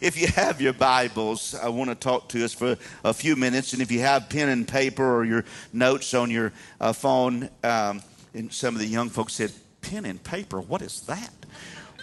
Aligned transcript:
if 0.00 0.20
you 0.20 0.28
have 0.28 0.60
your 0.60 0.72
Bibles, 0.72 1.54
I 1.54 1.68
want 1.68 1.90
to 1.90 1.94
talk 1.94 2.28
to 2.30 2.44
us 2.44 2.52
for 2.52 2.76
a 3.04 3.12
few 3.12 3.36
minutes. 3.36 3.72
And 3.72 3.82
if 3.82 3.90
you 3.90 4.00
have 4.00 4.28
pen 4.28 4.48
and 4.48 4.66
paper 4.66 5.04
or 5.04 5.24
your 5.24 5.44
notes 5.72 6.14
on 6.14 6.30
your 6.30 6.52
uh, 6.80 6.92
phone, 6.92 7.48
um, 7.64 8.02
and 8.34 8.52
some 8.52 8.74
of 8.74 8.80
the 8.80 8.86
young 8.86 9.08
folks 9.10 9.34
said, 9.34 9.52
Pen 9.80 10.04
and 10.04 10.22
paper, 10.22 10.60
what 10.60 10.82
is 10.82 11.00
that? 11.02 11.32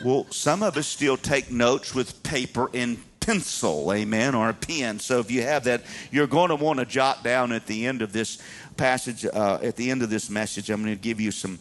Well, 0.04 0.26
some 0.30 0.64
of 0.64 0.76
us 0.78 0.88
still 0.88 1.18
take 1.18 1.52
notes 1.52 1.94
with 1.94 2.22
paper 2.24 2.70
and 2.74 2.98
pencil, 3.20 3.92
amen, 3.94 4.36
or 4.36 4.50
a 4.50 4.54
pen. 4.54 5.00
So 5.00 5.20
if 5.20 5.32
you 5.32 5.44
have 5.44 5.64
that, 5.66 5.84
you're 6.12 6.28
going 6.28 6.50
to 6.50 6.56
want 6.56 6.80
to 6.80 6.86
jot 6.86 7.24
down 7.24 7.52
at 7.52 7.66
the 7.66 7.86
end 7.86 8.02
of 8.02 8.12
this 8.12 8.42
passage, 8.78 9.26
uh, 9.26 9.60
at 9.62 9.76
the 9.76 9.90
end 9.90 10.04
of 10.04 10.10
this 10.10 10.30
message, 10.30 10.70
I'm 10.70 10.84
going 10.84 10.96
to 10.96 11.02
give 11.02 11.22
you 11.22 11.32
some 11.32 11.60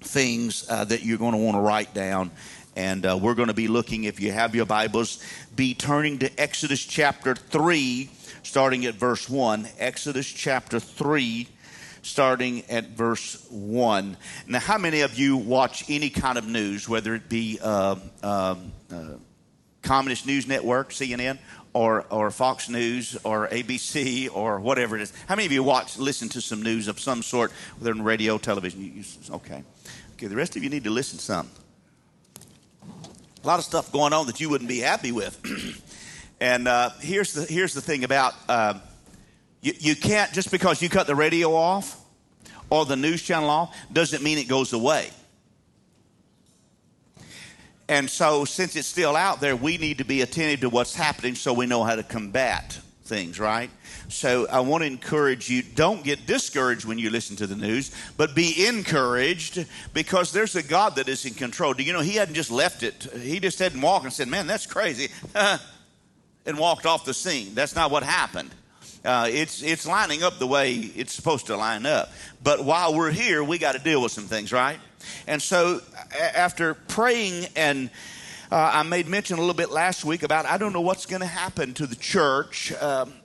things 0.00 0.66
uh, 0.70 0.84
that 0.84 1.02
you're 1.02 1.18
going 1.18 1.32
to 1.32 1.38
want 1.38 1.56
to 1.56 1.60
write 1.60 1.92
down. 1.94 2.30
And 2.78 3.04
uh, 3.04 3.18
we're 3.20 3.34
going 3.34 3.48
to 3.48 3.54
be 3.54 3.66
looking, 3.66 4.04
if 4.04 4.20
you 4.20 4.30
have 4.30 4.54
your 4.54 4.64
Bibles, 4.64 5.20
be 5.56 5.74
turning 5.74 6.20
to 6.20 6.40
Exodus 6.40 6.84
chapter 6.84 7.34
3, 7.34 8.08
starting 8.44 8.86
at 8.86 8.94
verse 8.94 9.28
1. 9.28 9.66
Exodus 9.80 10.28
chapter 10.28 10.78
3, 10.78 11.48
starting 12.02 12.62
at 12.70 12.90
verse 12.90 13.44
1. 13.50 14.16
Now, 14.46 14.60
how 14.60 14.78
many 14.78 15.00
of 15.00 15.18
you 15.18 15.36
watch 15.36 15.90
any 15.90 16.08
kind 16.08 16.38
of 16.38 16.46
news, 16.46 16.88
whether 16.88 17.16
it 17.16 17.28
be 17.28 17.58
uh, 17.60 17.96
um, 18.22 18.70
uh, 18.92 19.14
Communist 19.82 20.24
News 20.24 20.46
Network, 20.46 20.90
CNN, 20.90 21.38
or, 21.72 22.06
or 22.10 22.30
Fox 22.30 22.68
News 22.68 23.16
or 23.24 23.48
ABC 23.48 24.28
or 24.32 24.60
whatever 24.60 24.94
it 24.94 25.02
is. 25.02 25.12
How 25.26 25.34
many 25.34 25.46
of 25.46 25.52
you 25.52 25.64
watch, 25.64 25.98
listen 25.98 26.28
to 26.28 26.40
some 26.40 26.62
news 26.62 26.86
of 26.86 27.00
some 27.00 27.24
sort, 27.24 27.50
whether 27.80 27.90
in 27.90 28.04
radio, 28.04 28.38
television? 28.38 28.84
You, 28.84 28.92
you, 28.92 29.04
okay. 29.32 29.64
Okay, 30.12 30.28
the 30.28 30.36
rest 30.36 30.54
of 30.54 30.62
you 30.62 30.70
need 30.70 30.84
to 30.84 30.90
listen 30.90 31.18
some. 31.18 31.50
A 33.42 33.46
lot 33.46 33.58
of 33.58 33.64
stuff 33.64 33.92
going 33.92 34.12
on 34.12 34.26
that 34.26 34.40
you 34.40 34.48
wouldn't 34.48 34.68
be 34.68 34.78
happy 34.78 35.12
with. 35.12 35.40
and 36.40 36.66
uh, 36.66 36.90
here's, 37.00 37.32
the, 37.32 37.44
here's 37.44 37.72
the 37.72 37.80
thing 37.80 38.04
about 38.04 38.34
uh, 38.48 38.74
you, 39.60 39.72
you 39.78 39.96
can't, 39.96 40.32
just 40.32 40.50
because 40.50 40.82
you 40.82 40.88
cut 40.88 41.06
the 41.06 41.14
radio 41.14 41.54
off 41.54 42.00
or 42.70 42.84
the 42.84 42.96
news 42.96 43.22
channel 43.22 43.48
off, 43.48 43.76
doesn't 43.92 44.22
mean 44.22 44.38
it 44.38 44.48
goes 44.48 44.72
away. 44.72 45.10
And 47.88 48.10
so, 48.10 48.44
since 48.44 48.76
it's 48.76 48.86
still 48.86 49.16
out 49.16 49.40
there, 49.40 49.56
we 49.56 49.78
need 49.78 49.98
to 49.98 50.04
be 50.04 50.20
attentive 50.20 50.60
to 50.60 50.68
what's 50.68 50.94
happening 50.94 51.34
so 51.34 51.54
we 51.54 51.64
know 51.64 51.84
how 51.84 51.96
to 51.96 52.02
combat 52.02 52.78
things, 53.04 53.40
right? 53.40 53.70
So, 54.08 54.46
I 54.48 54.60
want 54.60 54.82
to 54.82 54.86
encourage 54.86 55.50
you 55.50 55.62
don't 55.62 56.02
get 56.02 56.26
discouraged 56.26 56.86
when 56.86 56.98
you 56.98 57.10
listen 57.10 57.36
to 57.36 57.46
the 57.46 57.54
news, 57.54 57.90
but 58.16 58.34
be 58.34 58.66
encouraged 58.66 59.66
because 59.92 60.32
there's 60.32 60.56
a 60.56 60.62
God 60.62 60.96
that 60.96 61.08
is 61.08 61.26
in 61.26 61.34
control. 61.34 61.74
Do 61.74 61.82
you 61.82 61.92
know 61.92 62.00
He 62.00 62.14
hadn't 62.14 62.34
just 62.34 62.50
left 62.50 62.82
it, 62.82 63.06
He 63.20 63.38
just 63.38 63.58
hadn't 63.58 63.82
walked 63.82 64.04
and 64.04 64.12
said, 64.12 64.28
Man, 64.28 64.46
that's 64.46 64.66
crazy, 64.66 65.08
and 65.34 66.58
walked 66.58 66.86
off 66.86 67.04
the 67.04 67.12
scene. 67.12 67.54
That's 67.54 67.74
not 67.74 67.90
what 67.90 68.02
happened. 68.02 68.50
Uh, 69.04 69.28
it's 69.30 69.62
it's 69.62 69.86
lining 69.86 70.22
up 70.22 70.38
the 70.38 70.46
way 70.46 70.72
it's 70.72 71.12
supposed 71.12 71.46
to 71.46 71.56
line 71.56 71.86
up. 71.86 72.10
But 72.42 72.64
while 72.64 72.94
we're 72.94 73.10
here, 73.10 73.44
we 73.44 73.58
got 73.58 73.72
to 73.72 73.78
deal 73.78 74.02
with 74.02 74.12
some 74.12 74.24
things, 74.24 74.52
right? 74.52 74.78
And 75.26 75.40
so, 75.40 75.80
after 76.34 76.74
praying 76.74 77.46
and 77.54 77.90
uh, 78.50 78.70
I 78.74 78.82
made 78.82 79.06
mention 79.08 79.36
a 79.36 79.40
little 79.40 79.54
bit 79.54 79.70
last 79.70 80.04
week 80.04 80.22
about 80.22 80.46
I 80.46 80.56
don't 80.56 80.72
know 80.72 80.80
what's 80.80 81.06
going 81.06 81.20
to 81.20 81.26
happen 81.26 81.74
to 81.74 81.86
the 81.86 81.96
church 81.96 82.72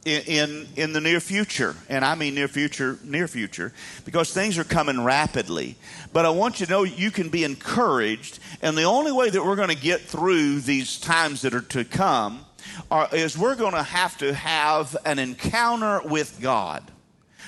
in, 0.06 0.22
in, 0.28 0.68
in 0.76 0.94
the 0.94 1.00
near 1.00 1.20
future, 1.20 1.76
and 1.88 2.04
I 2.04 2.16
mean 2.16 2.36
near 2.36 2.48
future, 2.48 3.00
near 3.04 3.28
future, 3.28 3.74
because 4.04 4.34
things 4.34 4.58
are 4.58 4.64
coming 4.64 5.04
rapidly. 5.04 5.76
But 6.12 6.26
I 6.26 6.30
want 6.30 6.60
you 6.60 6.66
to 6.66 6.72
know 6.72 6.84
you 6.84 7.10
can 7.12 7.30
be 7.30 7.44
encouraged, 7.44 8.40
and 8.62 8.78
the 8.78 8.84
only 8.84 9.12
way 9.12 9.30
that 9.30 9.44
we're 9.44 9.56
going 9.56 9.70
to 9.70 9.76
get 9.76 10.02
through 10.02 10.62
these 10.62 11.00
times 11.00 11.42
that 11.44 11.54
are 11.54 11.62
to 11.62 11.86
come 11.86 12.46
are, 12.92 13.08
is 13.14 13.38
we're 13.38 13.56
going 13.56 13.74
to 13.74 13.84
have 13.84 14.18
to 14.18 14.34
have 14.34 14.96
an 15.06 15.20
encounter 15.20 16.02
with 16.06 16.40
God. 16.42 16.84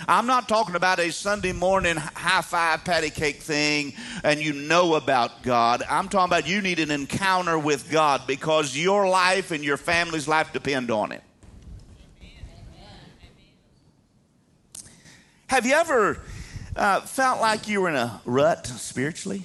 I'm 0.07 0.27
not 0.27 0.47
talking 0.47 0.75
about 0.75 0.99
a 0.99 1.11
Sunday 1.11 1.53
morning 1.53 1.95
high 1.95 2.41
five 2.41 2.83
patty 2.83 3.09
cake 3.09 3.37
thing 3.37 3.93
and 4.23 4.39
you 4.39 4.53
know 4.53 4.95
about 4.95 5.42
God. 5.42 5.83
I'm 5.89 6.09
talking 6.09 6.30
about 6.30 6.47
you 6.47 6.61
need 6.61 6.80
an 6.80 6.92
encounter 6.92 7.58
with 7.58 7.89
God 7.89 8.27
because 8.27 8.77
your 8.77 9.08
life 9.08 9.52
and 9.52 9.64
your 9.64 9.77
family's 9.77 10.27
life 10.27 10.52
depend 10.53 10.92
on 10.92 11.11
it. 11.11 11.23
Have 15.47 15.65
you 15.65 15.73
ever 15.73 16.20
uh, 16.75 17.02
felt 17.02 17.39
like 17.39 17.67
you 17.67 17.81
were 17.81 17.89
in 17.89 17.95
a 17.95 18.21
rut 18.25 18.67
spiritually? 18.67 19.43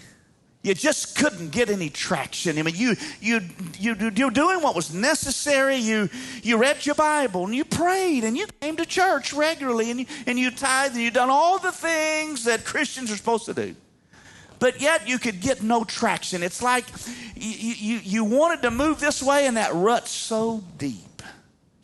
You 0.62 0.75
just 0.75 1.16
couldn't 1.16 1.53
get 1.53 1.71
any 1.71 1.88
traction. 1.88 2.59
I 2.59 2.62
mean, 2.62 2.75
you, 2.76 2.94
you, 3.21 3.41
you, 3.78 3.97
you're 4.15 4.31
doing 4.31 4.60
what 4.60 4.76
was 4.76 4.93
necessary. 4.93 5.76
You, 5.76 6.10
you 6.43 6.59
read 6.59 6.84
your 6.84 6.94
Bible 6.94 7.47
and 7.47 7.54
you 7.54 7.65
prayed 7.65 8.25
and 8.25 8.37
you 8.37 8.47
came 8.60 8.76
to 8.76 8.84
church 8.84 9.32
regularly 9.32 9.91
and 9.91 10.00
you, 10.00 10.06
and 10.26 10.38
you 10.38 10.50
tithed 10.50 10.94
and 10.94 11.03
you 11.03 11.10
done 11.10 11.31
all 11.31 11.59
the 11.59 11.72
things 11.72 12.44
that 12.44 12.66
Christians 12.66 13.10
are 13.10 13.16
supposed 13.16 13.47
to 13.47 13.54
do. 13.54 13.75
But 14.59 14.82
yet 14.82 15.09
you 15.09 15.19
could 15.19 15.41
get 15.41 15.62
no 15.62 15.82
traction. 15.84 16.43
It's 16.43 16.60
like 16.60 16.84
you, 17.34 17.75
you, 17.75 18.00
you 18.04 18.25
wanted 18.25 18.60
to 18.60 18.70
move 18.70 19.00
this 19.00 19.22
way 19.22 19.47
and 19.47 19.56
that 19.56 19.75
rut's 19.75 20.10
so 20.10 20.62
deep. 20.76 21.09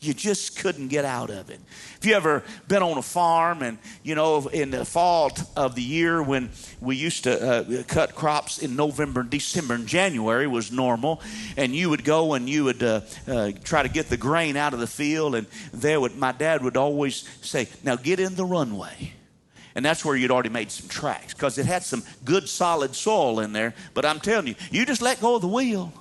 You 0.07 0.15
just 0.15 0.59
couldn't 0.59 0.89
get 0.89 1.05
out 1.05 1.31
of 1.31 1.51
it. 1.51 1.61
If 1.99 2.07
you 2.07 2.15
ever 2.15 2.43
been 2.69 2.83
on 2.83 2.97
a 2.99 3.03
farm 3.03 3.63
and, 3.63 3.79
you 4.03 4.15
know, 4.15 4.47
in 4.49 4.71
the 4.71 4.85
fall 4.85 5.31
of 5.57 5.75
the 5.75 5.83
year 5.83 6.23
when 6.23 6.51
we 6.81 6.97
used 6.97 7.25
to 7.25 7.41
uh, 7.41 7.83
cut 7.85 8.15
crops 8.15 8.59
in 8.59 8.77
November, 8.77 9.23
December, 9.23 9.75
and 9.75 9.87
January 9.87 10.47
was 10.47 10.71
normal, 10.71 11.21
and 11.57 11.75
you 11.75 11.91
would 11.91 12.05
go 12.05 12.35
and 12.35 12.49
you 12.49 12.65
would 12.65 12.83
uh, 12.83 13.01
uh, 13.27 13.53
try 13.65 13.83
to 13.83 13.89
get 13.89 14.09
the 14.09 14.17
grain 14.17 14.57
out 14.57 14.75
of 14.75 14.81
the 14.81 14.87
field, 14.87 15.35
and 15.35 15.47
there 15.73 16.01
would, 16.01 16.17
my 16.17 16.33
dad 16.33 16.63
would 16.63 16.77
always 16.77 17.29
say, 17.43 17.69
now 17.83 17.97
get 17.97 18.21
in 18.21 18.35
the 18.35 18.45
runway. 18.45 19.13
And 19.75 19.85
that's 19.85 20.07
where 20.07 20.17
you'd 20.17 20.31
already 20.31 20.49
made 20.49 20.71
some 20.71 20.89
tracks 20.89 21.35
because 21.35 21.59
it 21.59 21.67
had 21.67 21.83
some 21.83 22.03
good 22.25 22.49
solid 22.49 22.95
soil 22.95 23.41
in 23.41 23.53
there. 23.53 23.75
But 23.93 24.07
I'm 24.07 24.21
telling 24.21 24.47
you, 24.47 24.55
you 24.71 24.87
just 24.87 25.03
let 25.03 25.21
go 25.21 25.37
of 25.37 25.43
the 25.43 25.49
wheel 25.49 25.93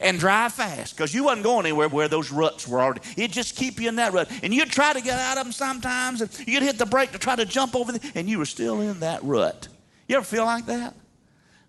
and 0.00 0.18
drive 0.18 0.52
fast 0.52 0.96
because 0.96 1.14
you 1.14 1.24
wasn't 1.24 1.44
going 1.44 1.66
anywhere 1.66 1.88
where 1.88 2.08
those 2.08 2.30
ruts 2.30 2.66
were 2.66 2.80
already. 2.80 3.00
It'd 3.16 3.32
just 3.32 3.56
keep 3.56 3.80
you 3.80 3.88
in 3.88 3.96
that 3.96 4.12
rut. 4.12 4.30
And 4.42 4.54
you'd 4.54 4.70
try 4.70 4.92
to 4.92 5.00
get 5.00 5.18
out 5.18 5.38
of 5.38 5.44
them 5.44 5.52
sometimes, 5.52 6.20
and 6.20 6.30
you'd 6.46 6.62
hit 6.62 6.78
the 6.78 6.86
brake 6.86 7.12
to 7.12 7.18
try 7.18 7.36
to 7.36 7.44
jump 7.44 7.74
over 7.74 7.92
them, 7.92 8.00
and 8.14 8.28
you 8.28 8.38
were 8.38 8.46
still 8.46 8.80
in 8.80 9.00
that 9.00 9.22
rut. 9.24 9.68
You 10.08 10.16
ever 10.16 10.24
feel 10.24 10.44
like 10.44 10.66
that? 10.66 10.94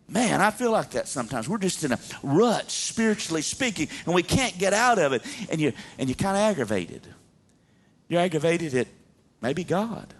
Man, 0.08 0.42
I 0.42 0.52
feel 0.52 0.72
like 0.72 0.92
that 0.92 1.08
sometimes. 1.08 1.48
We're 1.48 1.58
just 1.58 1.84
in 1.86 1.94
a 1.94 2.00
rut, 2.22 2.70
spiritually 2.70 3.42
speaking, 3.42 3.88
and 4.06 4.14
we 4.14 4.24
can't 4.24 4.58
get 4.58 4.74
out 4.74 5.00
of 5.00 5.14
it. 5.14 5.24
And 5.50 5.62
you 5.62 5.72
and 5.98 6.10
you're 6.10 6.16
kind 6.16 6.36
of 6.36 6.44
aggravated. 6.44 7.08
You're 8.10 8.20
aggravated 8.20 8.74
at 8.76 8.88
maybe 9.40 9.64
God. 9.64 10.14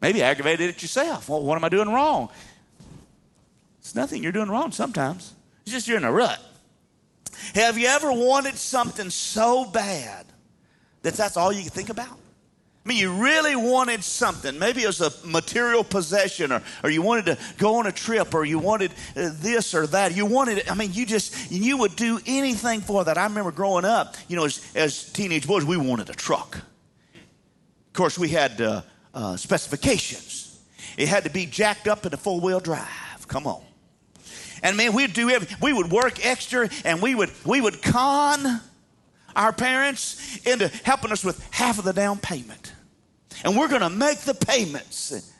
Maybe 0.00 0.22
aggravated 0.22 0.70
at 0.70 0.82
yourself. 0.82 1.28
Well, 1.28 1.42
what 1.42 1.56
am 1.56 1.64
I 1.64 1.68
doing 1.68 1.88
wrong? 1.88 2.30
It's 3.78 3.94
nothing 3.94 4.22
you're 4.22 4.32
doing 4.32 4.50
wrong 4.50 4.72
sometimes. 4.72 5.34
It's 5.62 5.72
just 5.72 5.86
you're 5.86 5.98
in 5.98 6.04
a 6.04 6.12
rut. 6.12 6.40
Have 7.54 7.78
you 7.78 7.86
ever 7.86 8.12
wanted 8.12 8.56
something 8.56 9.10
so 9.10 9.64
bad 9.64 10.26
that 11.02 11.14
that's 11.14 11.36
all 11.36 11.52
you 11.52 11.64
could 11.64 11.72
think 11.72 11.90
about? 11.90 12.18
I 12.84 12.88
mean, 12.88 12.98
you 12.98 13.22
really 13.22 13.54
wanted 13.54 14.02
something. 14.02 14.58
Maybe 14.58 14.82
it 14.82 14.86
was 14.86 15.02
a 15.02 15.12
material 15.26 15.84
possession, 15.84 16.52
or, 16.52 16.62
or 16.82 16.88
you 16.88 17.02
wanted 17.02 17.26
to 17.26 17.38
go 17.58 17.74
on 17.76 17.86
a 17.86 17.92
trip, 17.92 18.34
or 18.34 18.46
you 18.46 18.58
wanted 18.58 18.92
uh, 19.14 19.28
this 19.34 19.74
or 19.74 19.86
that. 19.88 20.16
You 20.16 20.24
wanted. 20.24 20.66
I 20.70 20.74
mean, 20.74 20.94
you 20.94 21.04
just, 21.04 21.50
you 21.50 21.76
would 21.76 21.96
do 21.96 22.18
anything 22.24 22.80
for 22.80 23.04
that. 23.04 23.18
I 23.18 23.24
remember 23.24 23.50
growing 23.50 23.84
up, 23.84 24.16
you 24.26 24.36
know, 24.36 24.46
as, 24.46 24.64
as 24.74 25.12
teenage 25.12 25.46
boys, 25.46 25.66
we 25.66 25.76
wanted 25.76 26.08
a 26.08 26.14
truck. 26.14 26.56
Of 26.56 27.92
course, 27.92 28.18
we 28.18 28.30
had 28.30 28.58
uh, 28.58 28.80
uh, 29.12 29.36
specifications. 29.36 30.58
It 30.96 31.08
had 31.08 31.24
to 31.24 31.30
be 31.30 31.44
jacked 31.44 31.88
up 31.88 32.06
in 32.06 32.14
a 32.14 32.16
four 32.16 32.40
wheel 32.40 32.60
drive. 32.60 33.28
Come 33.28 33.46
on. 33.46 33.67
And 34.62 34.76
man, 34.76 34.92
we'd 34.92 35.12
do 35.12 35.30
everything. 35.30 35.56
We 35.60 35.72
would 35.72 35.90
work 35.90 36.24
extra 36.24 36.68
and 36.84 37.00
we 37.00 37.14
would 37.14 37.30
we 37.44 37.60
would 37.60 37.82
con 37.82 38.60
our 39.36 39.52
parents 39.52 40.38
into 40.46 40.68
helping 40.84 41.12
us 41.12 41.24
with 41.24 41.46
half 41.52 41.78
of 41.78 41.84
the 41.84 41.92
down 41.92 42.18
payment. 42.18 42.72
And 43.44 43.56
we're 43.56 43.68
gonna 43.68 43.90
make 43.90 44.20
the 44.20 44.34
payments. 44.34 45.32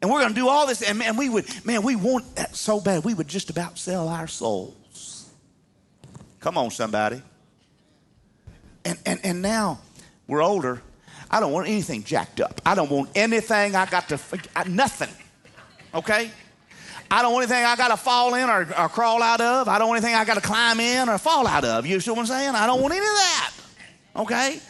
And 0.00 0.10
we're 0.10 0.20
gonna 0.20 0.34
do 0.34 0.48
all 0.48 0.66
this. 0.66 0.82
And 0.82 0.98
man, 0.98 1.16
we 1.16 1.28
would, 1.28 1.46
man, 1.64 1.82
we 1.82 1.96
want 1.96 2.36
that 2.36 2.54
so 2.54 2.80
bad, 2.80 3.04
we 3.04 3.14
would 3.14 3.28
just 3.28 3.50
about 3.50 3.78
sell 3.78 4.08
our 4.08 4.26
souls. 4.26 5.28
Come 6.40 6.58
on, 6.58 6.70
somebody. 6.70 7.22
And 8.84 8.98
and 9.04 9.20
and 9.24 9.42
now 9.42 9.80
we're 10.26 10.42
older. 10.42 10.82
I 11.30 11.40
don't 11.40 11.52
want 11.52 11.66
anything 11.66 12.04
jacked 12.04 12.40
up. 12.40 12.60
I 12.64 12.74
don't 12.74 12.90
want 12.90 13.10
anything 13.16 13.74
I 13.74 13.86
got 13.86 14.08
to, 14.10 14.20
nothing. 14.68 15.08
Okay? 15.92 16.30
I 17.14 17.22
don't 17.22 17.32
want 17.32 17.48
anything 17.48 17.64
I 17.64 17.76
got 17.76 17.88
to 17.88 17.96
fall 17.96 18.34
in 18.34 18.50
or, 18.50 18.62
or, 18.76 18.88
crawl 18.88 19.22
out 19.22 19.40
of. 19.40 19.68
I 19.68 19.78
don't 19.78 19.86
want 19.86 20.02
anything 20.02 20.16
I 20.16 20.24
got 20.24 20.34
to 20.34 20.40
climb 20.40 20.80
in 20.80 21.08
or 21.08 21.16
fall 21.16 21.46
out 21.46 21.64
of. 21.64 21.86
You 21.86 22.00
see 22.00 22.10
what 22.10 22.18
I'm 22.18 22.26
saying? 22.26 22.56
I 22.56 22.66
don't 22.66 22.82
want 22.82 22.92
any 22.92 23.06
of 23.06 23.12
that. 23.12 23.52
Okay? 24.16 24.60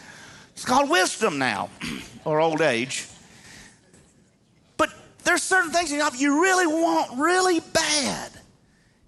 It's 0.52 0.66
called 0.66 0.90
wisdom 0.90 1.38
now 1.38 1.70
or 2.26 2.40
old 2.40 2.60
age. 2.60 3.08
But 4.76 4.90
there's 5.24 5.42
certain 5.42 5.70
things 5.70 5.90
in 5.90 6.00
life 6.00 6.20
you 6.20 6.42
really 6.42 6.66
want 6.66 7.18
really 7.18 7.60
bad. 7.60 8.30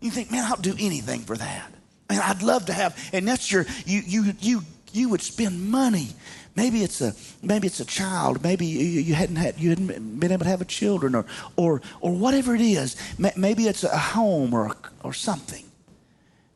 You 0.00 0.10
think, 0.10 0.30
man, 0.30 0.44
I'll 0.46 0.56
do 0.56 0.74
anything 0.78 1.20
for 1.20 1.36
that. 1.36 1.70
Man, 2.08 2.22
I'd 2.22 2.42
love 2.42 2.64
to 2.66 2.72
have, 2.72 2.98
and 3.12 3.28
that's 3.28 3.52
your, 3.52 3.66
you, 3.84 4.00
you, 4.06 4.32
you 4.40 4.62
you 4.96 5.10
would 5.10 5.20
spend 5.20 5.70
money. 5.70 6.08
Maybe 6.56 6.82
it's 6.82 7.02
a 7.02 7.14
maybe 7.42 7.66
it's 7.66 7.80
a 7.80 7.84
child. 7.84 8.42
Maybe 8.42 8.64
you, 8.64 9.00
you 9.00 9.14
hadn't 9.14 9.36
had 9.36 9.60
you 9.60 9.68
hadn't 9.68 10.18
been 10.18 10.32
able 10.32 10.44
to 10.44 10.50
have 10.50 10.62
a 10.62 10.66
children 10.66 11.14
or 11.14 11.26
or 11.56 11.82
or 12.00 12.12
whatever 12.12 12.54
it 12.54 12.62
is. 12.62 12.96
Maybe 13.18 13.68
it's 13.68 13.84
a 13.84 13.96
home 13.96 14.54
or 14.54 14.74
or 15.04 15.12
something. 15.12 15.64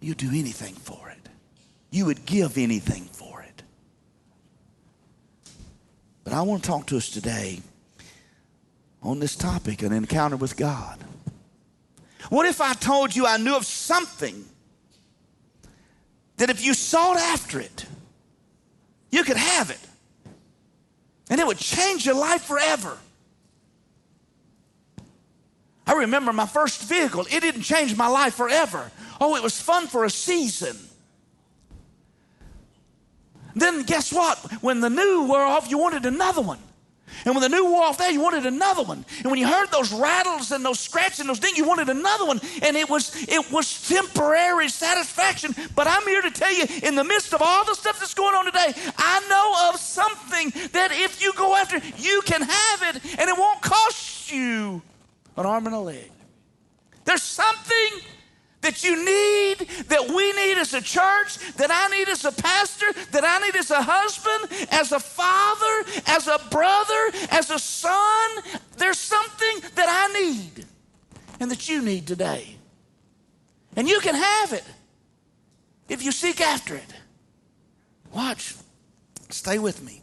You'd 0.00 0.17
do 0.17 0.31
anything 0.31 0.75
for 0.75 1.11
it. 1.11 1.29
You 1.91 2.06
would 2.06 2.25
give 2.25 2.56
anything 2.56 3.05
for 3.12 3.43
it. 3.43 3.62
But 6.25 6.32
I 6.32 6.41
want 6.43 6.62
to 6.62 6.69
talk 6.69 6.87
to 6.87 6.97
us 6.97 7.11
today 7.11 7.61
on 9.02 9.19
this 9.19 9.37
topic 9.37 9.82
an 9.82 9.93
encounter 9.93 10.37
with 10.37 10.56
God. 10.56 10.99
What 12.31 12.47
if 12.47 12.62
I 12.62 12.73
told 12.73 13.14
you 13.14 13.26
I 13.26 13.37
knew 13.37 13.55
of 13.55 13.67
something 13.67 14.47
that 16.38 16.49
if 16.49 16.64
you 16.64 16.73
sought 16.73 17.19
after 17.19 17.61
it, 17.61 17.85
you 19.11 19.25
could 19.25 19.37
have 19.37 19.69
it? 19.70 19.89
And 21.31 21.41
it 21.41 21.47
would 21.47 21.59
change 21.59 22.05
your 22.05 22.17
life 22.17 22.43
forever. 22.43 22.99
I 25.87 25.94
remember 25.94 26.32
my 26.32 26.47
first 26.47 26.82
vehicle, 26.82 27.27
it 27.31 27.41
didn't 27.41 27.62
change 27.62 27.97
my 27.97 28.09
life 28.09 28.35
forever. 28.35 28.91
Oh, 29.21 29.37
it 29.37 29.43
was 29.43 29.61
fun 29.61 29.87
for 29.87 30.05
a 30.05 30.11
season. 30.11 30.77
Then 33.55 33.82
guess 33.82 34.12
what? 34.12 34.38
When 34.62 34.81
the 34.81 34.91
new 34.91 35.25
wore 35.25 35.43
off, 35.43 35.71
you 35.71 35.79
wanted 35.79 36.06
another 36.06 36.43
one. 36.43 36.59
And 37.25 37.34
when 37.34 37.43
the 37.43 37.49
new 37.49 37.64
wore 37.67 37.84
off 37.84 37.99
there, 37.99 38.11
you 38.11 38.20
wanted 38.20 38.46
another 38.46 38.82
one. 38.82 39.05
And 39.19 39.26
when 39.26 39.38
you 39.38 39.46
heard 39.46 39.70
those 39.70 39.93
rattles 39.93 40.52
and 40.52 40.64
those 40.64 40.81
scratches 40.81 41.20
and 41.20 41.28
those 41.28 41.38
dings, 41.38 41.58
you 41.58 41.67
wanted 41.67 41.88
another 41.88 42.26
one. 42.26 42.40
And 42.62 42.76
it 42.76 42.88
was 42.88 43.14
it 43.28 43.50
was 43.50 43.88
temporary 43.88 44.69
satisfaction. 44.69 45.55
But 45.75 45.87
I'm 45.87 46.02
here 46.02 46.22
to 46.22 46.31
tell 46.31 46.52
you, 46.52 46.64
in 46.82 46.94
the 46.94 47.05
midst 47.05 47.34
of 47.34 47.43
all 47.43 47.64
the 47.64 47.75
stuff 47.75 48.00
that's 48.00 48.14
going 48.14 48.34
on 48.34 48.44
today, 48.46 48.75
I 48.96 49.26
know 49.28 49.70
of 49.70 49.81
something 49.81 50.50
that 50.72 50.90
if 50.93 51.22
you 51.22 51.32
go 51.34 51.55
after, 51.56 51.78
you 51.96 52.22
can 52.25 52.43
have 52.43 52.94
it, 52.94 53.19
and 53.19 53.28
it 53.28 53.37
won't 53.37 53.61
cost 53.61 54.32
you 54.32 54.82
an 55.37 55.46
arm 55.46 55.66
and 55.66 55.75
a 55.75 55.81
leg. 55.81 56.11
There's 57.05 57.23
something 57.23 58.00
that 58.61 58.85
you 58.85 58.97
need, 59.05 59.69
that 59.89 60.09
we 60.09 60.33
need 60.33 60.59
as 60.59 60.75
a 60.75 60.81
church, 60.81 61.39
that 61.55 61.71
I 61.71 61.97
need 61.97 62.09
as 62.09 62.25
a 62.25 62.33
pastor, 62.33 62.93
that 63.12 63.25
I 63.25 63.39
need 63.45 63.57
as 63.57 63.71
a 63.71 63.83
husband, 63.83 64.69
as 64.71 64.93
a 64.93 65.01
father, 65.01 66.03
as 66.07 66.27
a 66.29 66.39
brother, 66.51 67.11
as 67.31 67.51
a 67.51 67.59
son. 67.59 68.31
There's 68.77 68.99
something 68.99 69.71
that 69.77 69.87
I 69.89 70.21
need 70.21 70.67
and 71.41 71.51
that 71.51 71.69
you 71.69 71.83
need 71.83 72.07
today. 72.07 72.57
And 73.77 73.89
you 73.89 74.01
can 74.01 74.15
have 74.15 74.53
it 74.53 74.65
if 75.89 76.03
you 76.05 76.12
seek 76.12 76.41
after 76.41 76.75
it. 76.75 76.95
Watch. 78.12 78.55
Stay 79.31 79.59
with 79.59 79.83
me. 79.83 80.03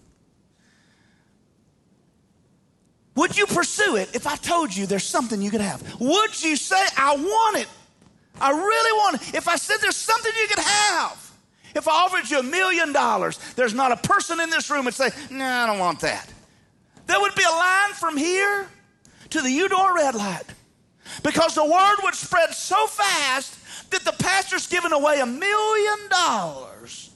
Would 3.15 3.37
you 3.37 3.45
pursue 3.47 3.95
it 3.97 4.15
if 4.15 4.27
I 4.27 4.35
told 4.35 4.75
you 4.75 4.85
there's 4.85 5.03
something 5.03 5.41
you 5.41 5.49
could 5.49 5.61
have? 5.61 5.99
Would 5.99 6.43
you 6.43 6.55
say, 6.55 6.83
I 6.95 7.15
want 7.15 7.57
it? 7.57 7.67
I 8.39 8.51
really 8.51 8.91
want. 8.93 9.33
If 9.33 9.47
I 9.47 9.55
said 9.55 9.77
there's 9.81 9.95
something 9.95 10.31
you 10.39 10.47
could 10.47 10.59
have, 10.59 11.31
if 11.75 11.87
I 11.87 11.91
offered 11.91 12.29
you 12.29 12.39
a 12.39 12.43
million 12.43 12.93
dollars, 12.93 13.37
there's 13.55 13.73
not 13.73 13.91
a 13.91 13.97
person 13.97 14.39
in 14.39 14.49
this 14.49 14.69
room 14.69 14.85
would 14.85 14.93
say, 14.93 15.09
No, 15.29 15.37
nah, 15.37 15.63
I 15.63 15.67
don't 15.67 15.79
want 15.79 15.99
that. 16.01 16.31
There 17.05 17.19
would 17.19 17.35
be 17.35 17.43
a 17.43 17.49
line 17.49 17.93
from 17.93 18.17
here 18.17 18.67
to 19.29 19.41
the 19.41 19.49
Eudora 19.49 19.93
red 19.93 20.15
light 20.15 20.43
because 21.23 21.55
the 21.55 21.63
word 21.63 21.95
would 22.03 22.15
spread 22.15 22.53
so 22.53 22.87
fast 22.87 23.91
that 23.91 24.03
the 24.03 24.11
pastor's 24.23 24.67
giving 24.67 24.91
away 24.91 25.19
a 25.19 25.25
million 25.25 26.09
dollars. 26.09 27.11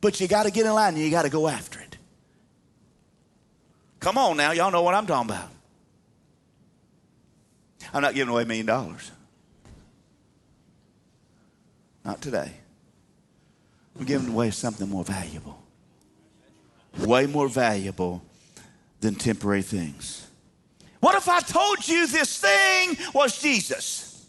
But 0.00 0.20
you 0.20 0.28
got 0.28 0.44
to 0.44 0.50
get 0.50 0.66
in 0.66 0.72
line 0.72 0.94
and 0.94 1.02
you 1.02 1.10
got 1.10 1.22
to 1.22 1.30
go 1.30 1.48
after 1.48 1.80
it. 1.80 1.96
Come 4.00 4.18
on 4.18 4.36
now, 4.36 4.52
y'all 4.52 4.70
know 4.70 4.82
what 4.82 4.94
I'm 4.94 5.06
talking 5.06 5.30
about. 5.30 5.48
I'm 7.94 8.02
not 8.02 8.14
giving 8.14 8.32
away 8.32 8.42
a 8.42 8.46
million 8.46 8.66
dollars. 8.66 9.10
Not 12.04 12.20
today. 12.20 12.52
We're 13.96 14.04
giving 14.04 14.28
away 14.28 14.50
something 14.50 14.88
more 14.88 15.04
valuable. 15.04 15.62
Way 16.98 17.26
more 17.26 17.48
valuable 17.48 18.22
than 19.00 19.14
temporary 19.14 19.62
things. 19.62 20.26
What 21.00 21.14
if 21.16 21.28
I 21.28 21.40
told 21.40 21.86
you 21.86 22.06
this 22.06 22.38
thing 22.38 22.96
was 23.12 23.40
Jesus? 23.40 24.26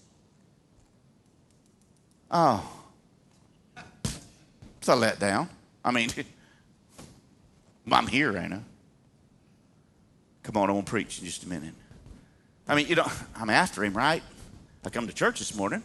Oh, 2.32 2.68
it's 4.80 4.88
a 4.88 4.94
letdown. 4.94 5.48
I 5.86 5.92
mean, 5.92 6.10
I'm 7.92 8.08
here, 8.08 8.36
ain't 8.36 8.54
I? 8.54 8.60
Come 10.42 10.58
on, 10.58 10.70
I 10.70 10.74
won't 10.74 10.86
preach 10.86 11.20
in 11.20 11.26
just 11.26 11.44
a 11.44 11.50
minute. 11.50 11.74
I 12.68 12.76
mean, 12.76 12.88
you 12.88 12.96
know, 12.96 13.08
I'm 13.36 13.50
after 13.50 13.84
him, 13.84 13.94
right? 13.94 14.24
I 14.86 14.90
come 14.90 15.08
to 15.08 15.14
church 15.14 15.40
this 15.40 15.56
morning. 15.56 15.84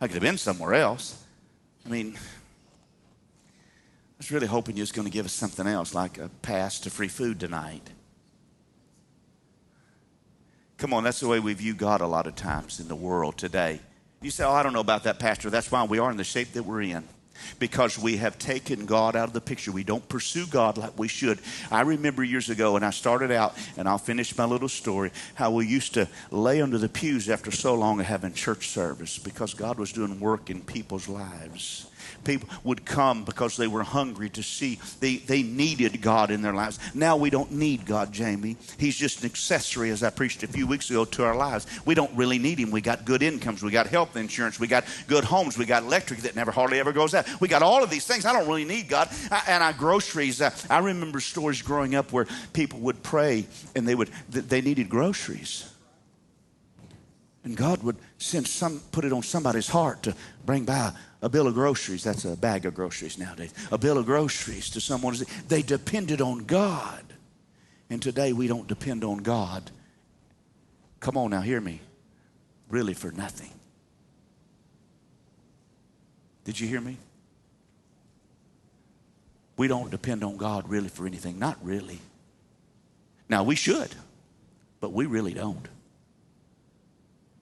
I 0.00 0.06
could 0.06 0.14
have 0.14 0.22
been 0.22 0.38
somewhere 0.38 0.74
else. 0.74 1.24
I 1.86 1.88
mean, 1.88 2.14
I 2.16 2.18
was 4.18 4.32
really 4.32 4.48
hoping 4.48 4.76
you 4.76 4.82
was 4.82 4.90
going 4.90 5.06
to 5.06 5.12
give 5.12 5.24
us 5.24 5.32
something 5.32 5.68
else, 5.68 5.94
like 5.94 6.18
a 6.18 6.28
pass 6.42 6.80
to 6.80 6.90
free 6.90 7.06
food 7.06 7.38
tonight. 7.38 7.88
Come 10.78 10.92
on, 10.92 11.04
that's 11.04 11.20
the 11.20 11.28
way 11.28 11.38
we 11.38 11.54
view 11.54 11.74
God 11.74 12.00
a 12.00 12.06
lot 12.06 12.26
of 12.26 12.34
times 12.34 12.80
in 12.80 12.88
the 12.88 12.96
world 12.96 13.38
today. 13.38 13.78
You 14.20 14.32
say, 14.32 14.44
Oh, 14.44 14.50
I 14.50 14.64
don't 14.64 14.72
know 14.72 14.80
about 14.80 15.04
that, 15.04 15.20
Pastor. 15.20 15.48
That's 15.48 15.70
why 15.70 15.84
we 15.84 16.00
are 16.00 16.10
in 16.10 16.16
the 16.16 16.24
shape 16.24 16.52
that 16.54 16.64
we're 16.64 16.82
in 16.82 17.04
because 17.58 17.98
we 17.98 18.18
have 18.18 18.38
taken 18.38 18.86
God 18.86 19.16
out 19.16 19.28
of 19.28 19.32
the 19.32 19.40
picture. 19.40 19.72
We 19.72 19.84
don't 19.84 20.06
pursue 20.08 20.46
God 20.46 20.78
like 20.78 20.98
we 20.98 21.08
should. 21.08 21.38
I 21.70 21.82
remember 21.82 22.22
years 22.22 22.50
ago, 22.50 22.76
and 22.76 22.84
I 22.84 22.90
started 22.90 23.30
out, 23.30 23.56
and 23.76 23.88
I'll 23.88 23.98
finish 23.98 24.36
my 24.36 24.44
little 24.44 24.68
story, 24.68 25.10
how 25.34 25.50
we 25.50 25.66
used 25.66 25.94
to 25.94 26.08
lay 26.30 26.60
under 26.60 26.78
the 26.78 26.88
pews 26.88 27.28
after 27.28 27.50
so 27.50 27.74
long 27.74 28.00
of 28.00 28.06
having 28.06 28.32
church 28.32 28.68
service 28.68 29.18
because 29.18 29.54
God 29.54 29.78
was 29.78 29.92
doing 29.92 30.20
work 30.20 30.50
in 30.50 30.60
people's 30.60 31.08
lives 31.08 31.86
people 32.24 32.48
would 32.64 32.84
come 32.84 33.24
because 33.24 33.56
they 33.56 33.66
were 33.66 33.82
hungry 33.82 34.30
to 34.30 34.42
see. 34.42 34.78
They, 35.00 35.16
they 35.16 35.42
needed 35.42 36.00
God 36.02 36.30
in 36.30 36.42
their 36.42 36.54
lives. 36.54 36.78
Now 36.94 37.16
we 37.16 37.30
don't 37.30 37.52
need 37.52 37.86
God, 37.86 38.12
Jamie. 38.12 38.56
He's 38.78 38.96
just 38.96 39.20
an 39.20 39.26
accessory, 39.26 39.90
as 39.90 40.02
I 40.02 40.10
preached 40.10 40.42
a 40.42 40.46
few 40.46 40.66
weeks 40.66 40.90
ago, 40.90 41.04
to 41.04 41.24
our 41.24 41.36
lives. 41.36 41.66
We 41.84 41.94
don't 41.94 42.14
really 42.16 42.38
need 42.38 42.58
Him. 42.58 42.70
We 42.70 42.80
got 42.80 43.04
good 43.04 43.22
incomes. 43.22 43.62
We 43.62 43.70
got 43.70 43.86
health 43.86 44.16
insurance. 44.16 44.58
We 44.58 44.66
got 44.66 44.84
good 45.06 45.24
homes. 45.24 45.58
We 45.58 45.66
got 45.66 45.82
electric 45.82 46.20
that 46.20 46.36
never 46.36 46.50
hardly 46.50 46.78
ever 46.78 46.92
goes 46.92 47.14
out. 47.14 47.26
We 47.40 47.48
got 47.48 47.62
all 47.62 47.82
of 47.82 47.90
these 47.90 48.06
things. 48.06 48.24
I 48.24 48.32
don't 48.32 48.46
really 48.46 48.64
need 48.64 48.88
God. 48.88 49.08
I, 49.30 49.42
and 49.48 49.62
our 49.62 49.72
groceries. 49.72 50.40
Uh, 50.40 50.50
I 50.70 50.78
remember 50.78 51.20
stories 51.20 51.62
growing 51.62 51.94
up 51.94 52.12
where 52.12 52.26
people 52.52 52.80
would 52.80 53.02
pray 53.02 53.46
and 53.74 53.86
they 53.86 53.94
would 53.94 54.10
they 54.28 54.60
needed 54.60 54.88
groceries. 54.88 55.70
And 57.46 57.56
God 57.56 57.80
would 57.84 57.96
send 58.18 58.48
some, 58.48 58.80
put 58.90 59.04
it 59.04 59.12
on 59.12 59.22
somebody's 59.22 59.68
heart 59.68 60.02
to 60.02 60.16
bring 60.44 60.64
by 60.64 60.92
a 61.22 61.28
bill 61.28 61.46
of 61.46 61.54
groceries. 61.54 62.02
That's 62.02 62.24
a 62.24 62.36
bag 62.36 62.66
of 62.66 62.74
groceries 62.74 63.18
nowadays. 63.18 63.54
A 63.70 63.78
bill 63.78 63.98
of 63.98 64.06
groceries 64.06 64.68
to 64.70 64.80
someone. 64.80 65.16
They 65.46 65.62
depended 65.62 66.20
on 66.20 66.40
God. 66.40 67.04
And 67.88 68.02
today 68.02 68.32
we 68.32 68.48
don't 68.48 68.66
depend 68.66 69.04
on 69.04 69.18
God. 69.18 69.70
Come 70.98 71.16
on 71.16 71.30
now, 71.30 71.40
hear 71.40 71.60
me. 71.60 71.80
Really 72.68 72.94
for 72.94 73.12
nothing. 73.12 73.52
Did 76.42 76.58
you 76.58 76.66
hear 76.66 76.80
me? 76.80 76.96
We 79.56 79.68
don't 79.68 79.92
depend 79.92 80.24
on 80.24 80.36
God 80.36 80.68
really 80.68 80.88
for 80.88 81.06
anything. 81.06 81.38
Not 81.38 81.64
really. 81.64 82.00
Now, 83.28 83.44
we 83.44 83.54
should, 83.54 83.94
but 84.80 84.92
we 84.92 85.06
really 85.06 85.32
don't. 85.32 85.68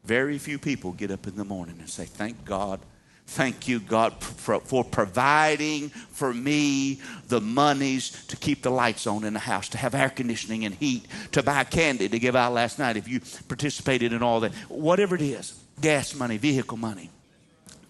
Very 0.04 0.38
few 0.38 0.58
people 0.58 0.92
get 0.92 1.10
up 1.10 1.26
in 1.26 1.36
the 1.36 1.44
morning 1.44 1.76
and 1.78 1.88
say, 1.88 2.04
Thank 2.04 2.44
God 2.44 2.80
Thank 3.26 3.68
you, 3.68 3.80
God, 3.80 4.12
for, 4.22 4.60
for, 4.60 4.84
providing 4.84 5.88
for 5.88 6.32
me 6.32 7.00
the 7.28 7.40
monies 7.40 8.26
to 8.26 8.36
keep 8.36 8.62
the 8.62 8.70
lights 8.70 9.06
on 9.06 9.24
in 9.24 9.32
the 9.32 9.40
house, 9.40 9.70
to 9.70 9.78
have 9.78 9.94
air 9.94 10.10
conditioning 10.10 10.64
and 10.66 10.74
heat, 10.74 11.06
to 11.32 11.42
buy 11.42 11.64
candy 11.64 12.08
to 12.08 12.18
give 12.18 12.36
out 12.36 12.52
last 12.52 12.78
night 12.78 12.96
if 12.96 13.08
you 13.08 13.20
participated 13.48 14.12
in 14.12 14.22
all 14.22 14.40
that. 14.40 14.52
Whatever 14.68 15.14
it 15.14 15.22
is 15.22 15.58
gas 15.80 16.14
money, 16.14 16.36
vehicle 16.36 16.76
money. 16.76 17.10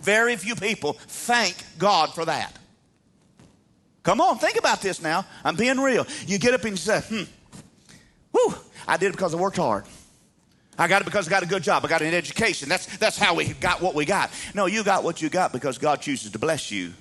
Very 0.00 0.36
few 0.36 0.54
people 0.54 0.94
thank 0.94 1.56
God 1.78 2.14
for 2.14 2.24
that. 2.24 2.56
Come 4.04 4.20
on, 4.20 4.38
think 4.38 4.56
about 4.56 4.80
this 4.80 5.02
now. 5.02 5.26
I'm 5.42 5.56
being 5.56 5.78
real. 5.78 6.06
You 6.26 6.38
get 6.38 6.54
up 6.54 6.62
and 6.62 6.72
you 6.72 6.76
say, 6.76 7.00
hmm, 7.00 7.22
whew, 8.30 8.54
I 8.86 8.98
did 8.98 9.08
it 9.08 9.12
because 9.12 9.34
I 9.34 9.38
worked 9.38 9.56
hard. 9.56 9.84
I 10.78 10.88
got 10.88 11.02
it 11.02 11.04
because 11.04 11.26
I 11.26 11.30
got 11.30 11.42
a 11.42 11.46
good 11.46 11.62
job. 11.62 11.84
I 11.84 11.88
got 11.88 12.02
an 12.02 12.14
education. 12.14 12.68
That's, 12.68 12.86
that's 12.98 13.18
how 13.18 13.34
we 13.34 13.52
got 13.54 13.80
what 13.80 13.94
we 13.94 14.04
got. 14.04 14.30
No, 14.54 14.66
you 14.66 14.82
got 14.82 15.04
what 15.04 15.22
you 15.22 15.28
got 15.28 15.52
because 15.52 15.78
God 15.78 16.00
chooses 16.00 16.32
to 16.32 16.38
bless 16.38 16.70
you. 16.70 16.92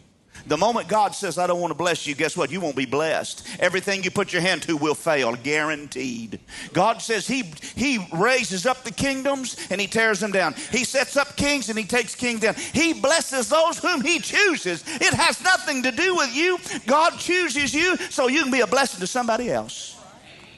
The 0.46 0.58
moment 0.58 0.90
God 0.90 1.16
says, 1.16 1.38
I 1.38 1.48
don't 1.48 1.62
want 1.62 1.72
to 1.72 1.78
bless 1.78 2.06
you, 2.06 2.16
guess 2.16 2.36
what? 2.36 2.52
You 2.52 2.60
won't 2.60 2.76
be 2.76 2.86
blessed. 2.86 3.48
Everything 3.60 4.04
you 4.04 4.12
put 4.12 4.34
your 4.34 4.42
hand 4.42 4.64
to 4.64 4.76
will 4.76 4.96
fail, 4.96 5.36
guaranteed. 5.36 6.40
God 6.74 7.02
says 7.02 7.28
He, 7.28 7.54
he 7.76 8.06
raises 8.12 8.66
up 8.66 8.84
the 8.84 8.92
kingdoms 8.92 9.56
and 9.70 9.80
He 9.80 9.88
tears 9.88 10.20
them 10.20 10.32
down. 10.32 10.54
He 10.72 10.84
sets 10.84 11.16
up 11.16 11.38
kings 11.38 11.70
and 11.70 11.80
He 11.80 11.86
takes 11.86 12.14
kings 12.14 12.42
down. 12.42 12.56
He 12.56 12.94
blesses 12.94 13.50
those 13.50 13.80
whom 13.80 14.02
He 14.02 14.20
chooses. 14.20 14.84
It 14.88 15.14
has 15.14 15.42
nothing 15.44 15.84
to 15.84 15.92
do 15.92 16.16
with 16.16 16.36
you. 16.36 16.58
God 16.88 17.18
chooses 17.20 17.74
you 17.74 17.96
so 18.10 18.28
you 18.28 18.44
can 18.44 18.52
be 18.52 18.62
a 18.62 18.68
blessing 18.68 19.00
to 19.00 19.08
somebody 19.08 19.50
else. 19.50 19.98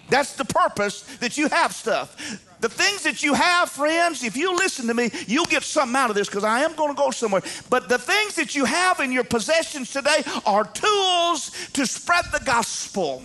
That's 0.10 0.34
the 0.34 0.46
purpose 0.46 1.02
that 1.18 1.38
you 1.38 1.48
have 1.50 1.74
stuff. 1.74 2.42
The 2.66 2.70
things 2.70 3.04
that 3.04 3.22
you 3.22 3.36
have, 3.36 3.70
friends, 3.70 4.24
if 4.24 4.36
you 4.36 4.56
listen 4.56 4.88
to 4.88 4.96
me, 4.96 5.12
you'll 5.28 5.46
get 5.46 5.62
something 5.62 5.96
out 5.96 6.10
of 6.10 6.16
this 6.16 6.28
because 6.28 6.44
I 6.44 6.62
am 6.62 6.74
going 6.74 6.90
to 6.90 6.96
go 6.96 7.12
somewhere. 7.12 7.44
But 7.70 7.90
the 7.90 8.00
things 8.00 8.34
that 8.38 8.56
you 8.56 8.66
have 8.66 9.00
in 9.00 9.12
your 9.12 9.24
possessions 9.24 9.92
today 9.92 10.24
are 10.48 10.64
tools 10.64 11.52
to 11.74 11.86
spread 11.86 12.26
the 12.32 12.42
gospel. 12.44 13.22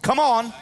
Come 0.00 0.18
on. 0.18 0.54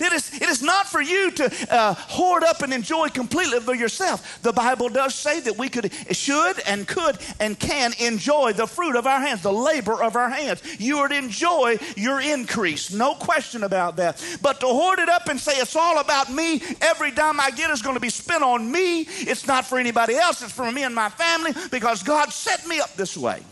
It 0.00 0.12
is, 0.12 0.32
it 0.34 0.48
is 0.48 0.62
not 0.62 0.86
for 0.86 1.00
you 1.00 1.30
to 1.32 1.66
uh, 1.70 1.94
hoard 1.94 2.44
up 2.44 2.62
and 2.62 2.72
enjoy 2.72 3.08
completely 3.08 3.60
for 3.60 3.74
yourself. 3.74 4.40
The 4.42 4.52
Bible 4.52 4.88
does 4.88 5.14
say 5.14 5.40
that 5.40 5.56
we 5.56 5.68
could, 5.68 5.92
should, 6.12 6.58
and 6.66 6.86
could, 6.86 7.18
and 7.40 7.58
can 7.58 7.92
enjoy 8.00 8.52
the 8.52 8.66
fruit 8.66 8.96
of 8.96 9.06
our 9.06 9.20
hands, 9.20 9.42
the 9.42 9.52
labor 9.52 10.02
of 10.02 10.16
our 10.16 10.28
hands. 10.30 10.62
You 10.80 11.00
would 11.00 11.12
enjoy 11.12 11.78
your 11.96 12.20
increase, 12.20 12.92
no 12.92 13.14
question 13.14 13.64
about 13.64 13.96
that. 13.96 14.24
But 14.42 14.60
to 14.60 14.66
hoard 14.66 14.98
it 14.98 15.08
up 15.08 15.28
and 15.28 15.38
say 15.38 15.52
it's 15.52 15.76
all 15.76 15.98
about 15.98 16.32
me, 16.32 16.62
every 16.80 17.10
dime 17.10 17.40
I 17.40 17.50
get 17.50 17.70
is 17.70 17.82
going 17.82 17.96
to 17.96 18.00
be 18.00 18.10
spent 18.10 18.42
on 18.42 18.70
me. 18.70 19.02
It's 19.02 19.46
not 19.46 19.66
for 19.66 19.78
anybody 19.78 20.14
else. 20.14 20.42
It's 20.42 20.52
for 20.52 20.70
me 20.70 20.84
and 20.84 20.94
my 20.94 21.08
family 21.08 21.52
because 21.70 22.02
God 22.02 22.32
set 22.32 22.66
me 22.66 22.80
up 22.80 22.94
this 22.94 23.16
way. 23.16 23.42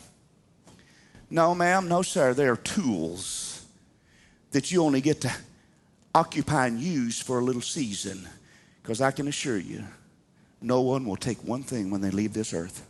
No, 1.28 1.54
ma'am, 1.54 1.88
no, 1.88 2.02
sir. 2.02 2.34
They 2.34 2.46
are 2.46 2.56
tools 2.56 3.64
that 4.52 4.70
you 4.70 4.82
only 4.82 5.00
get 5.00 5.22
to 5.22 5.32
occupy 6.16 6.66
and 6.66 6.80
use 6.80 7.20
for 7.20 7.38
a 7.38 7.44
little 7.44 7.62
season. 7.62 8.26
Because 8.82 9.00
I 9.00 9.10
can 9.10 9.28
assure 9.28 9.58
you, 9.58 9.84
no 10.62 10.80
one 10.80 11.04
will 11.04 11.16
take 11.16 11.38
one 11.44 11.62
thing 11.62 11.90
when 11.90 12.00
they 12.00 12.10
leave 12.10 12.32
this 12.32 12.54
earth. 12.54 12.86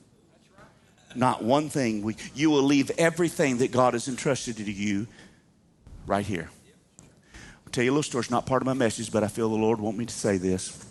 Not 1.15 1.43
one 1.43 1.69
thing. 1.69 2.03
We, 2.03 2.17
you 2.35 2.51
will 2.51 2.63
leave 2.63 2.91
everything 2.99 3.59
that 3.59 3.73
God 3.73 3.95
has 3.95 4.07
entrusted 4.07 4.57
to 4.59 4.71
you 4.71 5.09
right 6.07 6.25
here. 6.25 6.51
I'll 7.65 7.73
tell 7.73 7.83
you 7.83 7.91
a 7.91 7.93
little 7.93 8.03
story. 8.03 8.21
It's 8.21 8.31
not 8.31 8.47
part 8.47 8.63
of 8.63 8.67
my 8.67 8.75
message, 8.75 9.11
but 9.11 9.25
I 9.25 9.29
feel 9.29 9.49
the 9.49 9.57
Lord 9.57 9.81
want 9.81 9.97
me 9.97 10.05
to 10.05 10.15
say 10.15 10.37
this. 10.37 10.85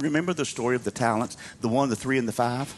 Remember 0.00 0.32
the 0.32 0.44
story 0.44 0.74
of 0.74 0.84
the 0.84 0.90
talents, 0.90 1.36
the 1.60 1.68
one, 1.68 1.90
the 1.90 1.96
three, 1.96 2.18
and 2.18 2.26
the 2.26 2.32
five? 2.32 2.74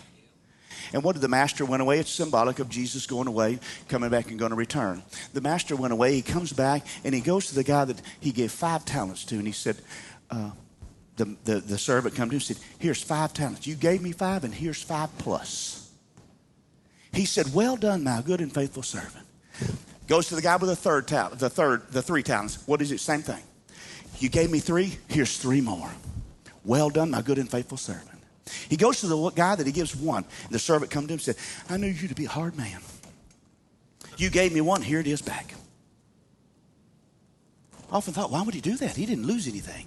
And 0.92 1.02
what 1.02 1.14
did 1.14 1.22
the 1.22 1.28
master 1.28 1.64
went 1.64 1.82
away? 1.82 1.98
It's 1.98 2.10
symbolic 2.10 2.58
of 2.58 2.68
Jesus 2.68 3.06
going 3.06 3.28
away, 3.28 3.58
coming 3.88 4.10
back, 4.10 4.30
and 4.30 4.38
going 4.38 4.50
to 4.50 4.56
return. 4.56 5.02
The 5.32 5.40
master 5.40 5.76
went 5.76 5.92
away. 5.92 6.14
He 6.14 6.22
comes 6.22 6.52
back 6.52 6.86
and 7.04 7.14
he 7.14 7.20
goes 7.20 7.46
to 7.48 7.54
the 7.54 7.64
guy 7.64 7.84
that 7.84 8.00
he 8.20 8.32
gave 8.32 8.52
five 8.52 8.84
talents 8.84 9.24
to, 9.26 9.36
and 9.36 9.46
he 9.46 9.52
said, 9.52 9.76
uh, 10.30 10.50
the, 11.16 11.36
the, 11.44 11.60
the 11.60 11.78
servant 11.78 12.14
come 12.14 12.30
to 12.30 12.34
him 12.34 12.38
and 12.38 12.42
said, 12.42 12.56
Here's 12.78 13.02
five 13.02 13.34
talents. 13.34 13.66
You 13.66 13.74
gave 13.74 14.00
me 14.00 14.12
five, 14.12 14.44
and 14.44 14.54
here's 14.54 14.82
five 14.82 15.10
plus. 15.18 15.90
He 17.12 17.26
said, 17.26 17.52
Well 17.52 17.76
done, 17.76 18.04
my 18.04 18.22
good 18.22 18.40
and 18.40 18.52
faithful 18.52 18.82
servant. 18.82 19.26
Goes 20.06 20.28
to 20.28 20.34
the 20.34 20.42
guy 20.42 20.56
with 20.56 20.70
the 20.70 20.76
third 20.76 21.06
talent, 21.06 21.38
the 21.38 21.50
third, 21.50 21.88
the 21.90 22.02
three 22.02 22.22
talents. 22.22 22.66
What 22.66 22.80
is 22.80 22.90
it? 22.90 23.00
Same 23.00 23.22
thing. 23.22 23.42
You 24.18 24.28
gave 24.28 24.50
me 24.50 24.58
three, 24.58 24.96
here's 25.08 25.36
three 25.36 25.60
more. 25.60 25.90
Well 26.64 26.90
done, 26.90 27.10
my 27.10 27.22
good 27.22 27.38
and 27.38 27.50
faithful 27.50 27.78
servant. 27.78 28.09
He 28.68 28.76
goes 28.76 29.00
to 29.00 29.06
the 29.06 29.30
guy 29.30 29.54
that 29.54 29.66
he 29.66 29.72
gives 29.72 29.94
one. 29.94 30.24
The 30.50 30.58
servant 30.58 30.90
comes 30.90 31.06
to 31.08 31.12
him 31.12 31.16
and 31.16 31.22
said, 31.22 31.36
I 31.68 31.76
knew 31.76 31.88
you 31.88 32.08
to 32.08 32.14
be 32.14 32.26
a 32.26 32.30
hard 32.30 32.56
man. 32.56 32.80
You 34.16 34.30
gave 34.30 34.52
me 34.52 34.60
one, 34.60 34.82
here 34.82 35.00
it 35.00 35.06
is 35.06 35.22
back. 35.22 35.54
I 37.90 37.96
often 37.96 38.12
thought, 38.12 38.30
why 38.30 38.42
would 38.42 38.54
he 38.54 38.60
do 38.60 38.76
that? 38.76 38.96
He 38.96 39.06
didn't 39.06 39.26
lose 39.26 39.48
anything. 39.48 39.86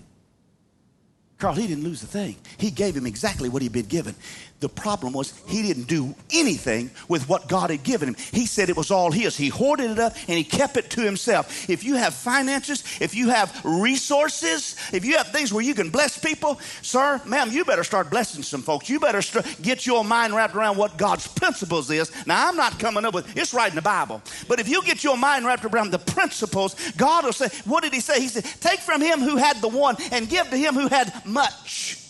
Carl, 1.37 1.55
he 1.55 1.67
didn't 1.67 1.83
lose 1.83 2.01
a 2.03 2.07
thing. 2.07 2.37
He 2.57 2.71
gave 2.71 2.95
him 2.95 3.05
exactly 3.05 3.49
what 3.49 3.61
he'd 3.61 3.73
been 3.73 3.85
given. 3.85 4.15
The 4.63 4.69
problem 4.69 5.11
was 5.11 5.33
he 5.45 5.61
didn't 5.61 5.89
do 5.89 6.15
anything 6.31 6.89
with 7.09 7.27
what 7.27 7.49
God 7.49 7.69
had 7.69 7.83
given 7.83 8.07
him. 8.07 8.15
He 8.31 8.45
said 8.45 8.69
it 8.69 8.77
was 8.77 8.91
all 8.91 9.11
his. 9.11 9.35
He 9.35 9.49
hoarded 9.49 9.91
it 9.91 9.99
up 9.99 10.15
and 10.15 10.37
he 10.37 10.45
kept 10.45 10.77
it 10.77 10.89
to 10.91 11.01
himself. 11.01 11.69
If 11.69 11.83
you 11.83 11.95
have 11.95 12.13
finances, 12.13 12.81
if 13.01 13.13
you 13.13 13.27
have 13.27 13.59
resources, 13.65 14.77
if 14.93 15.03
you 15.03 15.17
have 15.17 15.33
things 15.33 15.51
where 15.51 15.65
you 15.65 15.73
can 15.73 15.89
bless 15.89 16.17
people, 16.17 16.61
sir, 16.81 17.19
ma'am, 17.25 17.51
you 17.51 17.65
better 17.65 17.83
start 17.83 18.09
blessing 18.09 18.41
some 18.41 18.61
folks. 18.61 18.87
You 18.87 19.01
better 19.01 19.21
st- 19.21 19.61
get 19.61 19.85
your 19.85 20.05
mind 20.05 20.33
wrapped 20.33 20.55
around 20.55 20.77
what 20.77 20.97
God's 20.97 21.27
principles 21.27 21.91
is. 21.91 22.09
Now, 22.25 22.47
I'm 22.47 22.55
not 22.55 22.79
coming 22.79 23.03
up 23.03 23.13
with 23.13 23.35
it's 23.35 23.53
right 23.53 23.69
in 23.69 23.75
the 23.75 23.81
Bible. 23.81 24.21
But 24.47 24.61
if 24.61 24.69
you 24.69 24.81
get 24.83 25.03
your 25.03 25.17
mind 25.17 25.45
wrapped 25.45 25.65
around 25.65 25.91
the 25.91 25.99
principles, 25.99 26.77
God 26.95 27.25
will 27.25 27.33
say, 27.33 27.49
what 27.65 27.83
did 27.83 27.93
he 27.93 27.99
say? 27.99 28.21
He 28.21 28.29
said, 28.29 28.45
take 28.61 28.79
from 28.79 29.01
him 29.01 29.19
who 29.19 29.35
had 29.35 29.57
the 29.57 29.67
one 29.67 29.97
and 30.13 30.29
give 30.29 30.49
to 30.51 30.55
him 30.55 30.73
who 30.73 30.87
had 30.87 31.25
much. 31.25 32.02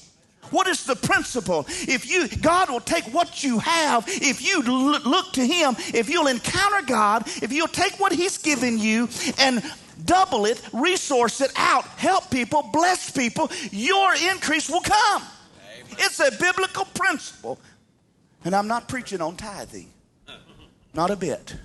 What 0.54 0.68
is 0.68 0.86
the 0.86 0.96
principle? 0.96 1.66
If 1.68 2.08
you, 2.08 2.28
God 2.28 2.70
will 2.70 2.80
take 2.80 3.06
what 3.06 3.44
you 3.44 3.58
have, 3.58 4.06
if 4.08 4.48
you 4.48 4.62
look 4.62 5.34
to 5.34 5.44
Him, 5.44 5.76
if 5.96 6.10
you'll 6.12 6.28
encounter 6.28 6.86
God, 6.86 7.24
if 7.42 7.52
you'll 7.52 7.68
take 7.68 8.00
what 8.00 8.12
He's 8.12 8.38
given 8.38 8.78
you 8.78 9.10
and 9.40 9.64
double 10.06 10.46
it, 10.46 10.62
resource 10.72 11.42
it 11.42 11.52
out, 11.56 11.86
help 11.98 12.30
people, 12.30 12.70
bless 12.72 13.10
people, 13.10 13.50
your 13.72 14.14
increase 14.32 14.70
will 14.70 14.82
come. 14.82 15.24
Amen. 15.24 15.98
It's 15.98 16.20
a 16.20 16.30
biblical 16.40 16.86
principle. 16.86 17.60
And 18.46 18.56
I'm 18.56 18.68
not 18.68 18.88
preaching 18.88 19.22
on 19.22 19.36
tithing, 19.36 19.90
not 20.94 21.10
a 21.10 21.16
bit. 21.16 21.56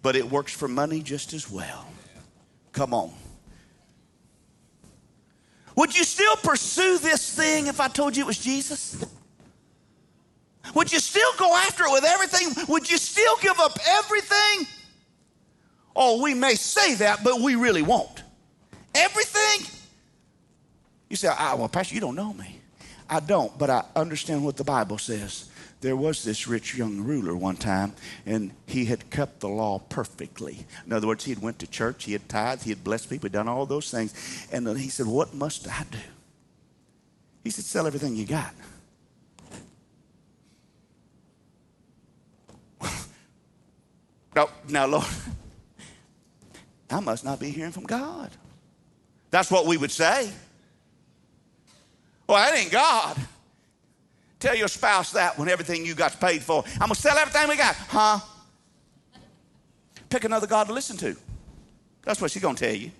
But 0.00 0.14
it 0.14 0.30
works 0.30 0.52
for 0.52 0.68
money 0.68 1.00
just 1.00 1.32
as 1.32 1.50
well. 1.50 1.88
Come 2.70 2.94
on. 2.94 3.12
Would 5.76 5.96
you 5.96 6.04
still 6.04 6.36
pursue 6.36 6.98
this 6.98 7.34
thing 7.34 7.66
if 7.66 7.80
I 7.80 7.88
told 7.88 8.16
you 8.16 8.24
it 8.24 8.26
was 8.26 8.38
Jesus? 8.38 9.04
Would 10.74 10.92
you 10.92 10.98
still 10.98 11.30
go 11.38 11.54
after 11.54 11.84
it 11.84 11.92
with 11.92 12.04
everything? 12.04 12.48
Would 12.68 12.90
you 12.90 12.98
still 12.98 13.36
give 13.40 13.58
up 13.60 13.78
everything? 13.86 14.66
Oh, 15.94 16.22
we 16.22 16.34
may 16.34 16.54
say 16.54 16.94
that, 16.96 17.22
but 17.22 17.40
we 17.40 17.54
really 17.54 17.82
won't. 17.82 18.22
Everything? 18.94 19.66
You 21.08 21.16
say, 21.16 21.28
ah, 21.30 21.54
well, 21.56 21.68
Pastor, 21.68 21.94
you 21.94 22.00
don't 22.00 22.16
know 22.16 22.32
me. 22.32 22.58
I 23.08 23.20
don't, 23.20 23.56
but 23.56 23.70
I 23.70 23.84
understand 23.94 24.44
what 24.44 24.56
the 24.56 24.64
Bible 24.64 24.98
says 24.98 25.48
there 25.80 25.96
was 25.96 26.24
this 26.24 26.48
rich 26.48 26.74
young 26.74 27.00
ruler 27.02 27.36
one 27.36 27.56
time, 27.56 27.92
and 28.24 28.52
he 28.66 28.86
had 28.86 29.10
kept 29.10 29.40
the 29.40 29.48
law 29.48 29.78
perfectly. 29.78 30.64
In 30.86 30.92
other 30.92 31.06
words, 31.06 31.24
he 31.24 31.32
had 31.32 31.42
went 31.42 31.58
to 31.58 31.66
church, 31.66 32.04
he 32.04 32.12
had 32.12 32.28
tithed, 32.28 32.62
he 32.64 32.70
had 32.70 32.82
blessed 32.82 33.10
people, 33.10 33.28
done 33.28 33.48
all 33.48 33.66
those 33.66 33.90
things. 33.90 34.14
And 34.50 34.66
then 34.66 34.76
he 34.76 34.88
said, 34.88 35.06
What 35.06 35.34
must 35.34 35.68
I 35.68 35.84
do? 35.90 35.98
He 37.44 37.50
said, 37.50 37.64
Sell 37.64 37.86
everything 37.86 38.16
you 38.16 38.24
got. 38.26 38.54
no, 44.34 44.48
now, 44.68 44.86
Lord, 44.86 45.04
I 46.90 47.00
must 47.00 47.24
not 47.24 47.38
be 47.38 47.50
hearing 47.50 47.72
from 47.72 47.84
God. 47.84 48.30
That's 49.30 49.50
what 49.50 49.66
we 49.66 49.76
would 49.76 49.90
say. 49.90 50.32
Well, 52.26 52.38
that 52.38 52.58
ain't 52.58 52.72
God. 52.72 53.18
Tell 54.38 54.54
your 54.54 54.68
spouse 54.68 55.12
that 55.12 55.38
when 55.38 55.48
everything 55.48 55.86
you 55.86 55.94
got's 55.94 56.16
paid 56.16 56.42
for. 56.42 56.64
I'm 56.80 56.88
to 56.88 56.94
sell 56.94 57.16
everything 57.16 57.48
we 57.48 57.56
got. 57.56 57.74
Huh? 57.74 58.20
Pick 60.10 60.24
another 60.24 60.46
God 60.46 60.66
to 60.68 60.72
listen 60.72 60.96
to. 60.98 61.16
That's 62.02 62.20
what 62.20 62.30
she's 62.30 62.42
to 62.42 62.54
tell 62.54 62.74
you. 62.74 62.90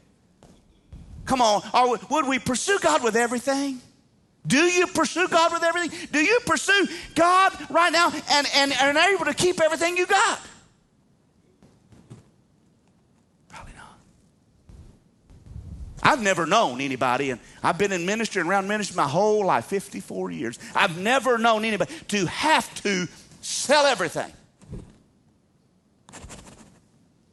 Come 1.24 1.42
on. 1.42 1.62
Are, 1.72 1.98
would 2.10 2.26
we 2.26 2.38
pursue 2.38 2.78
God 2.80 3.02
with 3.02 3.16
everything? 3.16 3.80
Do 4.46 4.58
you 4.58 4.86
pursue 4.86 5.28
God 5.28 5.52
with 5.52 5.62
everything? 5.62 6.08
Do 6.12 6.20
you 6.20 6.40
pursue 6.46 6.86
God 7.14 7.52
right 7.70 7.92
now 7.92 8.12
and, 8.30 8.46
and, 8.54 8.72
and 8.80 8.96
are 8.96 9.10
able 9.10 9.24
to 9.24 9.34
keep 9.34 9.60
everything 9.60 9.96
you 9.96 10.06
got? 10.06 10.40
I've 16.06 16.22
never 16.22 16.46
known 16.46 16.80
anybody, 16.80 17.30
and 17.30 17.40
I've 17.64 17.78
been 17.78 17.90
in 17.90 18.06
ministry 18.06 18.40
and 18.40 18.48
around 18.48 18.68
ministry 18.68 18.94
my 18.96 19.08
whole 19.08 19.44
life 19.44 19.64
54 19.64 20.30
years. 20.30 20.56
I've 20.72 20.96
never 20.96 21.36
known 21.36 21.64
anybody 21.64 21.92
to 22.08 22.26
have 22.26 22.72
to 22.82 23.08
sell 23.40 23.86
everything. 23.86 24.32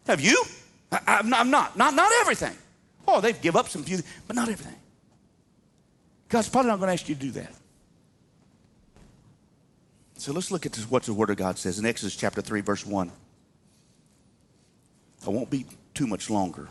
Have 0.07 0.21
you? 0.21 0.43
I, 0.91 1.19
am 1.19 1.29
not, 1.29 1.45
not, 1.45 1.77
not, 1.77 1.93
not 1.93 2.11
everything. 2.21 2.55
Oh, 3.07 3.21
they've 3.21 3.39
give 3.39 3.55
up 3.55 3.69
some 3.69 3.83
few, 3.83 3.99
but 4.25 4.35
not 4.35 4.49
everything. 4.49 4.79
God's 6.29 6.49
probably 6.49 6.71
not 6.71 6.79
going 6.79 6.87
to 6.87 6.93
ask 6.93 7.07
you 7.07 7.13
to 7.13 7.21
do 7.21 7.31
that. 7.31 7.53
So 10.17 10.33
let's 10.33 10.49
look 10.49 10.65
at 10.65 10.71
this, 10.71 10.89
what 10.89 11.03
the 11.03 11.13
Word 11.13 11.29
of 11.29 11.37
God 11.37 11.59
says 11.59 11.77
in 11.77 11.85
Exodus 11.85 12.15
chapter 12.15 12.41
3, 12.41 12.61
verse 12.61 12.87
1. 12.87 13.11
I 15.27 15.29
won't 15.29 15.51
be 15.51 15.67
too 15.93 16.07
much 16.07 16.31
longer. 16.31 16.67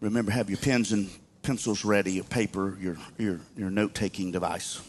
Remember, 0.00 0.30
have 0.30 0.50
your 0.50 0.58
pens 0.58 0.92
and 0.92 1.10
pencils 1.42 1.84
ready, 1.84 2.12
your 2.12 2.24
paper, 2.24 2.76
your, 2.80 2.96
your, 3.18 3.40
your 3.56 3.70
note 3.70 3.94
taking 3.94 4.32
device. 4.32 4.80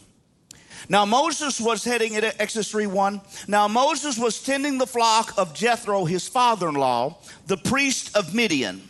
Now 0.88 1.04
Moses 1.04 1.60
was 1.60 1.84
heading 1.84 2.16
at 2.16 2.40
Exodus 2.40 2.70
3 2.70 2.86
1. 2.86 3.20
Now 3.48 3.66
Moses 3.68 4.18
was 4.18 4.42
tending 4.42 4.78
the 4.78 4.86
flock 4.86 5.34
of 5.36 5.54
Jethro, 5.54 6.04
his 6.04 6.28
father 6.28 6.68
in 6.68 6.74
law, 6.74 7.18
the 7.46 7.56
priest 7.56 8.16
of 8.16 8.34
Midian. 8.34 8.82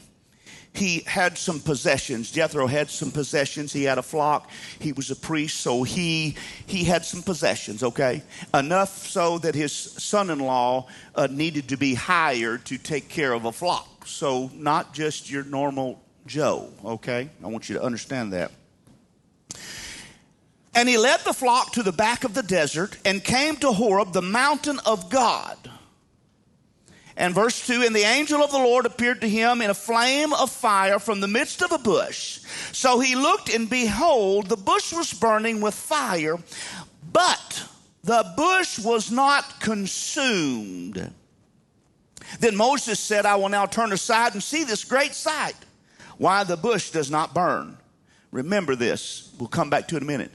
He 0.73 1.01
had 1.07 1.39
some 1.39 1.61
possessions. 1.61 2.31
Jethro 2.31 2.67
had 2.67 2.91
some 2.91 3.11
possessions. 3.11 3.73
He 3.73 3.85
had 3.85 3.97
a 3.97 4.03
flock. 4.03 4.51
He 4.79 4.93
was 4.93 5.11
a 5.11 5.17
priest, 5.17 5.61
so 5.61 5.85
he 5.85 6.37
he 6.67 6.85
had 6.85 7.03
some 7.03 7.23
possessions. 7.23 7.83
Okay, 7.83 8.23
enough 8.53 9.07
so 9.07 9.39
that 9.39 9.55
his 9.55 9.73
son-in-law 9.73 10.87
uh, 11.15 11.29
needed 11.31 11.69
to 11.71 11.79
be 11.79 11.95
hired 11.95 12.67
to 12.67 12.77
take 12.77 13.09
care 13.09 13.33
of 13.33 13.47
a 13.47 13.53
flock. 13.53 14.07
So 14.07 14.51
not 14.55 14.93
just 14.93 15.31
your 15.31 15.45
normal 15.45 16.03
Joe. 16.27 16.73
Okay, 16.85 17.29
I 17.43 17.47
want 17.47 17.69
you 17.69 17.77
to 17.77 17.83
understand 17.83 18.33
that. 18.33 18.51
And 20.75 20.89
he 20.89 20.99
led 20.99 21.21
the 21.21 21.33
flock 21.33 21.73
to 21.73 21.83
the 21.83 21.93
back 21.93 22.25
of 22.25 22.35
the 22.35 22.43
desert 22.43 22.99
and 23.05 23.25
came 23.25 23.57
to 23.57 23.73
Horeb, 23.73 24.13
the 24.13 24.21
mountain 24.21 24.79
of 24.85 25.09
God. 25.09 25.71
And 27.17 27.35
verse 27.35 27.67
2 27.67 27.83
And 27.83 27.97
the 27.97 28.03
angel 28.03 28.43
of 28.43 28.51
the 28.51 28.59
Lord 28.59 28.85
appeared 28.85 29.23
to 29.23 29.29
him 29.29 29.63
in 29.63 29.71
a 29.71 29.75
flame 29.75 30.35
of 30.35 30.51
fire 30.51 30.99
from 30.99 31.21
the 31.21 31.29
midst 31.29 31.63
of 31.63 31.73
a 31.73 31.79
bush. 31.79 32.41
So 32.73 33.01
he 33.01 33.15
looked, 33.15 33.49
and 33.49 33.71
behold, 33.71 34.49
the 34.49 34.57
bush 34.57 34.93
was 34.93 35.13
burning 35.15 35.63
with 35.63 35.75
fire, 35.75 36.37
but 37.11 37.65
the 38.05 38.33
bush 38.37 38.79
was 38.79 39.11
not 39.11 39.61
consumed. 39.61 41.11
Then 42.41 42.57
Moses 42.57 43.01
said, 43.01 43.25
I 43.25 43.37
will 43.37 43.49
now 43.49 43.67
turn 43.67 43.93
aside 43.93 44.35
and 44.35 44.43
see 44.43 44.65
this 44.65 44.85
great 44.85 45.15
sight, 45.15 45.57
why 46.19 46.45
the 46.45 46.57
bush 46.57 46.91
does 46.91 47.11
not 47.11 47.35
burn. 47.35 47.77
Remember 48.31 48.75
this. 48.75 49.33
We'll 49.39 49.49
come 49.49 49.71
back 49.71 49.89
to 49.89 49.97
it 49.97 49.99
in 49.99 50.03
a 50.05 50.07
minute 50.07 50.33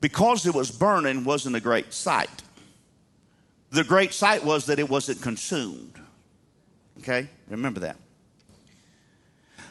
because 0.00 0.44
it 0.46 0.54
was 0.54 0.70
burning 0.70 1.24
wasn't 1.24 1.56
a 1.56 1.60
great 1.60 1.92
sight. 1.92 2.42
The 3.70 3.84
great 3.84 4.12
sight 4.12 4.44
was 4.44 4.66
that 4.66 4.78
it 4.78 4.88
wasn't 4.88 5.22
consumed. 5.22 5.98
Okay? 6.98 7.28
Remember 7.48 7.80
that. 7.80 7.96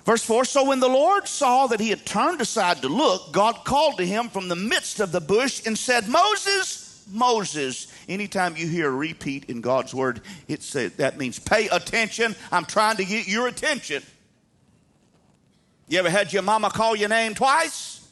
Verse 0.05 0.23
4 0.23 0.45
So 0.45 0.65
when 0.65 0.79
the 0.79 0.89
Lord 0.89 1.27
saw 1.27 1.67
that 1.67 1.79
he 1.79 1.89
had 1.89 2.05
turned 2.05 2.41
aside 2.41 2.81
to 2.81 2.89
look, 2.89 3.31
God 3.31 3.63
called 3.63 3.97
to 3.97 4.05
him 4.05 4.27
from 4.27 4.49
the 4.49 4.55
midst 4.55 4.99
of 4.99 5.11
the 5.11 5.21
bush 5.21 5.65
and 5.65 5.77
said, 5.77 6.07
Moses, 6.07 7.05
Moses. 7.09 7.87
Anytime 8.09 8.57
you 8.57 8.67
hear 8.67 8.89
a 8.89 8.91
repeat 8.91 9.45
in 9.45 9.61
God's 9.61 9.93
word, 9.93 10.21
it's, 10.47 10.75
uh, 10.75 10.89
that 10.97 11.17
means 11.17 11.39
pay 11.39 11.69
attention. 11.69 12.35
I'm 12.51 12.65
trying 12.65 12.97
to 12.97 13.05
get 13.05 13.27
your 13.27 13.47
attention. 13.47 14.03
You 15.93 15.99
ever 15.99 16.09
had 16.09 16.33
your 16.33 16.41
mama 16.41 16.71
call 16.71 16.95
your 16.95 17.09
name 17.09 17.35
twice? 17.35 18.03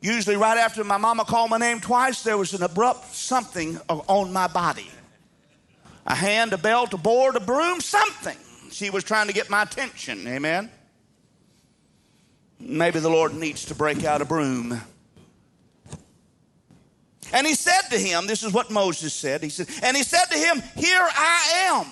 Usually, 0.00 0.36
right 0.36 0.56
after 0.56 0.84
my 0.84 0.96
mama 0.96 1.24
called 1.24 1.50
my 1.50 1.58
name 1.58 1.80
twice, 1.80 2.22
there 2.22 2.38
was 2.38 2.54
an 2.54 2.62
abrupt 2.62 3.12
something 3.12 3.76
on 3.88 4.32
my 4.32 4.46
body 4.46 4.88
a 6.06 6.14
hand, 6.14 6.52
a 6.52 6.58
belt, 6.58 6.94
a 6.94 6.96
board, 6.96 7.34
a 7.34 7.40
broom, 7.40 7.80
something. 7.80 8.36
She 8.70 8.88
was 8.88 9.02
trying 9.02 9.26
to 9.26 9.32
get 9.32 9.50
my 9.50 9.64
attention. 9.64 10.24
Amen. 10.28 10.70
Maybe 12.60 13.00
the 13.00 13.10
Lord 13.10 13.34
needs 13.34 13.64
to 13.64 13.74
break 13.74 14.04
out 14.04 14.22
a 14.22 14.24
broom. 14.24 14.80
And 17.32 17.46
he 17.48 17.56
said 17.56 17.82
to 17.90 17.98
him, 17.98 18.28
This 18.28 18.44
is 18.44 18.52
what 18.52 18.70
Moses 18.70 19.12
said. 19.12 19.42
He 19.42 19.48
said, 19.48 19.68
and 19.82 19.96
he 19.96 20.04
said 20.04 20.26
to 20.26 20.38
him, 20.38 20.62
Here 20.76 21.02
I 21.02 21.64
am. 21.66 21.86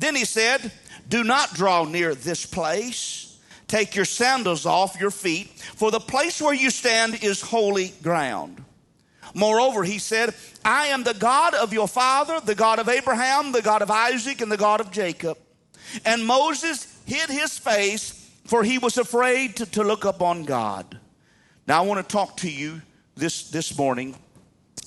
Then 0.00 0.16
he 0.16 0.24
said, 0.24 0.72
Do 1.10 1.24
not 1.24 1.54
draw 1.54 1.84
near 1.84 2.14
this 2.14 2.46
place. 2.46 3.36
Take 3.66 3.94
your 3.96 4.04
sandals 4.04 4.64
off 4.64 4.98
your 4.98 5.10
feet, 5.10 5.48
for 5.76 5.90
the 5.90 6.00
place 6.00 6.40
where 6.40 6.54
you 6.54 6.70
stand 6.70 7.22
is 7.22 7.40
holy 7.40 7.92
ground. 8.02 8.64
Moreover, 9.34 9.84
he 9.84 9.98
said, 9.98 10.34
I 10.64 10.86
am 10.86 11.02
the 11.02 11.14
God 11.14 11.54
of 11.54 11.72
your 11.72 11.88
father, 11.88 12.40
the 12.40 12.54
God 12.54 12.78
of 12.78 12.88
Abraham, 12.88 13.52
the 13.52 13.62
God 13.62 13.82
of 13.82 13.90
Isaac, 13.90 14.40
and 14.40 14.50
the 14.50 14.56
God 14.56 14.80
of 14.80 14.90
Jacob. 14.90 15.36
And 16.04 16.24
Moses 16.24 16.86
hid 17.06 17.28
his 17.28 17.58
face, 17.58 18.30
for 18.46 18.62
he 18.62 18.78
was 18.78 18.96
afraid 18.96 19.56
to, 19.56 19.66
to 19.66 19.84
look 19.84 20.04
upon 20.04 20.44
God. 20.44 20.98
Now, 21.66 21.82
I 21.82 21.86
want 21.86 22.08
to 22.08 22.12
talk 22.12 22.36
to 22.38 22.50
you 22.50 22.82
this, 23.16 23.50
this 23.50 23.76
morning 23.76 24.16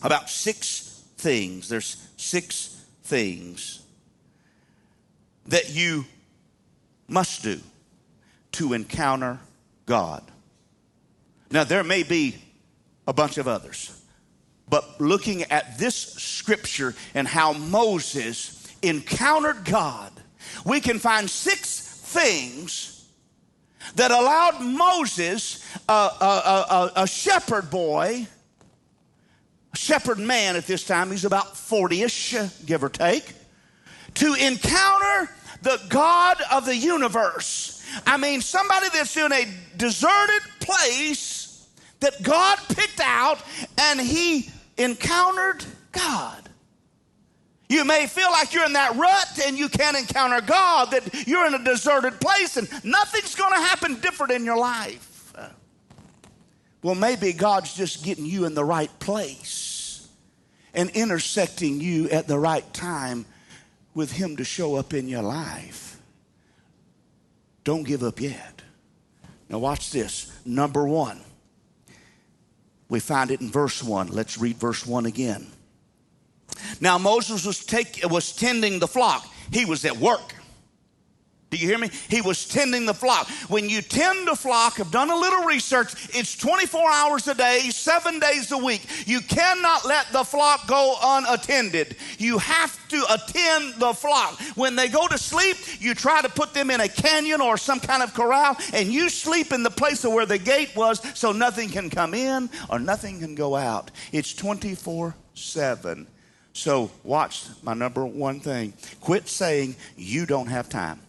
about 0.01 0.29
six 0.29 1.03
things. 1.17 1.69
There's 1.69 2.05
six 2.17 2.81
things 3.03 3.81
that 5.47 5.69
you 5.69 6.05
must 7.07 7.43
do 7.43 7.59
to 8.53 8.73
encounter 8.73 9.39
God. 9.85 10.23
Now, 11.51 11.63
there 11.63 11.83
may 11.83 12.03
be 12.03 12.35
a 13.07 13.13
bunch 13.13 13.37
of 13.37 13.47
others, 13.47 14.01
but 14.69 14.99
looking 14.99 15.43
at 15.43 15.77
this 15.77 15.95
scripture 15.95 16.95
and 17.13 17.27
how 17.27 17.53
Moses 17.53 18.67
encountered 18.81 19.65
God, 19.65 20.11
we 20.65 20.79
can 20.79 20.99
find 20.99 21.29
six 21.29 21.79
things 21.79 22.93
that 23.95 24.11
allowed 24.11 24.61
Moses, 24.61 25.63
a, 25.87 25.91
a, 25.91 26.65
a, 26.69 26.91
a 27.03 27.07
shepherd 27.07 27.69
boy, 27.69 28.27
a 29.73 29.77
shepherd 29.77 30.19
man 30.19 30.55
at 30.55 30.65
this 30.65 30.85
time, 30.85 31.11
he's 31.11 31.25
about 31.25 31.57
40 31.57 32.03
ish, 32.03 32.35
give 32.65 32.83
or 32.83 32.89
take, 32.89 33.33
to 34.15 34.33
encounter 34.35 35.29
the 35.63 35.81
God 35.89 36.37
of 36.51 36.65
the 36.65 36.75
universe 36.75 37.73
I 38.05 38.17
mean, 38.17 38.41
somebody 38.41 38.87
that's 38.93 39.15
in 39.17 39.31
a 39.31 39.47
deserted 39.77 40.41
place 40.59 41.67
that 41.99 42.21
God 42.21 42.57
picked 42.69 42.99
out 42.99 43.39
and 43.77 43.99
he 43.99 44.49
encountered 44.77 45.63
God. 45.91 46.49
You 47.69 47.85
may 47.85 48.07
feel 48.07 48.31
like 48.31 48.53
you're 48.53 48.65
in 48.65 48.73
that 48.73 48.95
rut 48.95 49.39
and 49.47 49.57
you 49.57 49.69
can't 49.69 49.97
encounter 49.97 50.41
God, 50.41 50.91
that 50.91 51.27
you're 51.27 51.45
in 51.47 51.55
a 51.55 51.63
deserted 51.63 52.19
place 52.19 52.57
and 52.57 52.69
nothing's 52.83 53.35
going 53.35 53.53
to 53.53 53.59
happen 53.59 53.99
different 53.99 54.31
in 54.33 54.45
your 54.45 54.57
life. 54.57 55.33
Well, 56.81 56.95
maybe 56.95 57.31
God's 57.31 57.73
just 57.73 58.03
getting 58.03 58.25
you 58.25 58.45
in 58.45 58.55
the 58.55 58.65
right 58.65 58.91
place 58.99 60.07
and 60.73 60.89
intersecting 60.89 61.79
you 61.79 62.09
at 62.09 62.27
the 62.27 62.37
right 62.37 62.71
time 62.73 63.25
with 63.93 64.11
Him 64.11 64.37
to 64.37 64.43
show 64.43 64.75
up 64.75 64.93
in 64.93 65.07
your 65.07 65.21
life. 65.21 65.99
Don't 67.63 67.83
give 67.83 68.03
up 68.03 68.19
yet. 68.19 68.61
Now, 69.49 69.59
watch 69.59 69.91
this. 69.91 70.31
Number 70.45 70.85
one, 70.85 71.21
we 72.89 72.99
find 72.99 73.31
it 73.31 73.41
in 73.41 73.49
verse 73.49 73.83
one. 73.83 74.07
Let's 74.07 74.37
read 74.37 74.57
verse 74.57 74.85
one 74.85 75.05
again. 75.05 75.47
Now, 76.81 76.97
Moses 76.97 77.45
was, 77.45 77.65
take, 77.65 78.01
was 78.09 78.35
tending 78.35 78.79
the 78.79 78.87
flock, 78.87 79.25
he 79.51 79.65
was 79.65 79.85
at 79.85 79.97
work. 79.97 80.35
Do 81.53 81.59
you 81.59 81.67
hear 81.67 81.77
me? 81.77 81.91
He 82.09 82.19
was 82.19 82.45
tending 82.45 82.87
the 82.87 82.95
flock. 82.95 83.29
When 83.47 83.69
you 83.69 83.83
tend 83.83 84.27
a 84.27 84.35
flock, 84.35 84.79
I've 84.79 84.89
done 84.89 85.11
a 85.11 85.15
little 85.15 85.43
research, 85.43 85.93
it's 86.15 86.35
24 86.35 86.91
hours 86.91 87.27
a 87.27 87.35
day, 87.35 87.59
seven 87.69 88.17
days 88.17 88.51
a 88.51 88.57
week. 88.57 88.81
You 89.05 89.21
cannot 89.21 89.85
let 89.85 90.11
the 90.11 90.23
flock 90.23 90.65
go 90.65 90.95
unattended. 90.99 91.95
You 92.17 92.39
have 92.39 92.87
to 92.87 93.05
attend 93.07 93.75
the 93.75 93.93
flock. 93.93 94.41
When 94.55 94.75
they 94.75 94.87
go 94.87 95.07
to 95.07 95.17
sleep, 95.19 95.57
you 95.79 95.93
try 95.93 96.23
to 96.23 96.29
put 96.29 96.55
them 96.55 96.71
in 96.71 96.81
a 96.81 96.87
canyon 96.87 97.39
or 97.39 97.55
some 97.57 97.79
kind 97.79 98.01
of 98.01 98.15
corral, 98.15 98.57
and 98.73 98.91
you 98.91 99.07
sleep 99.07 99.51
in 99.51 99.61
the 99.61 99.69
place 99.69 100.03
of 100.05 100.11
where 100.11 100.25
the 100.25 100.39
gate 100.39 100.75
was 100.75 101.01
so 101.15 101.31
nothing 101.31 101.69
can 101.69 101.91
come 101.91 102.15
in 102.15 102.49
or 102.71 102.79
nothing 102.79 103.19
can 103.19 103.35
go 103.35 103.55
out. 103.55 103.91
It's 104.11 104.33
24 104.33 105.15
7. 105.35 106.07
So, 106.53 106.89
watch 107.03 107.45
my 107.61 107.75
number 107.75 108.05
one 108.05 108.39
thing. 108.39 108.73
Quit 109.01 109.27
saying 109.27 109.75
you 109.95 110.25
don't 110.25 110.47
have 110.47 110.67
time. 110.67 110.99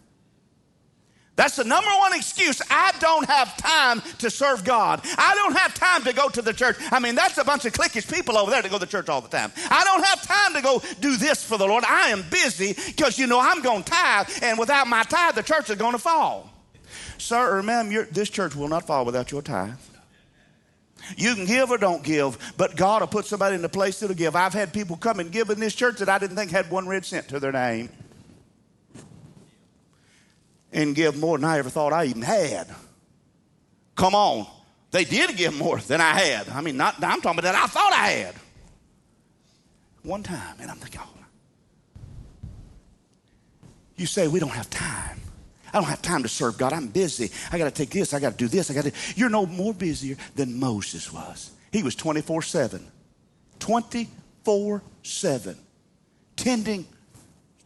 That's 1.36 1.56
the 1.56 1.64
number 1.64 1.90
one 1.98 2.14
excuse. 2.14 2.62
I 2.70 2.92
don't 3.00 3.28
have 3.28 3.56
time 3.56 4.02
to 4.18 4.30
serve 4.30 4.64
God. 4.64 5.00
I 5.18 5.34
don't 5.34 5.56
have 5.56 5.74
time 5.74 6.04
to 6.04 6.12
go 6.12 6.28
to 6.28 6.40
the 6.40 6.52
church. 6.52 6.76
I 6.92 7.00
mean, 7.00 7.16
that's 7.16 7.38
a 7.38 7.44
bunch 7.44 7.64
of 7.64 7.72
cliquish 7.72 8.12
people 8.12 8.38
over 8.38 8.52
there 8.52 8.62
to 8.62 8.68
go 8.68 8.78
to 8.78 8.86
church 8.86 9.08
all 9.08 9.20
the 9.20 9.28
time. 9.28 9.50
I 9.68 9.82
don't 9.82 10.04
have 10.04 10.22
time 10.22 10.54
to 10.54 10.62
go 10.62 10.80
do 11.00 11.16
this 11.16 11.42
for 11.42 11.58
the 11.58 11.66
Lord. 11.66 11.82
I 11.84 12.10
am 12.10 12.24
busy 12.30 12.74
because, 12.86 13.18
you 13.18 13.26
know, 13.26 13.40
I'm 13.40 13.62
going 13.62 13.82
to 13.82 13.90
tithe, 13.90 14.28
and 14.42 14.58
without 14.58 14.86
my 14.86 15.02
tithe, 15.02 15.34
the 15.34 15.42
church 15.42 15.70
is 15.70 15.76
going 15.76 15.92
to 15.92 15.98
fall. 15.98 16.50
Sir 17.18 17.58
or 17.58 17.62
ma'am, 17.62 17.90
this 18.12 18.30
church 18.30 18.54
will 18.54 18.68
not 18.68 18.86
fall 18.86 19.04
without 19.04 19.32
your 19.32 19.42
tithe. 19.42 19.74
You 21.16 21.34
can 21.34 21.46
give 21.46 21.70
or 21.70 21.78
don't 21.78 22.02
give, 22.02 22.38
but 22.56 22.76
God 22.76 23.02
will 23.02 23.08
put 23.08 23.26
somebody 23.26 23.56
in 23.56 23.62
the 23.62 23.68
place 23.68 24.00
that'll 24.00 24.16
give. 24.16 24.36
I've 24.36 24.54
had 24.54 24.72
people 24.72 24.96
come 24.96 25.20
and 25.20 25.30
give 25.30 25.50
in 25.50 25.60
this 25.60 25.74
church 25.74 25.98
that 25.98 26.08
I 26.08 26.18
didn't 26.18 26.36
think 26.36 26.50
had 26.50 26.70
one 26.70 26.86
red 26.86 27.04
cent 27.04 27.28
to 27.28 27.40
their 27.40 27.52
name 27.52 27.90
and 30.74 30.94
give 30.94 31.16
more 31.16 31.38
than 31.38 31.46
I 31.46 31.58
ever 31.58 31.70
thought 31.70 31.94
I 31.94 32.04
even 32.06 32.20
had. 32.20 32.68
Come 33.94 34.14
on. 34.14 34.46
They 34.90 35.04
did 35.04 35.36
give 35.36 35.56
more 35.56 35.78
than 35.78 36.00
I 36.00 36.12
had. 36.12 36.48
I 36.50 36.60
mean, 36.60 36.76
not, 36.76 36.96
I'm 37.02 37.20
talking 37.20 37.38
about 37.38 37.44
that 37.44 37.54
I 37.54 37.66
thought 37.66 37.92
I 37.92 38.08
had. 38.08 38.34
One 40.02 40.22
time, 40.22 40.56
and 40.60 40.70
I'm 40.70 40.76
thinking, 40.76 41.00
oh. 41.02 41.08
You 43.96 44.06
say, 44.06 44.26
we 44.28 44.40
don't 44.40 44.50
have 44.50 44.68
time. 44.70 45.20
I 45.72 45.78
don't 45.78 45.88
have 45.88 46.02
time 46.02 46.22
to 46.24 46.28
serve 46.28 46.58
God. 46.58 46.72
I'm 46.72 46.88
busy. 46.88 47.30
I 47.50 47.58
got 47.58 47.64
to 47.64 47.70
take 47.70 47.90
this. 47.90 48.12
I 48.12 48.20
got 48.20 48.32
to 48.32 48.36
do 48.36 48.48
this. 48.48 48.70
I 48.70 48.74
got 48.74 48.84
to. 48.84 48.92
You're 49.16 49.30
no 49.30 49.46
more 49.46 49.72
busier 49.72 50.16
than 50.34 50.58
Moses 50.58 51.12
was. 51.12 51.52
He 51.72 51.82
was 51.82 51.94
24 51.94 52.42
7. 52.42 52.86
24 53.58 54.82
7. 55.02 55.56
Tending 56.36 56.86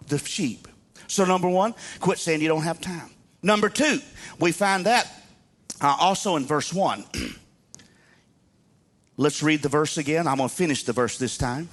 the 0.07 0.19
sheep. 0.19 0.68
So, 1.09 1.25
number 1.25 1.49
one, 1.49 1.75
quit 2.01 2.19
saying 2.19 2.41
you 2.41 2.49
don't 2.49 2.63
have 2.63 2.81
time. 2.81 3.11
Number 3.43 3.69
two, 3.69 4.01
we 4.39 4.53
find 4.53 4.87
that 4.87 5.11
uh, 5.81 5.97
also 5.99 6.37
in 6.37 6.45
verse 6.45 6.73
one. 6.73 7.05
Let's 9.17 9.43
read 9.43 9.63
the 9.63 9.69
verse 9.69 9.99
again. 9.99 10.29
I'm 10.29 10.37
going 10.37 10.49
to 10.49 10.55
finish 10.55 10.85
the 10.85 10.93
verse 10.93 11.19
this 11.19 11.37
time. 11.37 11.69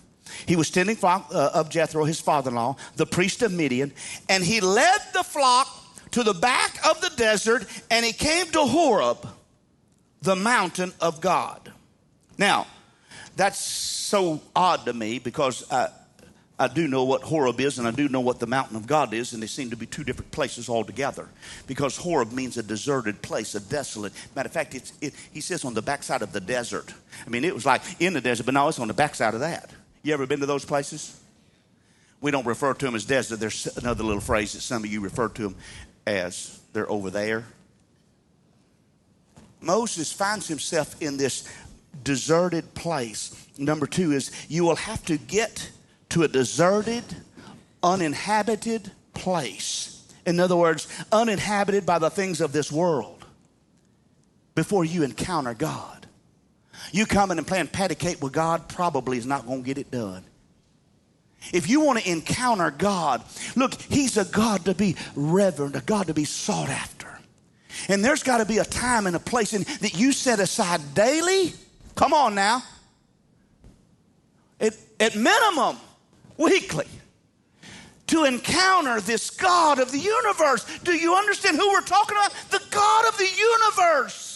He 0.48 0.56
was 0.56 0.71
tending 0.71 0.95
flock 0.95 1.30
uh, 1.32 1.52
of 1.54 1.69
Jethro, 1.69 2.04
his 2.04 2.19
father 2.19 2.50
in 2.50 2.56
law, 2.56 2.78
the 2.95 3.06
priest 3.06 3.43
of 3.43 3.52
Midian, 3.52 3.93
and 4.28 4.43
he 4.43 4.60
led 4.60 5.00
the 5.13 5.24
flock 5.24 5.67
to 6.12 6.24
the 6.24 6.34
back 6.34 6.78
of 6.89 7.00
the 7.02 7.12
desert 7.15 7.65
and 7.91 8.06
he 8.06 8.13
came 8.13 8.48
to 8.48 8.62
Horeb, 8.62 9.28
the 10.21 10.36
mountain 10.36 10.93
of 11.00 11.21
God. 11.21 11.71
Now, 12.38 12.67
that's 13.36 13.60
so 13.60 14.41
odd 14.56 14.86
to 14.86 14.93
me 14.93 15.19
because 15.19 15.69
I, 15.71 15.89
I 16.57 16.69
do 16.69 16.87
know 16.87 17.03
what 17.03 17.21
Horeb 17.21 17.59
is 17.59 17.79
and 17.79 17.87
I 17.87 17.91
do 17.91 18.07
know 18.07 18.21
what 18.21 18.39
the 18.39 18.47
mountain 18.47 18.77
of 18.77 18.87
God 18.87 19.13
is, 19.13 19.33
and 19.33 19.43
they 19.43 19.47
seem 19.47 19.71
to 19.71 19.75
be 19.75 19.85
two 19.85 20.05
different 20.05 20.31
places 20.31 20.69
altogether. 20.69 21.27
Because 21.67 21.97
Horeb 21.97 22.31
means 22.31 22.55
a 22.57 22.63
deserted 22.63 23.21
place, 23.21 23.55
a 23.55 23.59
desolate. 23.59 24.13
Matter 24.35 24.47
of 24.47 24.53
fact, 24.53 24.73
it's, 24.73 24.93
it, 25.01 25.13
he 25.33 25.41
says 25.41 25.65
on 25.65 25.73
the 25.73 25.81
backside 25.81 26.21
of 26.21 26.31
the 26.31 26.39
desert. 26.39 26.93
I 27.25 27.29
mean, 27.29 27.43
it 27.43 27.53
was 27.53 27.65
like 27.65 27.81
in 27.99 28.13
the 28.13 28.21
desert, 28.21 28.45
but 28.45 28.53
now 28.53 28.69
it's 28.69 28.79
on 28.79 28.87
the 28.87 28.93
backside 28.93 29.33
of 29.33 29.41
that. 29.41 29.69
You 30.01 30.13
ever 30.13 30.25
been 30.25 30.39
to 30.39 30.45
those 30.45 30.63
places? 30.63 31.19
We 32.21 32.31
don't 32.31 32.45
refer 32.45 32.73
to 32.73 32.85
them 32.85 32.95
as 32.95 33.03
desert. 33.03 33.39
There's 33.39 33.67
another 33.77 34.03
little 34.03 34.21
phrase 34.21 34.53
that 34.53 34.61
some 34.61 34.83
of 34.83 34.89
you 34.89 35.01
refer 35.01 35.27
to 35.27 35.41
them 35.41 35.55
as 36.07 36.59
they're 36.71 36.89
over 36.89 37.09
there. 37.09 37.45
Moses 39.59 40.11
finds 40.11 40.47
himself 40.47 41.01
in 41.01 41.17
this 41.17 41.51
deserted 42.03 42.73
place. 42.75 43.47
Number 43.57 43.87
two 43.87 44.11
is 44.11 44.31
you 44.47 44.63
will 44.63 44.75
have 44.75 45.03
to 45.05 45.17
get 45.17 45.69
to 46.15 46.23
a 46.23 46.30
deserted, 46.30 47.04
uninhabited 47.84 48.89
place. 49.13 50.01
In 50.25 50.39
other 50.39 50.56
words, 50.56 50.88
uninhabited 51.12 51.86
by 51.86 51.99
the 51.99 52.10
things 52.10 52.39
of 52.39 52.54
this 52.54 52.71
world 52.71 53.25
before 54.56 54.86
you 54.86 55.04
encounter 55.04 55.54
God. 55.54 56.08
You 56.93 57.06
coming 57.06 57.38
and 57.38 57.45
playing 57.45 57.67
patty 57.67 57.95
cake 57.95 58.23
with 58.23 58.32
God 58.32 58.69
probably 58.69 59.17
is 59.17 59.25
not 59.25 59.45
going 59.45 59.63
to 59.63 59.65
get 59.65 59.78
it 59.78 59.91
done. 59.91 60.23
If 61.51 61.67
you 61.69 61.82
want 61.82 61.99
to 61.99 62.10
encounter 62.10 62.71
God, 62.71 63.21
look, 63.58 63.73
He's 63.73 64.15
a 64.15 64.23
God 64.23 64.63
to 64.65 64.73
be 64.73 64.95
reverent, 65.17 65.75
a 65.75 65.82
God 65.82 66.08
to 66.08 66.13
be 66.13 66.23
sought 66.23 66.69
after. 66.69 67.19
And 67.89 68.06
there's 68.06 68.23
got 68.23 68.38
to 68.38 68.45
be 68.45 68.60
a 68.60 68.63
time 68.63 69.06
and 69.06 69.17
a 69.17 69.19
place 69.19 69.51
in, 69.51 69.63
that 69.82 69.97
you 69.97 70.13
set 70.13 70.39
aside 70.39 70.80
daily. 70.93 71.51
Come 71.95 72.13
on 72.13 72.36
now. 72.36 72.63
At, 74.62 74.78
at 75.01 75.17
minimum, 75.17 75.75
weekly 76.38 76.88
to 78.08 78.26
encounter 78.26 79.02
this 79.02 79.30
God 79.30 79.80
of 79.80 79.91
the 79.91 80.00
universe. 80.00 80.65
Do 80.84 80.95
you 80.95 81.15
understand 81.15 81.58
who 81.58 81.67
we're 81.69 81.82
talking 81.82 82.17
about? 82.17 82.34
The 82.52 82.63
God 82.69 83.08
of 83.08 83.17
the 83.17 83.28
universe. 83.28 84.36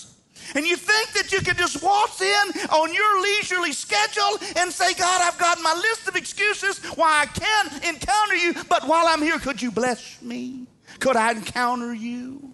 And 0.56 0.66
you 0.66 0.76
think 0.76 1.12
that 1.12 1.32
you 1.32 1.42
can 1.42 1.56
just 1.56 1.84
waltz 1.84 2.22
in 2.22 2.68
on 2.72 2.94
your 2.94 3.22
leisurely 3.22 3.72
schedule 3.72 4.40
and 4.58 4.72
say, 4.72 4.94
God, 4.96 5.22
I've 5.22 5.38
got 5.38 5.62
my 5.62 5.74
list 5.74 6.08
of 6.08 6.16
excuses 6.16 6.84
why 6.96 7.22
I 7.22 7.26
can't 7.28 7.86
encounter 7.86 8.36
you, 8.36 8.56
but 8.68 8.88
while 8.88 9.06
I'm 9.08 9.22
here, 9.22 9.38
could 9.38 9.62
you 9.62 9.70
bless 9.70 10.20
me? 10.22 10.66
Could 11.00 11.16
I 11.16 11.32
encounter 11.32 11.94
you? 11.94 12.54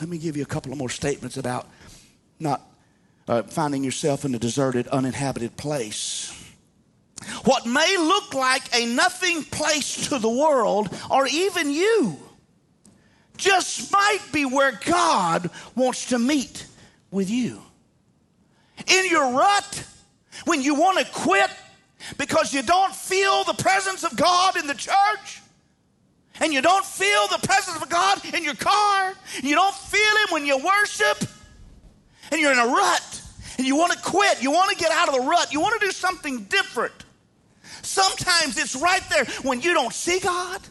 Let 0.00 0.08
me 0.08 0.18
give 0.18 0.36
you 0.36 0.42
a 0.42 0.46
couple 0.46 0.72
of 0.72 0.78
more 0.78 0.88
statements 0.88 1.36
about 1.36 1.68
not 2.40 2.69
uh, 3.30 3.44
finding 3.44 3.84
yourself 3.84 4.24
in 4.24 4.34
a 4.34 4.40
deserted, 4.40 4.88
uninhabited 4.88 5.56
place. 5.56 6.36
What 7.44 7.64
may 7.64 7.96
look 7.96 8.34
like 8.34 8.62
a 8.74 8.86
nothing 8.86 9.44
place 9.44 10.08
to 10.08 10.18
the 10.18 10.28
world 10.28 10.88
or 11.08 11.28
even 11.28 11.70
you 11.70 12.18
just 13.36 13.92
might 13.92 14.18
be 14.32 14.44
where 14.44 14.72
God 14.84 15.48
wants 15.76 16.06
to 16.06 16.18
meet 16.18 16.66
with 17.12 17.30
you. 17.30 17.62
In 18.88 19.06
your 19.08 19.32
rut, 19.32 19.84
when 20.44 20.60
you 20.60 20.74
want 20.74 20.98
to 20.98 21.04
quit 21.12 21.50
because 22.18 22.52
you 22.52 22.62
don't 22.62 22.94
feel 22.94 23.44
the 23.44 23.54
presence 23.54 24.02
of 24.02 24.16
God 24.16 24.56
in 24.56 24.66
the 24.66 24.74
church, 24.74 25.40
and 26.40 26.52
you 26.52 26.62
don't 26.62 26.84
feel 26.84 27.28
the 27.28 27.46
presence 27.46 27.80
of 27.80 27.88
God 27.88 28.24
in 28.34 28.42
your 28.42 28.54
car, 28.54 29.14
you 29.40 29.54
don't 29.54 29.74
feel 29.74 30.00
Him 30.00 30.32
when 30.32 30.46
you 30.46 30.58
worship, 30.58 31.22
and 32.32 32.40
you're 32.40 32.52
in 32.52 32.58
a 32.58 32.66
rut 32.66 33.09
and 33.60 33.66
you 33.66 33.76
want 33.76 33.92
to 33.92 33.98
quit, 33.98 34.42
you 34.42 34.50
want 34.50 34.70
to 34.70 34.76
get 34.82 34.90
out 34.90 35.08
of 35.10 35.14
the 35.14 35.20
rut, 35.20 35.52
you 35.52 35.60
want 35.60 35.78
to 35.78 35.86
do 35.86 35.92
something 35.92 36.44
different. 36.44 36.94
Sometimes 37.82 38.56
it's 38.56 38.74
right 38.74 39.02
there 39.10 39.26
when 39.42 39.60
you 39.60 39.74
don't 39.74 39.92
see 39.92 40.18
God, 40.18 40.62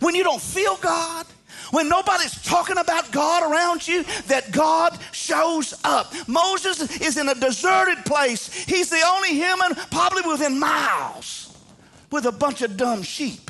when 0.00 0.16
you 0.16 0.24
don't 0.24 0.42
feel 0.42 0.74
God, 0.78 1.26
when 1.70 1.88
nobody's 1.88 2.42
talking 2.42 2.76
about 2.76 3.12
God 3.12 3.48
around 3.48 3.86
you, 3.86 4.02
that 4.26 4.50
God 4.50 4.98
shows 5.12 5.74
up. 5.84 6.12
Moses 6.26 7.00
is 7.00 7.18
in 7.18 7.28
a 7.28 7.36
deserted 7.36 8.04
place. 8.04 8.52
He's 8.52 8.90
the 8.90 9.00
only 9.06 9.34
human 9.34 9.76
probably 9.92 10.28
within 10.28 10.58
miles 10.58 11.56
with 12.10 12.26
a 12.26 12.32
bunch 12.32 12.62
of 12.62 12.76
dumb 12.76 13.04
sheep. 13.04 13.48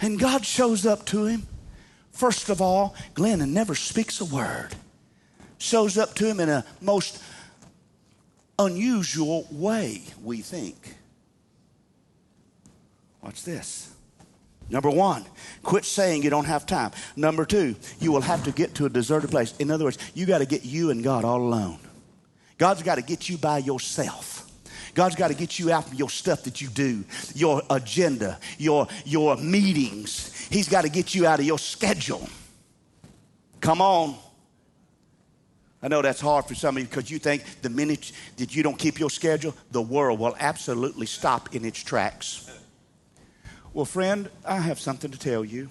And 0.00 0.20
God 0.20 0.46
shows 0.46 0.86
up 0.86 1.04
to 1.06 1.24
him. 1.24 1.48
First 2.12 2.48
of 2.48 2.62
all, 2.62 2.94
Glenn 3.14 3.52
never 3.52 3.74
speaks 3.74 4.20
a 4.20 4.24
word 4.24 4.76
shows 5.60 5.98
up 5.98 6.14
to 6.14 6.26
him 6.26 6.40
in 6.40 6.48
a 6.48 6.64
most 6.80 7.22
unusual 8.58 9.46
way, 9.50 10.02
we 10.22 10.38
think. 10.38 10.96
Watch 13.22 13.44
this. 13.44 13.92
Number 14.70 14.90
one, 14.90 15.24
quit 15.62 15.84
saying 15.84 16.22
you 16.22 16.30
don't 16.30 16.46
have 16.46 16.64
time. 16.64 16.92
Number 17.16 17.44
two, 17.44 17.74
you 17.98 18.12
will 18.12 18.20
have 18.20 18.44
to 18.44 18.52
get 18.52 18.74
to 18.76 18.86
a 18.86 18.88
deserted 18.88 19.30
place. 19.30 19.54
In 19.58 19.70
other 19.70 19.84
words, 19.84 19.98
you 20.14 20.26
got 20.26 20.38
to 20.38 20.46
get 20.46 20.64
you 20.64 20.90
and 20.90 21.02
God 21.02 21.24
all 21.24 21.40
alone. 21.40 21.78
God's 22.56 22.82
got 22.82 22.94
to 22.94 23.02
get 23.02 23.28
you 23.28 23.36
by 23.36 23.58
yourself. 23.58 24.48
God's 24.94 25.16
got 25.16 25.28
to 25.28 25.34
get 25.34 25.58
you 25.58 25.72
out 25.72 25.88
from 25.88 25.98
your 25.98 26.10
stuff 26.10 26.44
that 26.44 26.60
you 26.60 26.68
do, 26.68 27.04
your 27.34 27.62
agenda, 27.70 28.38
your, 28.58 28.86
your 29.04 29.36
meetings. 29.36 30.48
He's 30.48 30.68
got 30.68 30.82
to 30.82 30.88
get 30.88 31.14
you 31.14 31.26
out 31.26 31.40
of 31.40 31.44
your 31.44 31.58
schedule. 31.58 32.28
Come 33.60 33.80
on. 33.80 34.16
I 35.82 35.88
know 35.88 36.02
that's 36.02 36.20
hard 36.20 36.44
for 36.44 36.54
some 36.54 36.76
of 36.76 36.82
you 36.82 36.88
because 36.88 37.10
you 37.10 37.18
think 37.18 37.42
the 37.62 37.70
minute 37.70 38.12
that 38.36 38.54
you 38.54 38.62
don't 38.62 38.78
keep 38.78 39.00
your 39.00 39.08
schedule, 39.08 39.54
the 39.70 39.80
world 39.80 40.20
will 40.20 40.36
absolutely 40.38 41.06
stop 41.06 41.54
in 41.54 41.64
its 41.64 41.82
tracks. 41.82 42.50
Well, 43.72 43.86
friend, 43.86 44.28
I 44.44 44.58
have 44.58 44.78
something 44.78 45.10
to 45.10 45.18
tell 45.18 45.44
you. 45.44 45.70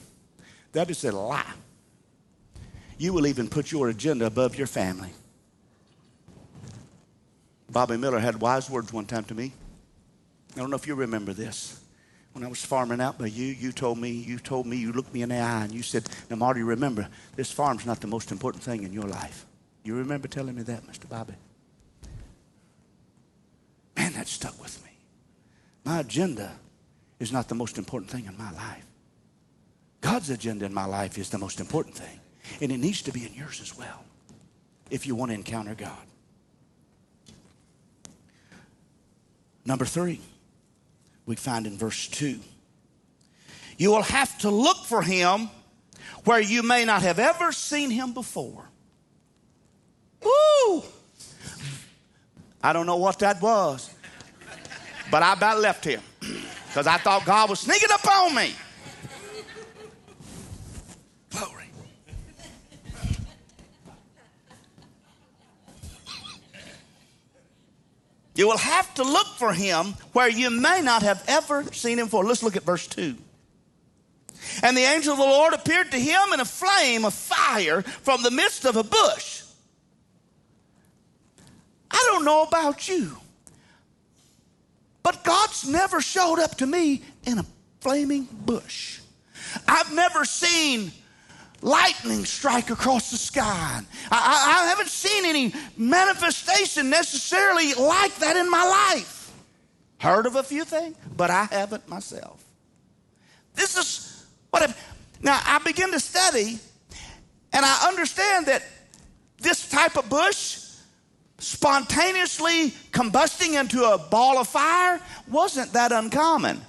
That 0.71 0.89
is 0.89 1.03
a 1.03 1.11
lie. 1.11 1.43
You 2.97 3.13
will 3.13 3.27
even 3.27 3.47
put 3.47 3.71
your 3.71 3.89
agenda 3.89 4.25
above 4.25 4.57
your 4.57 4.67
family. 4.67 5.09
Bobby 7.69 7.97
Miller 7.97 8.19
had 8.19 8.41
wise 8.41 8.69
words 8.69 8.91
one 8.91 9.05
time 9.05 9.25
to 9.25 9.35
me. 9.35 9.53
I 10.55 10.59
don't 10.59 10.71
know 10.71 10.75
if 10.75 10.87
you 10.87 10.95
remember 10.95 11.33
this. 11.33 11.79
When 12.33 12.43
I 12.43 12.47
was 12.47 12.63
farming 12.63 13.01
out 13.01 13.17
by 13.17 13.27
you, 13.27 13.45
you 13.45 13.71
told 13.71 13.97
me, 13.97 14.11
you 14.11 14.39
told 14.39 14.65
me, 14.65 14.77
you 14.77 14.91
looked 14.91 15.13
me 15.13 15.21
in 15.21 15.29
the 15.29 15.37
eye 15.37 15.63
and 15.63 15.73
you 15.73 15.83
said, 15.83 16.07
Now, 16.29 16.35
Marty, 16.35 16.63
remember, 16.63 17.07
this 17.35 17.51
farm's 17.51 17.85
not 17.85 18.01
the 18.01 18.07
most 18.07 18.31
important 18.31 18.63
thing 18.63 18.83
in 18.83 18.93
your 18.93 19.03
life. 19.03 19.45
You 19.83 19.95
remember 19.95 20.27
telling 20.27 20.55
me 20.55 20.63
that, 20.63 20.85
Mr. 20.85 21.09
Bobby? 21.09 21.33
Man, 23.95 24.13
that 24.13 24.27
stuck 24.27 24.61
with 24.61 24.83
me. 24.83 24.91
My 25.83 25.99
agenda 25.99 26.51
is 27.19 27.31
not 27.31 27.47
the 27.47 27.55
most 27.55 27.77
important 27.77 28.11
thing 28.11 28.25
in 28.25 28.37
my 28.37 28.51
life. 28.51 28.85
God's 30.01 30.29
agenda 30.29 30.65
in 30.65 30.73
my 30.73 30.85
life 30.85 31.17
is 31.17 31.29
the 31.29 31.37
most 31.37 31.59
important 31.59 31.95
thing. 31.95 32.19
And 32.61 32.71
it 32.71 32.77
needs 32.77 33.01
to 33.03 33.11
be 33.11 33.25
in 33.25 33.33
yours 33.33 33.59
as 33.61 33.77
well 33.77 34.03
if 34.89 35.05
you 35.05 35.15
want 35.15 35.31
to 35.31 35.35
encounter 35.35 35.75
God. 35.75 35.91
Number 39.65 39.85
three, 39.85 40.19
we 41.25 41.35
find 41.35 41.67
in 41.67 41.77
verse 41.77 42.07
2 42.07 42.39
you 43.77 43.91
will 43.91 44.03
have 44.03 44.37
to 44.39 44.49
look 44.49 44.77
for 44.85 45.01
him 45.01 45.49
where 46.25 46.41
you 46.41 46.61
may 46.63 46.83
not 46.83 47.01
have 47.01 47.17
ever 47.17 47.51
seen 47.53 47.89
him 47.89 48.13
before. 48.13 48.69
Woo! 50.23 50.83
I 52.61 52.73
don't 52.73 52.85
know 52.85 52.97
what 52.97 53.19
that 53.19 53.41
was, 53.41 53.89
but 55.09 55.23
I 55.23 55.33
about 55.33 55.59
left 55.59 55.85
here 55.85 56.01
because 56.67 56.87
I 56.87 56.97
thought 56.97 57.25
God 57.25 57.49
was 57.49 57.61
sneaking 57.61 57.89
up 57.91 58.05
on 58.05 58.35
me. 58.35 58.53
Glory. 61.29 61.65
You 68.35 68.47
will 68.47 68.57
have 68.57 68.93
to 68.95 69.03
look 69.03 69.27
for 69.37 69.53
him 69.53 69.95
where 70.13 70.29
you 70.29 70.49
may 70.49 70.81
not 70.81 71.01
have 71.03 71.23
ever 71.27 71.63
seen 71.71 71.97
him 71.97 72.07
before. 72.07 72.25
Let's 72.25 72.43
look 72.43 72.55
at 72.55 72.63
verse 72.63 72.87
2. 72.87 73.15
And 74.63 74.75
the 74.75 74.81
angel 74.81 75.13
of 75.13 75.19
the 75.19 75.25
Lord 75.25 75.53
appeared 75.53 75.91
to 75.91 75.99
him 75.99 76.33
in 76.33 76.39
a 76.39 76.45
flame 76.45 77.05
of 77.05 77.13
fire 77.13 77.81
from 77.81 78.23
the 78.23 78.31
midst 78.31 78.65
of 78.65 78.75
a 78.75 78.83
bush. 78.83 79.43
I 81.91 82.03
don't 82.11 82.25
know 82.25 82.43
about 82.43 82.87
you, 82.87 83.17
but 85.03 85.23
God's 85.23 85.67
never 85.67 86.01
showed 86.01 86.39
up 86.39 86.55
to 86.57 86.67
me 86.67 87.01
in 87.25 87.39
a 87.39 87.45
flaming 87.81 88.27
bush. 88.45 88.99
I've 89.67 89.93
never 89.93 90.25
seen 90.25 90.91
lightning 91.61 92.25
strike 92.25 92.69
across 92.69 93.11
the 93.11 93.17
sky. 93.17 93.81
I, 94.11 94.63
I, 94.63 94.67
haven't 94.69 94.89
seen 94.89 95.25
any 95.25 95.53
manifestation 95.77 96.89
necessarily 96.89 97.73
like 97.73 98.15
that 98.17 98.37
in 98.37 98.49
my 98.49 98.63
life. 98.63 99.31
Heard 99.97 100.25
of 100.25 100.35
a 100.35 100.43
few 100.43 100.63
things, 100.63 100.95
but 101.17 101.29
I 101.29 101.45
haven't 101.45 101.87
myself. 101.89 102.43
This 103.55 103.77
is 103.77 104.25
what 104.51 104.63
I've, 104.63 104.91
now 105.21 105.39
I 105.43 105.59
begin 105.59 105.91
to 105.91 105.99
study, 105.99 106.59
and 107.51 107.65
I 107.65 107.87
understand 107.89 108.45
that 108.45 108.63
this 109.37 109.69
type 109.69 109.97
of 109.97 110.09
bush 110.09 110.59
spontaneously 111.39 112.71
combusting 112.91 113.59
into 113.59 113.83
a 113.83 113.97
ball 113.97 114.37
of 114.37 114.47
fire 114.47 115.01
wasn't 115.27 115.73
that 115.73 115.91
uncommon 115.91 116.61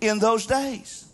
in 0.00 0.18
those 0.18 0.46
days. 0.46 1.06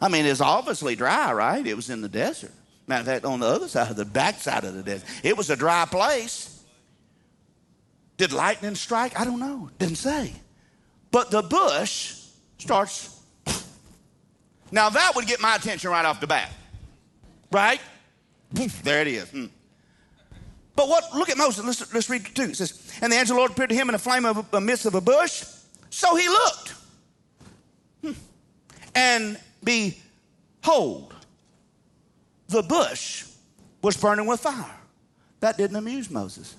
I 0.00 0.08
mean, 0.08 0.26
it's 0.26 0.40
obviously 0.40 0.94
dry, 0.94 1.32
right? 1.32 1.66
It 1.66 1.74
was 1.74 1.90
in 1.90 2.02
the 2.02 2.08
desert. 2.08 2.52
Matter 2.86 3.00
of 3.00 3.06
fact, 3.06 3.24
on 3.24 3.40
the 3.40 3.46
other 3.46 3.68
side 3.68 3.94
the 3.96 4.04
back 4.04 4.40
side 4.40 4.64
of 4.64 4.74
the 4.74 4.82
desert, 4.82 5.08
it 5.22 5.36
was 5.36 5.50
a 5.50 5.56
dry 5.56 5.84
place. 5.86 6.62
Did 8.16 8.32
lightning 8.32 8.74
strike? 8.74 9.18
I 9.18 9.24
don't 9.24 9.40
know. 9.40 9.70
Didn't 9.78 9.96
say. 9.96 10.32
But 11.10 11.30
the 11.30 11.42
bush 11.42 12.16
starts. 12.58 13.20
Now 14.70 14.88
that 14.90 15.12
would 15.14 15.26
get 15.26 15.40
my 15.40 15.54
attention 15.54 15.90
right 15.90 16.04
off 16.04 16.20
the 16.20 16.26
bat, 16.26 16.50
right? 17.52 17.80
there 18.52 19.02
it 19.02 19.08
is. 19.08 19.28
Hmm. 19.30 19.46
But 20.76 20.88
what? 20.88 21.14
Look 21.14 21.30
at 21.30 21.38
Moses. 21.38 21.64
Let's, 21.64 21.94
let's 21.94 22.10
read 22.10 22.26
two. 22.34 22.42
It 22.42 22.56
says, 22.56 22.92
"And 23.00 23.10
the 23.10 23.16
angel 23.16 23.34
of 23.34 23.36
the 23.36 23.40
Lord 23.40 23.50
appeared 23.52 23.70
to 23.70 23.74
him 23.74 23.88
in 23.88 23.94
a 23.94 23.98
flame 23.98 24.26
of 24.26 24.46
a 24.52 24.60
midst 24.60 24.86
of 24.86 24.94
a 24.94 25.00
bush. 25.00 25.44
So 25.88 26.14
he 26.14 26.28
looked, 26.28 26.74
hmm. 28.02 28.12
and 28.94 29.38
Behold, 29.66 31.12
the 32.46 32.62
bush 32.62 33.24
was 33.82 33.96
burning 33.96 34.26
with 34.26 34.40
fire. 34.40 34.76
That 35.40 35.56
didn't 35.56 35.76
amuse 35.76 36.08
Moses. 36.08 36.54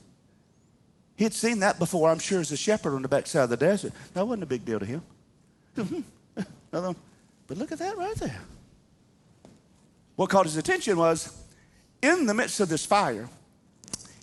He'd 1.15 1.33
seen 1.33 1.59
that 1.59 1.79
before, 1.79 2.09
I'm 2.09 2.19
sure, 2.19 2.41
as 2.41 2.51
a 2.51 2.57
shepherd 2.57 2.95
on 2.95 3.01
the 3.01 3.07
backside 3.07 3.43
of 3.43 3.49
the 3.49 3.57
desert. 3.57 3.93
That 4.13 4.27
wasn't 4.27 4.43
a 4.43 4.45
big 4.45 4.65
deal 4.65 4.79
to 4.79 4.85
him. 4.85 5.01
but 6.71 7.57
look 7.57 7.71
at 7.71 7.79
that 7.79 7.97
right 7.97 8.15
there. 8.17 8.41
What 10.17 10.29
caught 10.29 10.45
his 10.45 10.57
attention 10.57 10.97
was 10.97 11.33
in 12.01 12.25
the 12.25 12.33
midst 12.33 12.59
of 12.59 12.67
this 12.67 12.85
fire, 12.85 13.29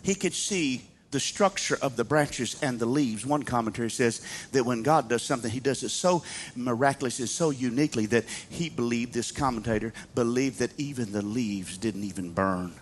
he 0.04 0.14
could 0.14 0.34
see 0.34 0.84
the 1.10 1.18
structure 1.18 1.78
of 1.80 1.96
the 1.96 2.04
branches 2.04 2.60
and 2.60 2.78
the 2.78 2.86
leaves. 2.86 3.24
One 3.24 3.42
commentary 3.42 3.90
says 3.90 4.20
that 4.52 4.64
when 4.64 4.82
God 4.82 5.08
does 5.08 5.22
something, 5.22 5.50
he 5.50 5.60
does 5.60 5.82
it 5.82 5.88
so 5.88 6.22
miraculously, 6.54 7.26
so 7.26 7.50
uniquely 7.50 8.06
that 8.06 8.24
he 8.50 8.68
believed, 8.68 9.14
this 9.14 9.32
commentator 9.32 9.92
believed 10.14 10.58
that 10.58 10.78
even 10.78 11.12
the 11.12 11.22
leaves 11.22 11.78
didn't 11.78 12.04
even 12.04 12.32
burn. 12.32 12.74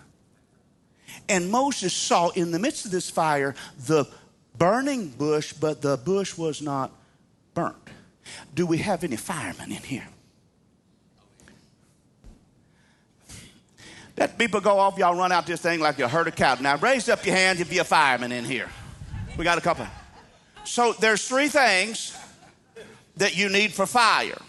And 1.29 1.49
Moses 1.49 1.93
saw 1.93 2.29
in 2.29 2.51
the 2.51 2.59
midst 2.59 2.85
of 2.85 2.91
this 2.91 3.09
fire 3.09 3.55
the 3.85 4.05
burning 4.57 5.09
bush, 5.09 5.53
but 5.53 5.81
the 5.81 5.95
bush 5.97 6.37
was 6.37 6.61
not 6.61 6.91
burnt. 7.53 7.77
Do 8.53 8.65
we 8.65 8.79
have 8.79 9.03
any 9.03 9.15
firemen 9.15 9.71
in 9.71 9.83
here? 9.83 10.07
Let 14.17 14.37
people 14.37 14.61
go 14.61 14.77
off, 14.77 14.97
y'all 14.97 15.15
run 15.15 15.31
out 15.31 15.45
this 15.45 15.61
thing 15.61 15.79
like 15.79 15.97
you 15.97 16.07
herd 16.07 16.27
of 16.27 16.35
cattle. 16.35 16.63
Now 16.63 16.77
raise 16.77 17.09
up 17.09 17.25
your 17.25 17.35
hands 17.35 17.59
if 17.59 17.73
you're 17.73 17.81
a 17.81 17.85
fireman 17.85 18.31
in 18.31 18.45
here. 18.45 18.69
We 19.37 19.43
got 19.43 19.57
a 19.57 19.61
couple. 19.61 19.87
So 20.63 20.93
there's 20.93 21.27
three 21.27 21.47
things 21.47 22.15
that 23.17 23.35
you 23.35 23.49
need 23.49 23.73
for 23.73 23.85
fire. 23.85 24.39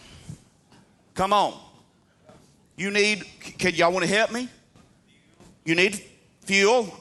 Come 1.15 1.33
on. 1.33 1.59
You 2.77 2.91
need, 2.91 3.25
can 3.59 3.75
y'all 3.75 3.93
want 3.93 4.05
to 4.05 4.13
help 4.13 4.33
me? 4.33 4.49
You 5.65 5.75
need 5.75 6.03
fuel, 6.43 6.95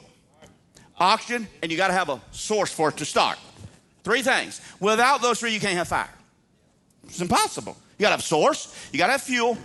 oxygen, 0.97 1.47
and 1.61 1.71
you 1.71 1.77
got 1.77 1.87
to 1.87 1.93
have 1.93 2.09
a 2.09 2.21
source 2.31 2.71
for 2.71 2.89
it 2.89 2.97
to 2.97 3.05
start. 3.05 3.37
Three 4.03 4.21
things. 4.21 4.61
Without 4.79 5.21
those 5.21 5.39
three, 5.39 5.53
you 5.53 5.59
can't 5.59 5.75
have 5.75 5.87
fire. 5.87 6.09
It's 7.05 7.21
impossible. 7.21 7.75
You 7.97 8.03
got 8.03 8.09
to 8.09 8.15
have 8.15 8.23
source, 8.23 8.73
you 8.91 8.99
got 8.99 9.07
to 9.07 9.13
have 9.13 9.21
fuel, 9.21 9.57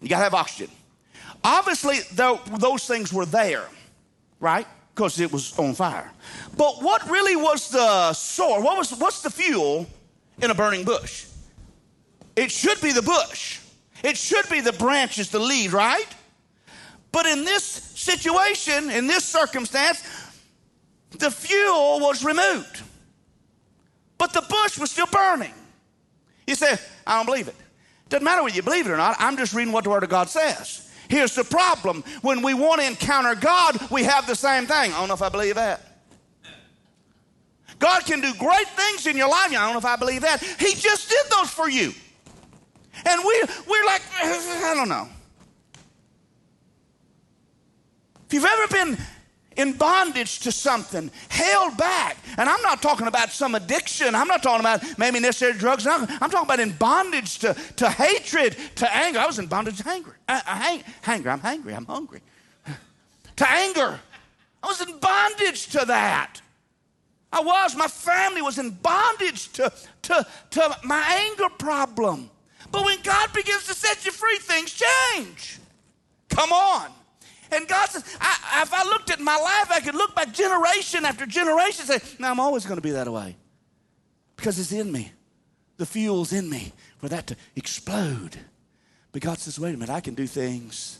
you 0.00 0.08
got 0.08 0.18
to 0.18 0.24
have 0.24 0.34
oxygen. 0.34 0.74
Obviously, 1.44 1.98
those 2.12 2.86
things 2.86 3.12
were 3.12 3.26
there, 3.26 3.68
right? 4.40 4.66
Because 4.94 5.18
it 5.20 5.32
was 5.32 5.58
on 5.58 5.74
fire. 5.74 6.10
But 6.56 6.82
what 6.82 7.08
really 7.10 7.36
was 7.36 7.70
the 7.70 8.12
source? 8.12 8.62
What 8.62 8.76
was 8.76 8.92
what's 8.92 9.22
the 9.22 9.30
fuel 9.30 9.86
in 10.40 10.50
a 10.50 10.54
burning 10.54 10.84
bush? 10.84 11.26
It 12.36 12.50
should 12.50 12.80
be 12.80 12.92
the 12.92 13.02
bush. 13.02 13.60
It 14.02 14.16
should 14.16 14.48
be 14.48 14.60
the 14.60 14.72
branches, 14.72 15.30
the 15.30 15.38
lead, 15.38 15.72
right? 15.72 16.06
But 17.10 17.26
in 17.26 17.44
this 17.44 17.64
situation, 17.64 18.90
in 18.90 19.06
this 19.06 19.24
circumstance, 19.24 20.02
the 21.10 21.30
fuel 21.30 22.00
was 22.00 22.24
removed. 22.24 22.82
But 24.18 24.32
the 24.32 24.42
bush 24.42 24.78
was 24.78 24.90
still 24.90 25.06
burning. 25.06 25.52
You 26.46 26.54
say, 26.54 26.76
I 27.06 27.16
don't 27.16 27.26
believe 27.26 27.48
it. 27.48 27.56
Doesn't 28.08 28.24
matter 28.24 28.42
whether 28.42 28.54
you 28.54 28.62
believe 28.62 28.86
it 28.86 28.90
or 28.90 28.96
not. 28.96 29.16
I'm 29.18 29.36
just 29.36 29.52
reading 29.52 29.72
what 29.72 29.84
the 29.84 29.90
Word 29.90 30.02
of 30.02 30.08
God 30.08 30.28
says. 30.28 30.90
Here's 31.12 31.34
the 31.34 31.44
problem 31.44 32.04
when 32.22 32.40
we 32.40 32.54
want 32.54 32.80
to 32.80 32.86
encounter 32.86 33.34
God, 33.34 33.78
we 33.90 34.04
have 34.04 34.26
the 34.26 34.34
same 34.34 34.64
thing. 34.64 34.94
I 34.94 34.98
don't 34.98 35.08
know 35.08 35.14
if 35.14 35.20
I 35.20 35.28
believe 35.28 35.56
that. 35.56 35.82
God 37.78 38.06
can 38.06 38.22
do 38.22 38.32
great 38.38 38.66
things 38.68 39.06
in 39.06 39.18
your 39.18 39.28
life. 39.28 39.50
I 39.50 39.56
don't 39.56 39.72
know 39.72 39.78
if 39.78 39.84
I 39.84 39.96
believe 39.96 40.22
that. 40.22 40.42
He 40.42 40.72
just 40.72 41.10
did 41.10 41.26
those 41.30 41.50
for 41.50 41.68
you. 41.68 41.92
And 43.04 43.20
we, 43.26 43.44
we're 43.68 43.84
like, 43.84 44.00
I 44.22 44.72
don't 44.74 44.88
know. 44.88 45.06
If 48.26 48.32
you've 48.32 48.46
ever 48.46 48.68
been 48.68 48.98
in 49.56 49.72
bondage 49.74 50.40
to 50.40 50.52
something, 50.52 51.10
held 51.28 51.76
back. 51.76 52.16
And 52.38 52.48
I'm 52.48 52.62
not 52.62 52.82
talking 52.82 53.06
about 53.06 53.30
some 53.30 53.54
addiction. 53.54 54.14
I'm 54.14 54.28
not 54.28 54.42
talking 54.42 54.60
about 54.60 54.82
maybe 54.98 55.20
necessary 55.20 55.54
drugs. 55.54 55.86
I'm, 55.86 56.06
talking 56.06 56.42
about 56.42 56.60
in 56.60 56.72
bondage 56.72 57.38
to, 57.40 57.54
to 57.76 57.90
hatred, 57.90 58.56
to 58.76 58.96
anger. 58.96 59.18
I 59.18 59.26
was 59.26 59.38
in 59.38 59.46
bondage 59.46 59.78
to 59.78 59.88
anger. 59.88 60.16
I, 60.28 60.82
I, 61.06 61.10
anger. 61.10 61.30
I'm 61.30 61.40
hungry. 61.40 61.74
I'm 61.74 61.86
hungry. 61.86 62.20
to 63.36 63.50
anger. 63.50 64.00
I 64.62 64.66
was 64.66 64.80
in 64.80 64.98
bondage 64.98 65.66
to 65.68 65.84
that. 65.86 66.40
I 67.32 67.40
was. 67.40 67.74
My 67.74 67.88
family 67.88 68.42
was 68.42 68.58
in 68.58 68.70
bondage 68.70 69.50
to, 69.52 69.72
to, 70.02 70.26
to 70.50 70.76
my 70.84 71.28
anger 71.30 71.48
problem. 71.58 72.30
But 72.70 72.84
when 72.84 73.00
God 73.02 73.32
begins 73.32 73.66
to 73.66 73.74
set 73.74 74.04
you 74.04 74.12
free, 74.12 74.38
things 74.38 74.72
change. 75.14 75.58
Come 76.28 76.52
on. 76.52 76.90
And 77.52 77.68
God 77.68 77.90
says, 77.90 78.04
I, 78.20 78.62
if 78.62 78.72
I 78.72 78.84
looked 78.84 79.01
at 79.12 79.20
my 79.20 79.36
life, 79.36 79.70
I 79.70 79.80
could 79.80 79.94
look 79.94 80.14
back 80.14 80.32
generation 80.32 81.04
after 81.04 81.26
generation 81.26 81.84
and 81.88 82.02
say, 82.02 82.16
no, 82.18 82.30
I'm 82.30 82.40
always 82.40 82.64
going 82.64 82.78
to 82.78 82.82
be 82.82 82.90
that 82.90 83.08
way. 83.08 83.36
Because 84.36 84.58
it's 84.58 84.72
in 84.72 84.90
me. 84.90 85.12
The 85.76 85.86
fuel's 85.86 86.32
in 86.32 86.48
me 86.50 86.72
for 86.98 87.08
that 87.08 87.26
to 87.28 87.36
explode. 87.54 88.38
But 89.12 89.22
God 89.22 89.38
says, 89.38 89.58
wait 89.58 89.74
a 89.74 89.78
minute, 89.78 89.92
I 89.92 90.00
can 90.00 90.14
do 90.14 90.26
things 90.26 90.98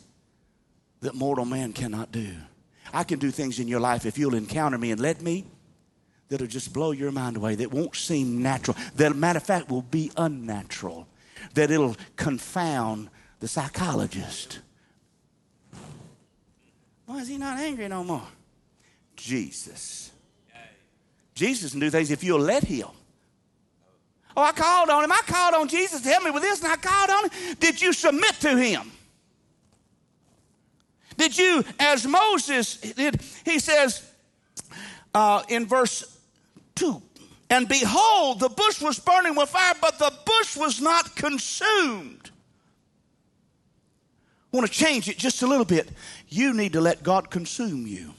that 1.01 1.15
mortal 1.15 1.45
man 1.45 1.73
cannot 1.73 2.13
do. 2.13 2.35
I 2.93 3.05
can 3.05 3.19
do 3.19 3.31
things 3.31 3.59
in 3.59 3.69
your 3.69 3.81
life 3.81 4.07
if 4.07 4.19
you'll 4.19 4.35
encounter 4.35 4.79
me 4.79 4.91
and 4.91 5.01
let 5.01 5.21
me 5.23 5.47
that'll 6.33 6.47
just 6.47 6.73
blow 6.73 6.93
your 6.93 7.13
mind 7.13 7.37
away, 7.37 7.55
that 7.55 7.71
won't 7.71 7.95
seem 7.95 8.43
natural, 8.43 8.75
that, 8.97 9.15
matter 9.15 9.37
of 9.37 9.43
fact, 9.43 9.69
will 9.69 9.83
be 9.83 10.11
unnatural, 10.17 11.07
that 11.53 11.71
it'll 11.71 11.95
confound 12.17 13.11
the 13.41 13.49
psychologist 13.49 14.61
why 17.07 17.19
is 17.19 17.29
he 17.29 17.39
not 17.39 17.59
angry 17.59 17.89
no 17.89 18.05
more? 18.05 18.27
Jesus. 19.17 20.11
Jesus 21.35 21.73
can 21.73 21.81
do 21.81 21.91
things 21.91 22.11
if 22.11 22.23
you'll 22.23 22.41
let 22.41 22.65
him. 22.65 22.89
Oh, 24.37 24.43
I 24.43 24.53
called 24.53 24.89
on 24.89 25.05
him. 25.05 25.13
I 25.13 25.21
called 25.27 25.55
on 25.55 25.69
Jesus 25.69 26.01
to 26.03 26.09
help 26.09 26.25
me 26.25 26.31
with 26.31 26.43
this, 26.43 26.63
and 26.63 26.73
I 26.73 26.77
called 26.77 27.11
on 27.11 27.25
him. 27.25 27.57
Did 27.59 27.81
you 27.83 27.93
submit 27.93 28.35
to 28.41 28.57
him? 28.57 28.91
Did 31.17 31.37
you, 31.37 31.65
as 31.79 32.07
Moses 32.07 32.77
did, 32.77 33.21
he 33.45 33.59
says 33.59 34.03
uh, 35.15 35.43
in 35.49 35.67
verse 35.67 36.19
2 36.77 37.01
And 37.51 37.69
behold, 37.69 38.41
the 38.41 38.49
bush 38.49 38.81
was 38.81 38.99
burning 38.99 39.37
with 39.37 39.51
fire, 39.51 39.75
but 39.81 39.99
the 39.99 40.13
bush 40.25 40.57
was 40.57 40.81
not 40.81 41.15
consumed. 41.15 42.31
I 44.53 44.57
want 44.57 44.67
to 44.67 44.73
change 44.73 45.09
it 45.09 45.17
just 45.17 45.43
a 45.43 45.47
little 45.47 45.65
bit. 45.65 45.89
You 46.33 46.55
need 46.55 46.73
to 46.73 46.81
let 46.81 47.03
God 47.03 47.31
consume 47.31 47.87
you. 47.87 48.15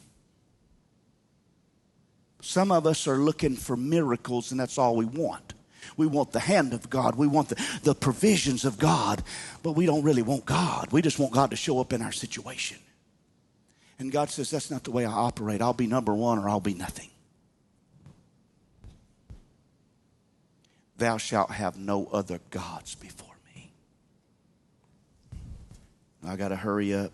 Some 2.42 2.72
of 2.72 2.86
us 2.86 3.08
are 3.08 3.18
looking 3.18 3.56
for 3.56 3.76
miracles, 3.76 4.52
and 4.52 4.60
that's 4.60 4.78
all 4.78 4.96
we 4.96 5.06
want. 5.06 5.56
We 5.98 6.06
want 6.06 6.32
the 6.32 6.40
hand 6.40 6.74
of 6.74 6.92
God. 6.92 7.16
We 7.16 7.26
want 7.26 7.50
the, 7.50 7.80
the 7.82 7.96
provisions 7.96 8.66
of 8.66 8.78
God, 8.78 9.24
but 9.64 9.72
we 9.72 9.88
don't 9.88 10.04
really 10.04 10.22
want 10.22 10.46
God. 10.46 10.90
We 10.92 11.02
just 11.02 11.18
want 11.18 11.34
God 11.34 11.50
to 11.50 11.56
show 11.56 11.80
up 11.80 11.92
in 11.92 12.04
our 12.04 12.12
situation. 12.12 12.78
And 13.98 14.12
God 14.12 14.30
says, 14.30 14.52
That's 14.52 14.70
not 14.70 14.84
the 14.84 14.92
way 14.92 15.06
I 15.06 15.12
operate. 15.12 15.60
I'll 15.60 15.74
be 15.74 15.88
number 15.88 16.14
one 16.14 16.38
or 16.38 16.48
I'll 16.48 16.60
be 16.60 16.76
nothing. 16.76 17.10
Thou 20.98 21.18
shalt 21.18 21.50
have 21.50 21.80
no 21.80 22.08
other 22.14 22.40
gods 22.52 22.94
before 22.94 23.36
me. 23.56 23.72
I 26.24 26.36
got 26.36 26.50
to 26.50 26.56
hurry 26.56 26.94
up. 26.94 27.12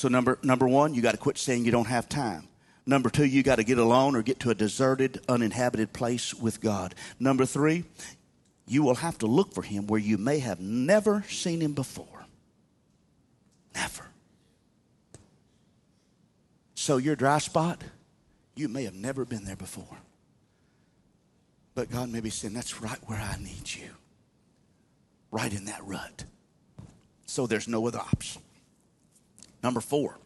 So, 0.00 0.08
number, 0.08 0.38
number 0.42 0.66
one, 0.66 0.94
you 0.94 1.02
got 1.02 1.10
to 1.10 1.18
quit 1.18 1.36
saying 1.36 1.66
you 1.66 1.72
don't 1.72 1.86
have 1.86 2.08
time. 2.08 2.48
Number 2.86 3.10
two, 3.10 3.26
you 3.26 3.42
got 3.42 3.56
to 3.56 3.64
get 3.64 3.76
alone 3.76 4.16
or 4.16 4.22
get 4.22 4.40
to 4.40 4.48
a 4.48 4.54
deserted, 4.54 5.20
uninhabited 5.28 5.92
place 5.92 6.32
with 6.32 6.62
God. 6.62 6.94
Number 7.18 7.44
three, 7.44 7.84
you 8.66 8.82
will 8.82 8.94
have 8.94 9.18
to 9.18 9.26
look 9.26 9.52
for 9.52 9.60
Him 9.60 9.86
where 9.88 10.00
you 10.00 10.16
may 10.16 10.38
have 10.38 10.58
never 10.58 11.22
seen 11.28 11.60
Him 11.60 11.74
before. 11.74 12.24
Never. 13.74 14.06
So, 16.74 16.96
your 16.96 17.14
dry 17.14 17.36
spot, 17.36 17.84
you 18.54 18.70
may 18.70 18.84
have 18.84 18.94
never 18.94 19.26
been 19.26 19.44
there 19.44 19.54
before. 19.54 19.98
But 21.74 21.90
God 21.90 22.08
may 22.08 22.20
be 22.20 22.30
saying, 22.30 22.54
That's 22.54 22.80
right 22.80 23.00
where 23.04 23.20
I 23.20 23.36
need 23.36 23.70
you. 23.74 23.90
Right 25.30 25.52
in 25.52 25.66
that 25.66 25.84
rut. 25.84 26.24
So, 27.26 27.46
there's 27.46 27.68
no 27.68 27.86
other 27.86 27.98
option. 27.98 28.40
Number 29.62 29.80
four, 29.80 30.16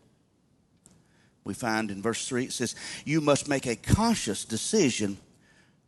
we 1.45 1.55
find 1.55 1.91
in 1.91 2.01
verse 2.01 2.27
3 2.27 2.45
it 2.45 2.53
says, 2.53 2.75
You 3.05 3.21
must 3.21 3.49
make 3.49 3.67
a 3.67 3.77
conscious 3.77 4.45
decision 4.45 5.19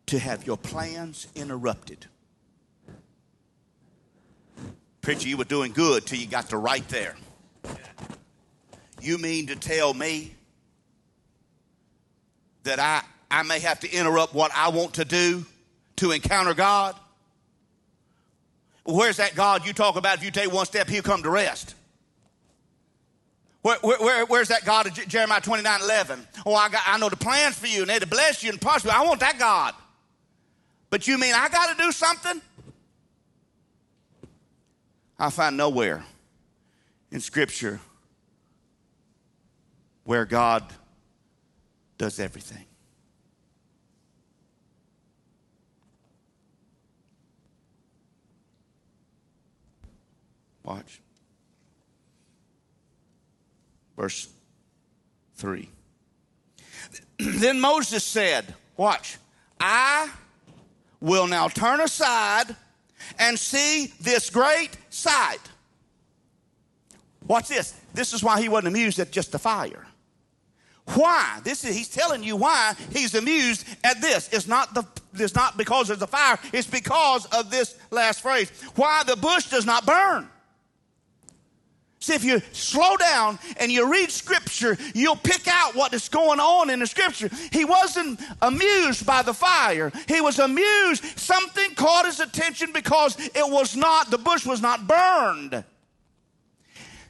to 0.06 0.18
have 0.18 0.46
your 0.46 0.56
plans 0.56 1.26
interrupted. 1.34 2.06
Preacher, 5.00 5.28
you 5.28 5.36
were 5.36 5.44
doing 5.44 5.72
good 5.72 6.04
till 6.04 6.18
you 6.18 6.26
got 6.26 6.48
to 6.50 6.56
right 6.56 6.86
there. 6.88 7.16
You 9.00 9.18
mean 9.18 9.46
to 9.46 9.56
tell 9.56 9.94
me 9.94 10.34
that 12.64 12.80
I, 12.80 13.02
I 13.30 13.44
may 13.44 13.60
have 13.60 13.78
to 13.80 13.90
interrupt 13.90 14.34
what 14.34 14.50
I 14.54 14.68
want 14.68 14.94
to 14.94 15.04
do 15.04 15.46
to 15.96 16.10
encounter 16.10 16.54
God? 16.54 16.96
Where's 18.84 19.18
that 19.18 19.36
God 19.36 19.64
you 19.64 19.72
talk 19.72 19.96
about? 19.96 20.18
If 20.18 20.24
you 20.24 20.32
take 20.32 20.52
one 20.52 20.66
step, 20.66 20.88
he'll 20.88 21.02
come 21.02 21.22
to 21.22 21.30
rest. 21.30 21.75
Where, 23.66 23.78
where, 23.80 24.26
where's 24.26 24.46
that 24.46 24.64
God 24.64 24.86
of 24.86 24.94
Jeremiah 24.94 25.40
29 25.40 25.80
11? 25.82 26.24
Oh, 26.46 26.54
I, 26.54 26.68
got, 26.68 26.82
I 26.86 26.98
know 26.98 27.08
the 27.08 27.16
plans 27.16 27.58
for 27.58 27.66
you 27.66 27.80
and 27.80 27.90
they're 27.90 27.98
to 27.98 28.06
bless 28.06 28.44
you 28.44 28.50
and 28.50 28.60
prosper. 28.60 28.90
I 28.92 29.04
want 29.04 29.18
that 29.18 29.40
God. 29.40 29.74
But 30.88 31.08
you 31.08 31.18
mean 31.18 31.34
I 31.34 31.48
got 31.48 31.76
to 31.76 31.82
do 31.82 31.90
something? 31.90 32.40
I 35.18 35.30
find 35.30 35.56
nowhere 35.56 36.04
in 37.10 37.18
Scripture 37.18 37.80
where 40.04 40.26
God 40.26 40.62
does 41.98 42.20
everything. 42.20 42.66
Watch 50.62 51.00
verse 53.96 54.28
3. 55.36 55.68
then 57.18 57.60
Moses 57.60 58.04
said, 58.04 58.54
Watch, 58.76 59.18
I 59.58 60.10
will 61.00 61.26
now 61.26 61.48
turn 61.48 61.80
aside 61.80 62.54
and 63.18 63.38
see 63.38 63.92
this 64.00 64.30
great 64.30 64.76
sight. 64.90 65.38
Watch 67.26 67.48
this. 67.48 67.74
This 67.94 68.12
is 68.12 68.22
why 68.22 68.40
he 68.40 68.48
wasn't 68.48 68.68
amused 68.68 68.98
at 68.98 69.10
just 69.10 69.32
the 69.32 69.38
fire. 69.38 69.86
Why? 70.94 71.40
This 71.42 71.64
is 71.64 71.74
he's 71.74 71.88
telling 71.88 72.22
you 72.22 72.36
why 72.36 72.74
he's 72.92 73.14
amused 73.14 73.66
at 73.82 74.00
this. 74.00 74.28
It's 74.32 74.46
not 74.46 74.72
the 74.74 74.84
it's 75.14 75.34
not 75.34 75.56
because 75.56 75.90
of 75.90 75.98
the 75.98 76.06
fire, 76.06 76.38
it's 76.52 76.68
because 76.68 77.26
of 77.26 77.50
this 77.50 77.76
last 77.90 78.20
phrase. 78.20 78.50
Why 78.76 79.02
the 79.04 79.16
bush 79.16 79.46
does 79.46 79.66
not 79.66 79.86
burn. 79.86 80.28
See, 82.06 82.14
if 82.14 82.22
you 82.22 82.40
slow 82.52 82.96
down 82.96 83.36
and 83.56 83.72
you 83.72 83.90
read 83.90 84.12
Scripture, 84.12 84.78
you'll 84.94 85.16
pick 85.16 85.48
out 85.48 85.74
what 85.74 85.92
is 85.92 86.08
going 86.08 86.38
on 86.38 86.70
in 86.70 86.78
the 86.78 86.86
Scripture. 86.86 87.28
He 87.50 87.64
wasn't 87.64 88.20
amused 88.40 89.04
by 89.04 89.22
the 89.22 89.34
fire. 89.34 89.90
He 90.06 90.20
was 90.20 90.38
amused. 90.38 91.02
Something 91.18 91.74
caught 91.74 92.06
his 92.06 92.20
attention 92.20 92.70
because 92.72 93.18
it 93.18 93.50
was 93.50 93.74
not, 93.74 94.12
the 94.12 94.18
bush 94.18 94.46
was 94.46 94.62
not 94.62 94.86
burned. 94.86 95.64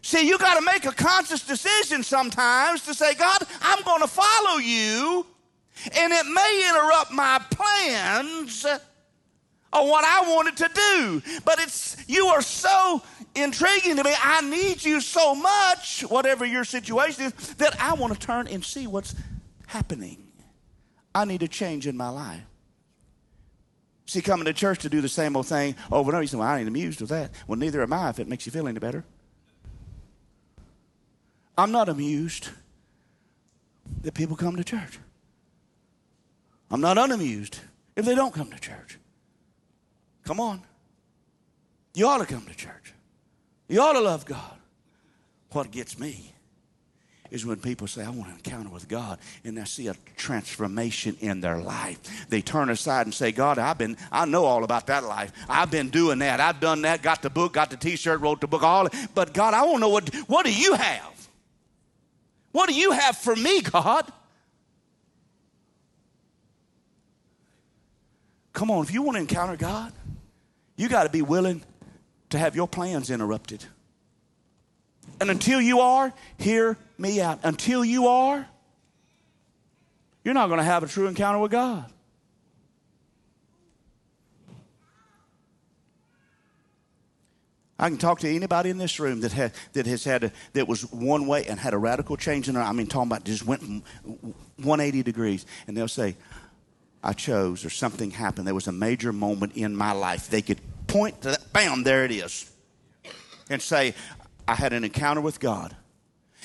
See, 0.00 0.26
you 0.26 0.38
got 0.38 0.54
to 0.54 0.64
make 0.64 0.86
a 0.86 0.92
conscious 0.92 1.46
decision 1.46 2.02
sometimes 2.02 2.80
to 2.86 2.94
say, 2.94 3.12
God, 3.12 3.42
I'm 3.60 3.84
going 3.84 4.00
to 4.00 4.08
follow 4.08 4.56
you, 4.56 5.26
and 5.94 6.10
it 6.10 6.24
may 6.24 6.70
interrupt 6.70 7.12
my 7.12 7.38
plans 7.50 8.64
or 9.72 9.88
what 9.88 10.04
I 10.04 10.22
wanted 10.32 10.56
to 10.58 10.70
do. 10.74 11.22
But 11.44 11.58
it's 11.60 11.96
you 12.08 12.26
are 12.26 12.42
so 12.42 13.02
intriguing 13.34 13.96
to 13.96 14.04
me. 14.04 14.14
I 14.22 14.40
need 14.42 14.84
you 14.84 15.00
so 15.00 15.34
much, 15.34 16.02
whatever 16.02 16.44
your 16.44 16.64
situation 16.64 17.26
is, 17.26 17.54
that 17.54 17.80
I 17.80 17.94
want 17.94 18.12
to 18.12 18.18
turn 18.18 18.48
and 18.48 18.64
see 18.64 18.86
what's 18.86 19.14
happening. 19.66 20.18
I 21.14 21.24
need 21.24 21.42
a 21.42 21.48
change 21.48 21.86
in 21.86 21.96
my 21.96 22.08
life. 22.08 22.42
See, 24.06 24.22
coming 24.22 24.44
to 24.44 24.52
church 24.52 24.80
to 24.80 24.88
do 24.88 25.00
the 25.00 25.08
same 25.08 25.36
old 25.36 25.46
thing 25.46 25.74
over 25.90 26.10
and 26.10 26.14
over, 26.14 26.22
you 26.22 26.28
say, 26.28 26.36
Well, 26.36 26.46
I 26.46 26.58
ain't 26.58 26.68
amused 26.68 27.00
with 27.00 27.10
that. 27.10 27.32
Well, 27.46 27.58
neither 27.58 27.82
am 27.82 27.92
I 27.92 28.10
if 28.10 28.20
it 28.20 28.28
makes 28.28 28.46
you 28.46 28.52
feel 28.52 28.68
any 28.68 28.78
better. 28.78 29.04
I'm 31.58 31.72
not 31.72 31.88
amused 31.88 32.50
that 34.02 34.14
people 34.14 34.36
come 34.36 34.56
to 34.56 34.64
church. 34.64 34.98
I'm 36.70 36.80
not 36.80 36.98
unamused 36.98 37.58
if 37.96 38.04
they 38.04 38.14
don't 38.14 38.34
come 38.34 38.50
to 38.50 38.58
church. 38.58 38.98
Come 40.26 40.40
on. 40.40 40.60
You 41.94 42.08
ought 42.08 42.18
to 42.18 42.26
come 42.26 42.44
to 42.44 42.54
church. 42.54 42.92
You 43.68 43.80
ought 43.80 43.94
to 43.94 44.00
love 44.00 44.26
God. 44.26 44.58
What 45.52 45.70
gets 45.70 45.98
me 45.98 46.34
is 47.30 47.46
when 47.46 47.58
people 47.58 47.86
say, 47.86 48.04
I 48.04 48.10
want 48.10 48.28
to 48.28 48.34
encounter 48.34 48.68
with 48.68 48.88
God, 48.88 49.18
and 49.44 49.58
I 49.58 49.64
see 49.64 49.86
a 49.86 49.94
transformation 50.16 51.16
in 51.20 51.40
their 51.40 51.58
life. 51.58 52.26
They 52.28 52.42
turn 52.42 52.70
aside 52.70 53.06
and 53.06 53.14
say, 53.14 53.32
God, 53.32 53.58
I've 53.58 53.78
been, 53.78 53.96
I 54.12 54.26
know 54.26 54.44
all 54.44 54.64
about 54.64 54.88
that 54.88 55.04
life. 55.04 55.32
I've 55.48 55.70
been 55.70 55.90
doing 55.90 56.18
that. 56.18 56.40
I've 56.40 56.60
done 56.60 56.82
that, 56.82 57.02
got 57.02 57.22
the 57.22 57.30
book, 57.30 57.54
got 57.54 57.70
the 57.70 57.76
t-shirt, 57.76 58.20
wrote 58.20 58.40
the 58.40 58.46
book, 58.46 58.62
all 58.62 58.88
but 59.14 59.32
God, 59.32 59.54
I 59.54 59.62
want 59.62 59.76
to 59.76 59.80
know 59.80 59.88
what 59.88 60.14
what 60.26 60.44
do 60.44 60.52
you 60.52 60.74
have? 60.74 61.28
What 62.52 62.68
do 62.68 62.74
you 62.74 62.92
have 62.92 63.16
for 63.16 63.34
me, 63.34 63.60
God? 63.60 64.10
Come 68.52 68.70
on, 68.70 68.84
if 68.84 68.92
you 68.92 69.02
want 69.02 69.16
to 69.16 69.20
encounter 69.20 69.56
God, 69.56 69.92
you 70.76 70.88
got 70.88 71.04
to 71.04 71.10
be 71.10 71.22
willing 71.22 71.62
to 72.30 72.38
have 72.38 72.54
your 72.54 72.68
plans 72.68 73.10
interrupted. 73.10 73.64
And 75.20 75.30
until 75.30 75.60
you 75.60 75.80
are, 75.80 76.12
hear 76.38 76.76
me 76.98 77.20
out. 77.20 77.40
Until 77.42 77.84
you 77.84 78.08
are, 78.08 78.46
you're 80.24 80.34
not 80.34 80.48
going 80.48 80.58
to 80.58 80.64
have 80.64 80.82
a 80.82 80.86
true 80.86 81.06
encounter 81.06 81.38
with 81.38 81.52
God. 81.52 81.90
I 87.78 87.88
can 87.88 87.98
talk 87.98 88.20
to 88.20 88.28
anybody 88.28 88.70
in 88.70 88.78
this 88.78 88.98
room 88.98 89.20
that 89.20 89.32
had 89.32 89.52
that 89.74 89.86
has 89.86 90.02
had 90.02 90.24
a, 90.24 90.32
that 90.54 90.66
was 90.66 90.90
one 90.90 91.26
way 91.26 91.44
and 91.44 91.60
had 91.60 91.74
a 91.74 91.78
radical 91.78 92.16
change 92.16 92.48
in 92.48 92.54
their. 92.54 92.62
I 92.62 92.72
mean, 92.72 92.86
talking 92.86 93.10
about 93.10 93.24
just 93.24 93.44
went 93.44 93.62
180 93.62 95.02
degrees, 95.02 95.44
and 95.66 95.76
they'll 95.76 95.86
say, 95.86 96.16
I 97.06 97.12
chose 97.12 97.64
or 97.64 97.70
something 97.70 98.10
happened. 98.10 98.48
There 98.48 98.54
was 98.54 98.66
a 98.66 98.72
major 98.72 99.12
moment 99.12 99.52
in 99.54 99.76
my 99.76 99.92
life. 99.92 100.28
They 100.28 100.42
could 100.42 100.58
point 100.88 101.22
to 101.22 101.30
that, 101.30 101.52
bam, 101.52 101.84
there 101.84 102.04
it 102.04 102.10
is, 102.10 102.50
and 103.48 103.62
say, 103.62 103.94
I 104.48 104.56
had 104.56 104.72
an 104.72 104.82
encounter 104.82 105.20
with 105.20 105.38
God. 105.38 105.76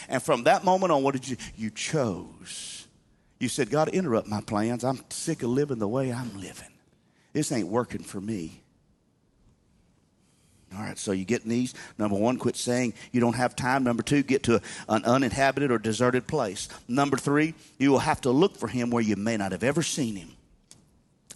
And 0.08 0.22
from 0.22 0.44
that 0.44 0.64
moment 0.64 0.92
on, 0.92 1.02
what 1.02 1.14
did 1.14 1.28
you? 1.28 1.38
You 1.58 1.72
chose. 1.72 2.88
You 3.40 3.50
said, 3.50 3.72
God, 3.72 3.90
interrupt 3.90 4.28
my 4.28 4.40
plans. 4.42 4.84
I'm 4.84 5.00
sick 5.10 5.42
of 5.42 5.50
living 5.50 5.80
the 5.80 5.88
way 5.88 6.14
I'm 6.14 6.40
living. 6.40 6.70
This 7.34 7.52
ain't 7.52 7.68
working 7.68 8.04
for 8.04 8.22
me. 8.22 8.62
All 10.76 10.82
right, 10.84 10.98
so 10.98 11.12
you 11.12 11.26
get 11.26 11.44
these. 11.44 11.74
Number 11.98 12.16
one, 12.16 12.38
quit 12.38 12.56
saying 12.56 12.94
you 13.12 13.20
don't 13.20 13.36
have 13.36 13.56
time. 13.56 13.84
Number 13.84 14.04
two, 14.04 14.22
get 14.22 14.44
to 14.44 14.62
an 14.88 15.06
uninhabited 15.06 15.72
or 15.72 15.80
deserted 15.80 16.28
place. 16.28 16.70
Number 16.88 17.18
three, 17.18 17.56
you 17.80 17.90
will 17.90 18.00
have 18.00 18.22
to 18.22 18.30
look 18.30 18.58
for 18.58 18.68
him 18.68 18.92
where 18.92 19.02
you 19.02 19.16
may 19.16 19.38
not 19.38 19.54
have 19.54 19.64
ever 19.64 19.82
seen 19.82 20.16
him. 20.16 20.30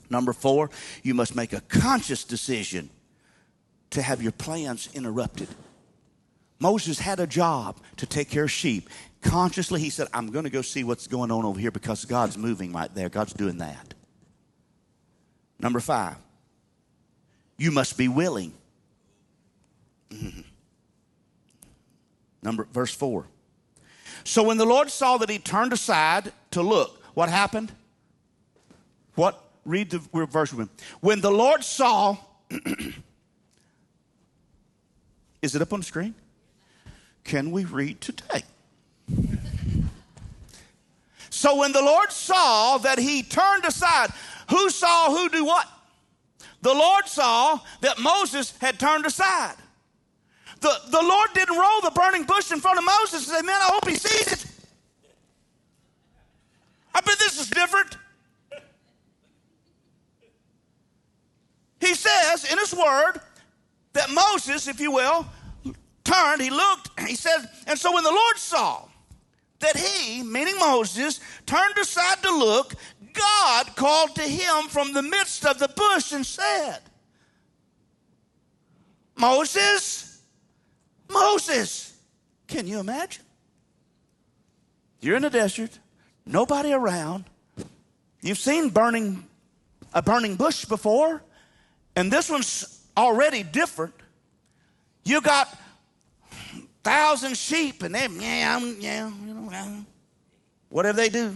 Number 0.10 0.34
four, 0.34 0.70
you 1.04 1.14
must 1.14 1.36
make 1.36 1.54
a 1.54 1.62
conscious 1.62 2.24
decision 2.24 2.90
to 3.92 4.02
have 4.02 4.22
your 4.22 4.32
plans 4.32 4.90
interrupted. 4.94 5.48
Moses 6.60 7.00
had 7.00 7.20
a 7.20 7.28
job 7.28 7.78
to 7.98 8.06
take 8.06 8.30
care 8.30 8.44
of 8.46 8.52
sheep. 8.52 8.90
Consciously, 9.22 9.82
he 9.82 9.90
said, 9.90 10.08
I'm 10.14 10.32
going 10.32 10.46
to 10.46 10.50
go 10.50 10.62
see 10.62 10.84
what's 10.84 11.08
going 11.08 11.32
on 11.32 11.46
over 11.46 11.60
here 11.60 11.72
because 11.72 12.06
God's 12.06 12.38
moving 12.38 12.72
right 12.72 12.94
there. 12.94 13.10
God's 13.10 13.34
doing 13.34 13.58
that. 13.58 13.94
Number 15.60 15.80
five, 15.80 16.16
you 17.58 17.72
must 17.72 17.98
be 17.98 18.08
willing. 18.08 18.54
Number 22.44 22.68
verse 22.72 22.94
four. 22.94 23.28
So 24.24 24.44
when 24.44 24.58
the 24.58 24.66
Lord 24.66 24.90
saw 24.90 25.18
that 25.18 25.30
he 25.30 25.40
turned 25.40 25.74
aside 25.74 26.32
to 26.52 26.62
look, 26.62 27.02
what 27.14 27.30
happened? 27.30 27.72
What? 29.16 29.42
Read 29.66 29.90
the 29.90 29.98
verse 30.28 30.54
with 30.54 30.68
me. 30.68 30.74
When 31.02 31.22
the 31.22 31.32
Lord 31.32 31.64
saw, 31.64 32.18
is 35.42 35.56
it 35.56 35.62
up 35.62 35.74
on 35.74 35.80
the 35.80 35.86
screen? 35.86 36.14
Can 37.24 37.52
we 37.52 37.66
read 37.66 38.00
today? 38.00 38.44
so 41.32 41.58
when 41.58 41.72
the 41.72 41.82
Lord 41.82 42.12
saw 42.12 42.78
that 42.78 43.00
he 43.00 43.24
turned 43.24 43.66
aside, 43.66 44.12
who 44.52 44.70
saw 44.70 45.10
who 45.10 45.30
do 45.30 45.44
what? 45.44 45.68
The 46.62 46.74
Lord 46.74 47.08
saw 47.08 47.60
that 47.82 48.00
Moses 48.00 48.56
had 48.60 48.80
turned 48.80 49.06
aside. 49.06 49.56
The, 50.62 50.74
the 50.90 51.02
Lord 51.02 51.30
didn't 51.34 51.58
roll 51.58 51.82
the 51.82 51.92
burning 51.92 52.24
bush 52.24 52.52
in 52.52 52.60
front 52.60 52.78
of 52.78 52.86
Moses 52.86 53.28
and 53.28 53.38
say, 53.38 53.42
Man, 53.42 53.60
I 53.60 53.70
hope 53.72 53.88
he 53.88 53.96
sees 53.96 54.32
it. 54.32 54.46
I 56.94 57.02
bet 57.02 57.18
this 57.20 57.40
is 57.40 57.50
different. 57.50 57.98
He 61.86 61.94
says 61.94 62.52
in 62.52 62.58
his 62.58 62.74
word 62.74 63.22
that 63.94 64.10
Moses, 64.10 64.68
if 64.68 64.80
you 64.80 64.92
will, 64.92 65.26
turned, 66.04 66.42
he 66.42 66.50
looked, 66.50 67.00
he 67.02 67.16
says, 67.16 67.46
and 67.68 67.78
so 67.78 67.94
when 67.94 68.04
the 68.04 68.12
Lord 68.12 68.38
saw 68.38 68.86
that 69.60 69.78
he, 69.78 70.24
meaning 70.24 70.58
Moses, 70.58 71.20
turned 71.46 71.78
aside 71.78 72.24
to 72.24 72.36
look, 72.36 72.74
God 73.14 73.76
called 73.76 74.16
to 74.16 74.24
him 74.24 74.68
from 74.68 74.94
the 74.94 75.02
midst 75.02 75.46
of 75.46 75.60
the 75.60 75.68
bush 75.68 76.12
and 76.12 76.26
said, 76.26 76.80
Moses, 79.16 80.22
Moses, 81.10 81.98
can 82.48 82.68
you 82.68 82.80
imagine? 82.80 83.24
You're 85.02 85.18
in 85.18 85.22
the 85.22 85.30
desert, 85.30 85.80
nobody 86.26 86.74
around. 86.74 87.26
You've 88.22 88.40
seen 88.40 88.70
burning 88.70 89.28
a 89.94 90.02
burning 90.02 90.36
bush 90.36 90.66
before, 90.66 91.22
and 91.96 92.12
this 92.12 92.30
one's 92.30 92.84
already 92.98 93.44
different. 93.44 93.94
You 95.04 95.22
got 95.22 95.56
thousand 96.84 97.38
sheep, 97.38 97.84
and 97.84 97.96
they 97.96 98.08
yeah, 98.08 98.60
yeah, 98.80 99.10
you 99.10 99.34
know, 99.34 99.86
whatever 100.70 100.98
they 100.98 101.10
do. 101.10 101.34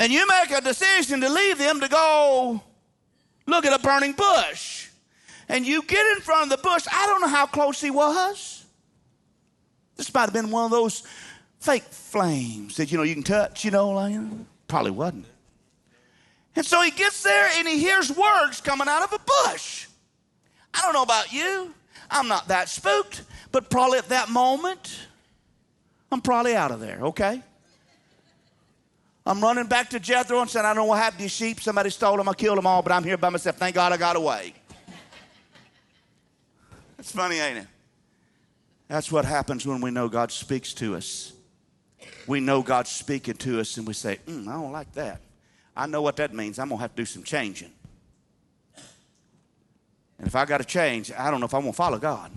And 0.00 0.12
you 0.12 0.26
make 0.28 0.50
a 0.52 0.60
decision 0.60 1.20
to 1.20 1.28
leave 1.28 1.58
them 1.58 1.80
to 1.80 1.88
go 1.88 2.62
look 3.46 3.64
at 3.64 3.78
a 3.78 3.82
burning 3.82 4.12
bush. 4.12 4.88
And 5.48 5.66
you 5.66 5.82
get 5.82 6.06
in 6.16 6.22
front 6.22 6.44
of 6.44 6.50
the 6.50 6.62
bush. 6.62 6.86
I 6.92 7.06
don't 7.06 7.20
know 7.20 7.28
how 7.28 7.46
close 7.46 7.80
he 7.80 7.90
was. 7.90 8.64
This 9.96 10.12
might 10.14 10.22
have 10.22 10.32
been 10.32 10.50
one 10.50 10.66
of 10.66 10.70
those 10.70 11.02
fake 11.58 11.82
flames 11.82 12.76
that 12.76 12.92
you 12.92 12.98
know 12.98 13.02
you 13.02 13.14
can 13.14 13.24
touch, 13.24 13.64
you 13.64 13.70
know, 13.70 13.90
like, 13.90 14.14
probably 14.68 14.92
wasn't. 14.92 15.26
And 16.58 16.66
so 16.66 16.82
he 16.82 16.90
gets 16.90 17.22
there 17.22 17.48
and 17.54 17.68
he 17.68 17.78
hears 17.78 18.10
words 18.10 18.60
coming 18.60 18.88
out 18.88 19.04
of 19.04 19.12
a 19.12 19.46
bush. 19.46 19.86
I 20.74 20.82
don't 20.82 20.92
know 20.92 21.04
about 21.04 21.32
you. 21.32 21.72
I'm 22.10 22.26
not 22.26 22.48
that 22.48 22.68
spooked, 22.68 23.22
but 23.52 23.70
probably 23.70 23.98
at 23.98 24.08
that 24.08 24.28
moment, 24.28 25.06
I'm 26.10 26.20
probably 26.20 26.56
out 26.56 26.72
of 26.72 26.80
there, 26.80 26.98
okay? 27.00 27.40
I'm 29.24 29.40
running 29.40 29.66
back 29.66 29.90
to 29.90 30.00
Jethro 30.00 30.40
and 30.40 30.50
saying, 30.50 30.66
I 30.66 30.70
don't 30.70 30.78
know 30.78 30.86
what 30.86 30.98
happened 30.98 31.18
to 31.18 31.22
these 31.26 31.30
sheep. 31.30 31.60
Somebody 31.60 31.90
stole 31.90 32.16
them. 32.16 32.28
I 32.28 32.34
killed 32.34 32.58
them 32.58 32.66
all, 32.66 32.82
but 32.82 32.90
I'm 32.90 33.04
here 33.04 33.16
by 33.16 33.28
myself. 33.28 33.54
Thank 33.56 33.76
God 33.76 33.92
I 33.92 33.96
got 33.96 34.16
away. 34.16 34.52
That's 36.96 37.12
funny, 37.12 37.38
ain't 37.38 37.58
it? 37.58 37.66
That's 38.88 39.12
what 39.12 39.24
happens 39.24 39.64
when 39.64 39.80
we 39.80 39.92
know 39.92 40.08
God 40.08 40.32
speaks 40.32 40.74
to 40.74 40.96
us. 40.96 41.32
We 42.26 42.40
know 42.40 42.62
God's 42.62 42.90
speaking 42.90 43.34
to 43.34 43.60
us 43.60 43.76
and 43.76 43.86
we 43.86 43.92
say, 43.92 44.18
mm, 44.26 44.48
I 44.48 44.54
don't 44.54 44.72
like 44.72 44.92
that. 44.94 45.20
I 45.78 45.86
know 45.86 46.02
what 46.02 46.16
that 46.16 46.34
means. 46.34 46.58
I'm 46.58 46.68
going 46.68 46.78
to 46.78 46.82
have 46.82 46.96
to 46.96 47.02
do 47.02 47.06
some 47.06 47.22
changing. 47.22 47.70
And 50.18 50.26
if 50.26 50.34
I 50.34 50.44
got 50.44 50.58
to 50.58 50.64
change, 50.64 51.12
I 51.16 51.30
don't 51.30 51.38
know 51.38 51.46
if 51.46 51.54
I'm 51.54 51.60
going 51.60 51.72
to 51.72 51.76
follow 51.76 51.98
God. 51.98 52.32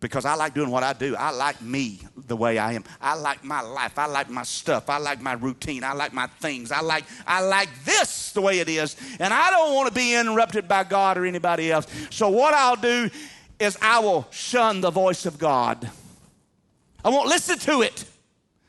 Because 0.00 0.24
I 0.24 0.34
like 0.34 0.52
doing 0.52 0.70
what 0.70 0.82
I 0.82 0.92
do. 0.92 1.14
I 1.16 1.30
like 1.30 1.62
me 1.62 2.00
the 2.16 2.36
way 2.36 2.58
I 2.58 2.72
am. 2.72 2.82
I 3.00 3.14
like 3.14 3.44
my 3.44 3.60
life. 3.60 3.98
I 3.98 4.06
like 4.06 4.28
my 4.28 4.42
stuff. 4.42 4.90
I 4.90 4.98
like 4.98 5.20
my 5.20 5.34
routine. 5.34 5.84
I 5.84 5.92
like 5.92 6.12
my 6.12 6.26
things. 6.26 6.72
I 6.72 6.80
like 6.80 7.04
I 7.26 7.40
like 7.40 7.68
this 7.84 8.32
the 8.32 8.40
way 8.40 8.60
it 8.60 8.68
is. 8.68 8.96
And 9.18 9.34
I 9.34 9.50
don't 9.50 9.74
want 9.74 9.88
to 9.88 9.94
be 9.94 10.14
interrupted 10.14 10.68
by 10.68 10.84
God 10.84 11.18
or 11.18 11.24
anybody 11.24 11.72
else. 11.72 11.88
So 12.10 12.28
what 12.28 12.54
I'll 12.54 12.76
do 12.76 13.10
is 13.58 13.76
I 13.82 13.98
will 13.98 14.28
shun 14.30 14.80
the 14.80 14.90
voice 14.90 15.26
of 15.26 15.36
God. 15.36 15.90
I 17.04 17.08
won't 17.08 17.28
listen 17.28 17.58
to 17.58 17.82
it. 17.82 18.04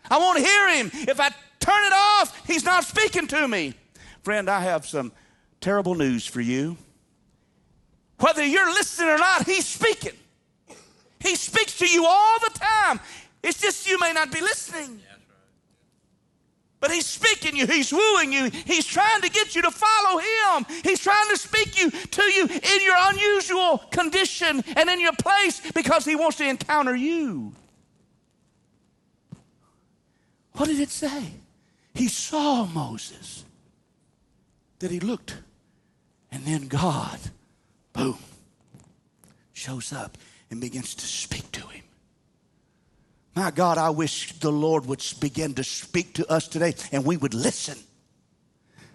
I 0.09 0.17
won't 0.17 0.39
hear 0.39 0.69
him. 0.69 0.89
If 1.07 1.19
I 1.19 1.29
turn 1.59 1.83
it 1.83 1.93
off, 1.93 2.47
he's 2.47 2.63
not 2.63 2.83
speaking 2.83 3.27
to 3.27 3.47
me. 3.47 3.73
Friend, 4.23 4.49
I 4.49 4.61
have 4.61 4.85
some 4.85 5.11
terrible 5.61 5.95
news 5.95 6.25
for 6.25 6.41
you. 6.41 6.77
Whether 8.19 8.45
you're 8.45 8.71
listening 8.73 9.09
or 9.09 9.17
not, 9.17 9.45
He's 9.45 9.65
speaking. 9.65 10.13
He 11.19 11.35
speaks 11.35 11.77
to 11.79 11.87
you 11.87 12.05
all 12.05 12.39
the 12.39 12.59
time. 12.59 12.99
It's 13.43 13.61
just 13.61 13.87
you 13.87 13.99
may 13.99 14.13
not 14.13 14.31
be 14.31 14.41
listening. 14.41 15.01
But 16.81 16.91
he's 16.91 17.05
speaking 17.05 17.57
you, 17.57 17.67
he's 17.67 17.91
wooing 17.91 18.31
you, 18.31 18.49
he's 18.65 18.85
trying 18.85 19.19
to 19.21 19.29
get 19.29 19.53
you 19.53 19.61
to 19.63 19.71
follow 19.71 20.17
him. 20.17 20.65
He's 20.81 21.01
trying 21.01 21.27
to 21.29 21.37
speak 21.37 21.77
you 21.77 21.91
to 21.91 22.23
you 22.23 22.45
in 22.45 22.81
your 22.81 22.95
unusual 22.97 23.79
condition 23.91 24.63
and 24.77 24.89
in 24.89 25.01
your 25.01 25.11
place 25.13 25.61
because 25.73 26.05
he 26.05 26.15
wants 26.15 26.37
to 26.37 26.47
encounter 26.47 26.95
you. 26.95 27.53
What 30.53 30.67
did 30.67 30.79
it 30.79 30.89
say? 30.89 31.33
He 31.93 32.07
saw 32.07 32.65
Moses. 32.65 33.45
That 34.79 34.91
he 34.91 35.01
looked, 35.01 35.35
and 36.31 36.45
then 36.45 36.69
God 36.69 37.19
boom, 37.93 38.17
shows 39.53 39.93
up 39.93 40.17
and 40.49 40.61
begins 40.61 40.95
to 40.95 41.05
speak 41.05 41.51
to 41.51 41.61
him. 41.67 41.83
My 43.35 43.51
God, 43.51 43.77
I 43.77 43.89
wish 43.89 44.33
the 44.39 44.51
Lord 44.51 44.85
would 44.87 45.03
begin 45.19 45.53
to 45.55 45.63
speak 45.63 46.13
to 46.15 46.31
us 46.31 46.47
today 46.47 46.75
and 46.91 47.05
we 47.05 47.17
would 47.17 47.33
listen. 47.33 47.77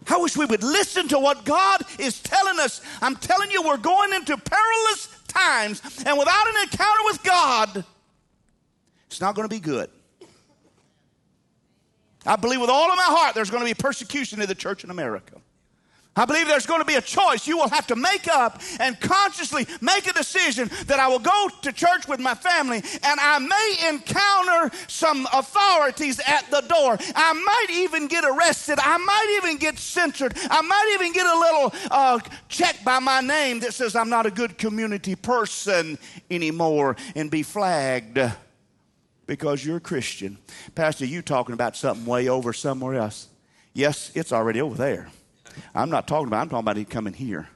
I 0.09 0.19
wish 0.19 0.37
we 0.37 0.45
would 0.45 0.63
listen 0.63 1.09
to 1.09 1.19
what 1.19 1.45
God 1.45 1.81
is 1.99 2.21
telling 2.21 2.59
us. 2.61 2.83
I'm 3.01 3.17
telling 3.17 3.51
you, 3.51 3.63
we're 3.63 3.79
going 3.79 4.13
into 4.13 4.37
perilous 4.37 5.09
times, 5.29 5.81
and 6.05 6.19
without 6.19 6.47
an 6.47 6.63
encounter 6.63 7.01
with 7.05 7.23
God, 7.23 7.85
it's 9.07 9.21
not 9.21 9.35
going 9.35 9.49
to 9.49 9.55
be 9.55 9.61
good. 9.61 9.89
I 12.27 12.37
believe 12.37 12.61
with 12.61 12.71
all 12.71 12.91
of 12.91 12.97
my 12.97 13.05
heart 13.05 13.35
there's 13.35 13.51
going 13.51 13.63
to 13.63 13.69
be 13.69 13.75
persecution 13.75 14.41
in 14.41 14.49
the 14.49 14.55
church 14.55 14.85
in 14.85 14.91
America. 14.91 15.41
I 16.17 16.27
believe 16.27 16.47
there's 16.47 16.67
going 16.67 16.81
to 16.81 16.87
be 16.87 16.95
a 16.95 17.01
choice 17.01 17.47
you 17.47 17.57
will 17.57 17.69
have 17.69 17.89
to 17.89 17.97
make 17.97 18.29
up 18.29 18.63
and 18.79 18.99
consciously 19.01 19.67
make 19.81 20.07
a 20.07 20.13
decision 20.13 20.71
that 20.87 21.01
I 21.01 21.09
will 21.09 21.19
go 21.19 21.49
to 21.63 21.73
church 21.73 22.07
with 22.07 22.21
my 22.21 22.35
family 22.35 22.77
and 22.77 23.21
I 23.21 23.39
may 23.41 23.89
encounter 23.89 24.77
some 24.87 25.27
authorities 25.33 26.21
at 26.21 26.49
the 26.51 26.61
door. 26.61 26.99
I 27.17 27.33
might 27.33 27.67
even 27.71 28.07
get 28.07 28.25
arrested. 28.25 28.79
I 28.81 28.97
might 28.97 29.41
even 29.43 29.59
get 29.59 29.77
censored. 29.77 30.35
I 30.51 30.63
might 30.63 30.93
even 30.95 31.13
get 31.13 31.27
a 31.27 31.37
little 31.37 31.75
uh, 31.91 32.21
check 32.49 32.85
by 32.85 33.01
my 33.01 33.21
name 33.21 33.59
that 33.61 33.75
says 33.75 33.97
I'm 33.97 34.09
not 34.09 34.25
a 34.25 34.31
good 34.31 34.57
community 34.57 35.17
person 35.17 35.99
anymore 36.31 36.95
and 37.17 37.29
be 37.29 37.43
flagged 37.43 38.21
because 39.27 39.65
you're 39.65 39.79
a 39.79 39.81
Christian. 39.81 40.39
Pastor, 40.75 41.07
you 41.07 41.23
talking 41.23 41.55
about 41.55 41.77
something 41.77 42.07
way 42.07 42.29
over 42.29 42.53
somewhere 42.53 42.95
else. 42.95 43.29
Yes, 43.73 44.11
it's 44.15 44.33
already 44.33 44.61
over 44.61 44.77
there. 44.77 45.09
I'm 45.75 45.91
not 45.91 46.07
talking 46.07 46.29
about, 46.29 46.43
I'm 46.43 46.49
talking 46.49 46.65
about 46.65 46.79
it 46.79 46.91
coming 46.91 47.15
here. 47.15 47.49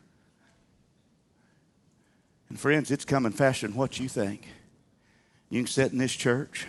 And 2.49 2.59
friends, 2.59 2.91
it's 2.91 3.05
coming 3.05 3.33
faster 3.33 3.67
than 3.67 3.77
what 3.77 4.01
you 4.01 4.09
think. 4.09 4.47
You 5.51 5.61
can 5.61 5.67
sit 5.67 5.93
in 5.93 5.99
this 5.99 6.13
church, 6.13 6.67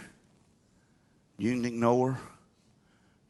you 1.37 1.51
can 1.51 1.65
ignore, 1.65 2.19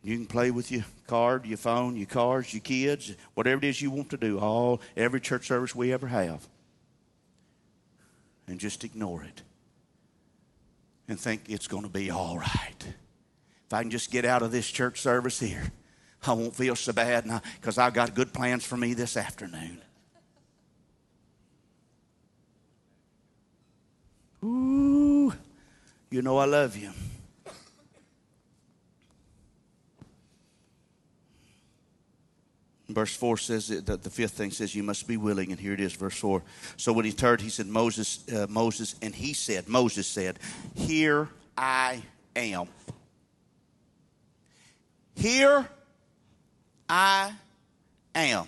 you 0.03 0.15
can 0.15 0.25
play 0.25 0.51
with 0.51 0.71
your 0.71 0.85
card, 1.07 1.45
your 1.45 1.57
phone, 1.57 1.95
your 1.95 2.07
cars, 2.07 2.53
your 2.53 2.61
kids, 2.61 3.13
whatever 3.33 3.59
it 3.59 3.67
is 3.67 3.81
you 3.81 3.91
want 3.91 4.09
to 4.11 4.17
do, 4.17 4.39
all 4.39 4.81
every 4.95 5.19
church 5.19 5.47
service 5.47 5.75
we 5.75 5.91
ever 5.91 6.07
have. 6.07 6.47
And 8.47 8.59
just 8.59 8.83
ignore 8.83 9.23
it. 9.23 9.43
And 11.09 11.19
think 11.19 11.49
it's 11.49 11.67
going 11.67 11.83
to 11.83 11.89
be 11.89 12.11
all 12.11 12.37
right. 12.37 12.85
If 13.65 13.73
I 13.73 13.81
can 13.81 13.91
just 13.91 14.11
get 14.11 14.25
out 14.25 14.43
of 14.43 14.51
this 14.51 14.67
church 14.67 15.01
service 15.01 15.39
here 15.39 15.71
I 16.27 16.33
won't 16.33 16.55
feel 16.55 16.75
so 16.75 16.91
bad 16.91 17.41
because 17.59 17.77
I've 17.77 17.93
got 17.93 18.13
good 18.13 18.33
plans 18.33 18.65
for 18.65 18.77
me 18.77 18.93
this 18.93 19.15
afternoon. 19.15 19.81
Ooh, 24.43 25.33
you 26.09 26.21
know 26.21 26.37
I 26.37 26.45
love 26.45 26.77
you. 26.77 26.91
Verse 32.99 33.15
4 33.15 33.37
says 33.37 33.67
that 33.69 34.03
the 34.03 34.09
fifth 34.09 34.33
thing 34.33 34.51
says 34.51 34.75
you 34.75 34.83
must 34.83 35.07
be 35.07 35.15
willing, 35.15 35.51
and 35.51 35.59
here 35.59 35.71
it 35.71 35.79
is, 35.79 35.93
verse 35.93 36.17
4. 36.17 36.43
So 36.75 36.91
when 36.91 37.05
he 37.05 37.13
turned, 37.13 37.39
he 37.39 37.47
said, 37.47 37.65
Moses, 37.65 38.29
uh, 38.29 38.45
Moses, 38.49 38.95
and 39.01 39.15
he 39.15 39.31
said, 39.31 39.69
Moses 39.69 40.05
said, 40.05 40.37
Here 40.75 41.29
I 41.57 42.03
am. 42.35 42.67
Here 45.15 45.65
I 46.89 47.31
am. 48.15 48.47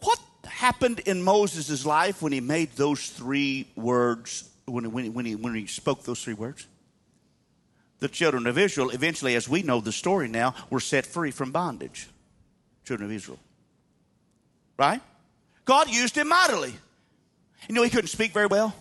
What 0.00 0.20
happened 0.44 0.98
in 1.00 1.22
Moses' 1.22 1.86
life 1.86 2.20
when 2.20 2.32
he 2.32 2.40
made 2.40 2.72
those 2.72 3.08
three 3.08 3.66
words, 3.76 4.46
when, 4.66 4.92
when, 4.92 5.14
when, 5.14 5.24
he, 5.24 5.36
when 5.36 5.54
he 5.54 5.66
spoke 5.66 6.02
those 6.02 6.22
three 6.22 6.34
words? 6.34 6.66
The 8.00 8.08
children 8.08 8.46
of 8.46 8.58
Israel, 8.58 8.90
eventually, 8.90 9.36
as 9.36 9.48
we 9.48 9.62
know 9.62 9.80
the 9.80 9.90
story 9.90 10.28
now, 10.28 10.54
were 10.68 10.80
set 10.80 11.06
free 11.06 11.30
from 11.30 11.50
bondage. 11.50 12.08
Children 12.88 13.10
of 13.10 13.14
Israel. 13.14 13.38
Right? 14.78 15.02
God 15.66 15.90
used 15.90 16.16
him 16.16 16.28
mightily. 16.28 16.72
You 17.68 17.74
know, 17.74 17.82
he 17.82 17.90
couldn't 17.90 18.08
speak 18.08 18.32
very 18.32 18.46
well. 18.46 18.74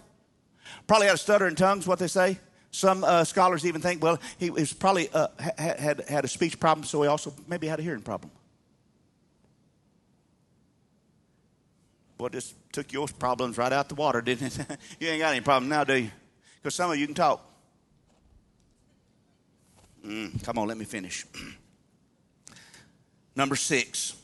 Probably 0.88 1.08
had 1.08 1.16
a 1.16 1.18
stutter 1.18 1.46
in 1.46 1.56
tongues, 1.56 1.86
what 1.86 2.00
they 2.00 2.08
say. 2.08 2.40
Some 2.72 3.04
uh, 3.04 3.26
scholars 3.26 3.66
even 3.66 3.82
think, 3.82 4.02
well, 4.02 4.18
he 4.38 4.50
was 4.50 4.72
probably 4.72 5.10
uh, 5.14 5.28
had, 5.58 6.06
had 6.08 6.24
a 6.24 6.28
speech 6.30 6.58
problem, 6.58 6.86
so 6.86 7.02
he 7.02 7.10
also 7.10 7.34
maybe 7.50 7.68
had 7.68 7.82
a 7.82 7.84
hearing 7.84 8.02
problem. 8.02 8.32
Boy, 12.18 12.30
this 12.30 12.54
took 12.72 12.94
your 12.94 13.10
problems 13.10 13.58
right 13.58 13.74
out 13.74 13.90
the 13.90 13.96
water, 13.96 14.22
didn't 14.22 14.58
it? 14.58 14.80
you 15.02 15.10
ain't 15.10 15.20
got 15.20 15.32
any 15.32 15.42
problem 15.42 15.68
now, 15.68 15.84
do 15.84 15.96
you? 15.96 16.12
Because 16.64 16.76
some 16.76 16.90
of 16.90 16.98
you 16.98 17.08
can 17.08 17.16
talk. 17.16 17.46
Mm, 20.06 20.42
come 20.46 20.60
on, 20.60 20.70
let 20.70 20.78
me 20.78 20.86
finish. 20.86 21.26
Number 23.38 23.56
six, 23.56 24.16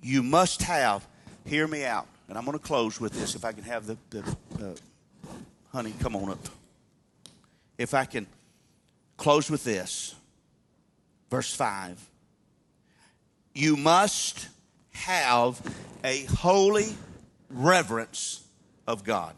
you 0.00 0.22
must 0.22 0.62
have, 0.62 1.04
hear 1.44 1.66
me 1.66 1.84
out, 1.84 2.06
and 2.28 2.38
I'm 2.38 2.44
going 2.44 2.56
to 2.56 2.62
close 2.64 3.00
with 3.00 3.12
this 3.12 3.34
if 3.34 3.44
I 3.44 3.50
can 3.50 3.64
have 3.64 3.88
the, 3.88 3.98
the 4.10 4.20
uh, 4.20 4.74
honey, 5.72 5.92
come 5.98 6.14
on 6.14 6.30
up. 6.30 6.48
If 7.76 7.92
I 7.92 8.04
can 8.04 8.28
close 9.16 9.50
with 9.50 9.64
this, 9.64 10.14
verse 11.28 11.52
5. 11.52 12.08
You 13.52 13.76
must 13.76 14.46
have 14.92 15.60
a 16.04 16.22
holy 16.26 16.94
reverence 17.50 18.46
of 18.86 19.02
God. 19.02 19.34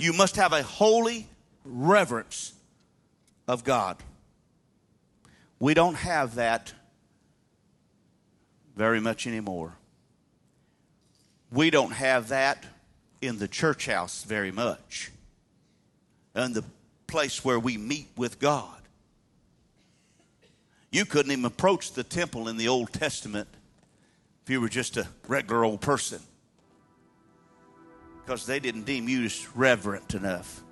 You 0.00 0.12
must 0.14 0.34
have 0.34 0.52
a 0.52 0.64
holy 0.64 1.28
reverence 1.64 2.54
of 3.48 3.64
God. 3.64 3.96
We 5.58 5.74
don't 5.74 5.96
have 5.96 6.36
that 6.36 6.72
very 8.76 9.00
much 9.00 9.26
anymore. 9.26 9.72
We 11.50 11.70
don't 11.70 11.92
have 11.92 12.28
that 12.28 12.64
in 13.20 13.38
the 13.38 13.48
church 13.48 13.86
house 13.86 14.22
very 14.22 14.52
much, 14.52 15.10
and 16.34 16.54
the 16.54 16.62
place 17.08 17.44
where 17.44 17.58
we 17.58 17.76
meet 17.76 18.06
with 18.16 18.38
God. 18.38 18.76
You 20.92 21.04
couldn't 21.04 21.32
even 21.32 21.44
approach 21.44 21.92
the 21.92 22.04
temple 22.04 22.48
in 22.48 22.56
the 22.56 22.68
Old 22.68 22.92
Testament 22.92 23.48
if 24.44 24.50
you 24.50 24.60
were 24.60 24.68
just 24.68 24.96
a 24.96 25.08
regular 25.26 25.64
old 25.64 25.80
person 25.80 26.20
because 28.24 28.46
they 28.46 28.60
didn't 28.60 28.84
deem 28.84 29.08
you 29.08 29.28
reverent 29.54 30.14
enough. 30.14 30.62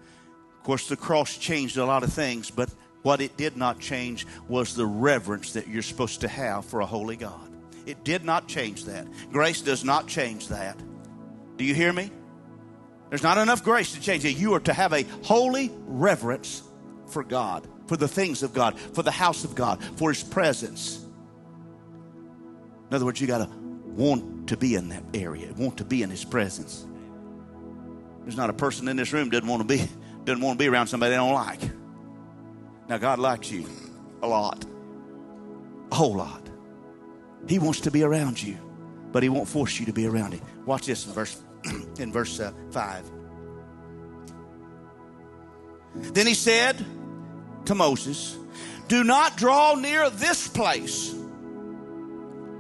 Course, 0.66 0.88
the 0.88 0.96
cross 0.96 1.38
changed 1.38 1.76
a 1.76 1.86
lot 1.86 2.02
of 2.02 2.12
things, 2.12 2.50
but 2.50 2.68
what 3.02 3.20
it 3.20 3.36
did 3.36 3.56
not 3.56 3.78
change 3.78 4.26
was 4.48 4.74
the 4.74 4.84
reverence 4.84 5.52
that 5.52 5.68
you're 5.68 5.80
supposed 5.80 6.22
to 6.22 6.28
have 6.28 6.64
for 6.64 6.80
a 6.80 6.84
holy 6.84 7.14
God. 7.14 7.48
It 7.86 8.02
did 8.02 8.24
not 8.24 8.48
change 8.48 8.84
that. 8.86 9.06
Grace 9.30 9.60
does 9.60 9.84
not 9.84 10.08
change 10.08 10.48
that. 10.48 10.76
Do 11.56 11.64
you 11.64 11.72
hear 11.72 11.92
me? 11.92 12.10
There's 13.10 13.22
not 13.22 13.38
enough 13.38 13.62
grace 13.62 13.94
to 13.94 14.00
change 14.00 14.24
it. 14.24 14.36
You 14.36 14.54
are 14.54 14.60
to 14.60 14.72
have 14.72 14.92
a 14.92 15.04
holy 15.22 15.70
reverence 15.86 16.64
for 17.06 17.22
God 17.22 17.64
for 17.86 17.96
the 17.96 18.08
things 18.08 18.42
of 18.42 18.52
God, 18.52 18.76
for 18.76 19.04
the 19.04 19.12
house 19.12 19.44
of 19.44 19.54
God, 19.54 19.80
for 19.96 20.12
His 20.12 20.24
presence. 20.24 20.98
In 22.90 22.96
other 22.96 23.04
words, 23.04 23.20
you 23.20 23.28
got 23.28 23.38
to 23.38 23.50
want 23.84 24.48
to 24.48 24.56
be 24.56 24.74
in 24.74 24.88
that 24.88 25.04
area, 25.14 25.52
want 25.56 25.76
to 25.76 25.84
be 25.84 26.02
in 26.02 26.10
His 26.10 26.24
presence. 26.24 26.84
There's 28.24 28.36
not 28.36 28.50
a 28.50 28.52
person 28.52 28.88
in 28.88 28.96
this 28.96 29.12
room 29.12 29.30
doesn't 29.30 29.48
want 29.48 29.62
to 29.62 29.68
be 29.68 29.88
doesn't 30.26 30.42
want 30.42 30.58
to 30.58 30.62
be 30.62 30.68
around 30.68 30.88
somebody 30.88 31.10
they 31.10 31.16
don't 31.16 31.32
like. 31.32 31.60
Now 32.88 32.98
God 32.98 33.18
likes 33.18 33.50
you 33.50 33.64
a 34.22 34.28
lot, 34.28 34.64
a 35.90 35.94
whole 35.94 36.16
lot. 36.16 36.42
He 37.48 37.58
wants 37.58 37.80
to 37.82 37.90
be 37.90 38.02
around 38.02 38.42
you, 38.42 38.58
but 39.12 39.22
He 39.22 39.28
won't 39.28 39.48
force 39.48 39.78
you 39.78 39.86
to 39.86 39.92
be 39.92 40.06
around 40.06 40.32
Him. 40.32 40.42
Watch 40.66 40.86
this 40.86 41.06
in 41.06 41.12
verse 41.12 41.40
in 41.98 42.12
verse 42.12 42.40
uh, 42.40 42.52
five. 42.70 43.08
Then 45.94 46.26
He 46.26 46.34
said 46.34 46.84
to 47.66 47.74
Moses, 47.74 48.36
Do 48.88 49.04
not 49.04 49.36
draw 49.36 49.74
near 49.74 50.10
this 50.10 50.48
place. 50.48 51.14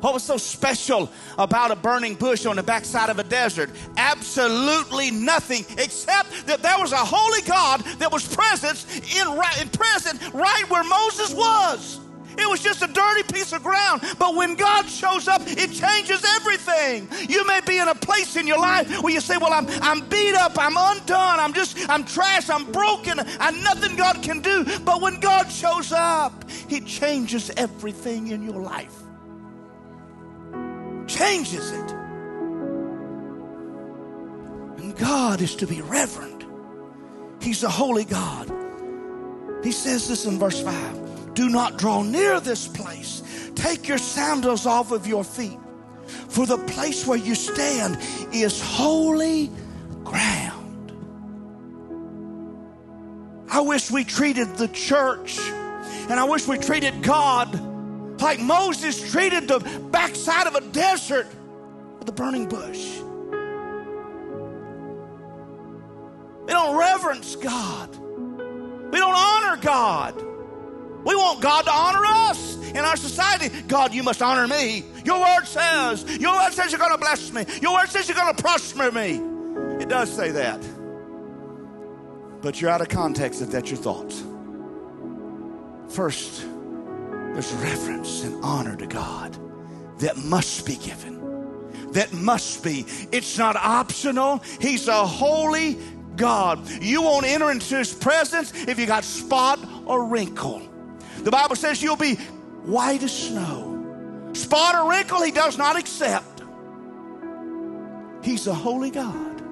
What 0.00 0.12
was 0.12 0.22
so 0.22 0.36
special 0.36 1.10
about 1.38 1.70
a 1.70 1.76
burning 1.76 2.14
bush 2.14 2.44
on 2.44 2.56
the 2.56 2.62
backside 2.62 3.08
of 3.08 3.18
a 3.18 3.24
desert? 3.24 3.70
Absolutely 3.96 5.10
nothing 5.10 5.64
except 5.78 6.46
that 6.46 6.62
there 6.62 6.78
was 6.78 6.92
a 6.92 6.96
holy 6.96 7.40
God 7.42 7.80
that 7.98 8.12
was 8.12 8.26
present 8.34 8.84
in, 9.16 9.26
in 9.60 9.68
present 9.70 10.20
right 10.34 10.64
where 10.68 10.84
Moses 10.84 11.34
was. 11.34 12.00
It 12.38 12.46
was 12.46 12.62
just 12.62 12.82
a 12.82 12.86
dirty 12.86 13.22
piece 13.32 13.54
of 13.54 13.62
ground. 13.62 14.02
But 14.18 14.34
when 14.34 14.56
God 14.56 14.86
shows 14.86 15.26
up, 15.26 15.40
it 15.46 15.72
changes 15.72 16.22
everything. 16.36 17.08
You 17.30 17.46
may 17.46 17.60
be 17.66 17.78
in 17.78 17.88
a 17.88 17.94
place 17.94 18.36
in 18.36 18.46
your 18.46 18.58
life 18.58 19.02
where 19.02 19.14
you 19.14 19.20
say, 19.20 19.38
Well, 19.38 19.54
I'm, 19.54 19.66
I'm 19.82 20.06
beat 20.08 20.34
up, 20.34 20.52
I'm 20.58 20.76
undone, 20.76 21.40
I'm 21.40 21.54
just, 21.54 21.88
I'm 21.88 22.04
trash, 22.04 22.50
I'm 22.50 22.70
broken, 22.70 23.18
and 23.18 23.64
nothing 23.64 23.96
God 23.96 24.22
can 24.22 24.40
do. 24.40 24.66
But 24.80 25.00
when 25.00 25.18
God 25.20 25.50
shows 25.50 25.92
up, 25.92 26.48
He 26.50 26.80
changes 26.80 27.50
everything 27.56 28.28
in 28.28 28.42
your 28.42 28.60
life. 28.60 29.05
Changes 31.06 31.70
it. 31.70 31.90
And 34.78 34.96
God 34.96 35.40
is 35.40 35.54
to 35.56 35.66
be 35.66 35.80
reverent. 35.82 36.44
He's 37.40 37.62
a 37.62 37.70
holy 37.70 38.04
God. 38.04 38.52
He 39.62 39.72
says 39.72 40.08
this 40.08 40.26
in 40.26 40.38
verse 40.38 40.60
5 40.60 41.34
do 41.36 41.50
not 41.50 41.76
draw 41.76 42.02
near 42.02 42.40
this 42.40 42.66
place. 42.66 43.22
Take 43.54 43.86
your 43.86 43.98
sandals 43.98 44.64
off 44.64 44.90
of 44.90 45.06
your 45.06 45.22
feet, 45.22 45.58
for 46.06 46.46
the 46.46 46.56
place 46.56 47.06
where 47.06 47.18
you 47.18 47.34
stand 47.34 47.98
is 48.32 48.60
holy 48.60 49.50
ground. 50.02 50.92
I 53.50 53.60
wish 53.60 53.90
we 53.90 54.02
treated 54.02 54.56
the 54.56 54.68
church 54.68 55.38
and 56.08 56.18
I 56.18 56.24
wish 56.24 56.48
we 56.48 56.58
treated 56.58 57.02
God 57.02 57.54
like 58.20 58.40
Moses 58.40 59.10
treated 59.10 59.48
the 59.48 59.60
backside 59.90 60.46
of 60.46 60.54
a 60.54 60.60
desert 60.60 61.26
with 61.98 62.08
a 62.08 62.12
burning 62.12 62.48
bush. 62.48 63.00
We 66.46 66.52
don't 66.52 66.76
reverence 66.78 67.36
God. 67.36 67.96
We 67.96 68.98
don't 68.98 69.16
honor 69.16 69.56
God. 69.60 70.22
We 71.04 71.14
want 71.14 71.40
God 71.40 71.62
to 71.62 71.70
honor 71.70 72.02
us 72.04 72.56
in 72.70 72.78
our 72.78 72.96
society. 72.96 73.48
God, 73.62 73.94
you 73.94 74.02
must 74.02 74.22
honor 74.22 74.48
me. 74.48 74.84
Your 75.04 75.20
word 75.20 75.44
says, 75.44 76.04
your 76.18 76.32
word 76.32 76.52
says 76.52 76.72
you're 76.72 76.78
going 76.78 76.92
to 76.92 76.98
bless 76.98 77.32
me. 77.32 77.44
Your 77.60 77.74
word 77.74 77.88
says 77.88 78.08
you're 78.08 78.16
going 78.16 78.34
to 78.34 78.42
prosper 78.42 78.90
me. 78.90 79.20
It 79.80 79.88
does 79.88 80.10
say 80.12 80.30
that. 80.32 80.60
But 82.42 82.60
you're 82.60 82.70
out 82.70 82.80
of 82.80 82.88
context 82.88 83.42
if 83.42 83.50
that's 83.50 83.70
your 83.70 83.78
thoughts. 83.78 84.22
First, 85.88 86.44
there's 87.32 87.52
reverence 87.54 88.24
and 88.24 88.42
honor 88.42 88.76
to 88.76 88.86
God 88.86 89.36
that 89.98 90.16
must 90.16 90.66
be 90.66 90.76
given. 90.76 91.16
That 91.92 92.12
must 92.12 92.62
be. 92.62 92.84
It's 93.12 93.38
not 93.38 93.56
optional. 93.56 94.42
He's 94.60 94.88
a 94.88 95.06
holy 95.06 95.78
God. 96.16 96.68
You 96.82 97.02
won't 97.02 97.26
enter 97.26 97.50
into 97.50 97.76
his 97.76 97.92
presence 97.94 98.52
if 98.66 98.78
you 98.78 98.86
got 98.86 99.04
spot 99.04 99.58
or 99.84 100.06
wrinkle. 100.06 100.62
The 101.18 101.30
Bible 101.30 101.56
says 101.56 101.82
you'll 101.82 101.96
be 101.96 102.16
white 102.64 103.02
as 103.02 103.16
snow. 103.16 104.30
Spot 104.32 104.74
or 104.74 104.90
wrinkle, 104.90 105.22
he 105.22 105.30
does 105.30 105.56
not 105.56 105.78
accept. 105.78 106.42
He's 108.22 108.46
a 108.46 108.54
holy 108.54 108.90
God. 108.90 109.42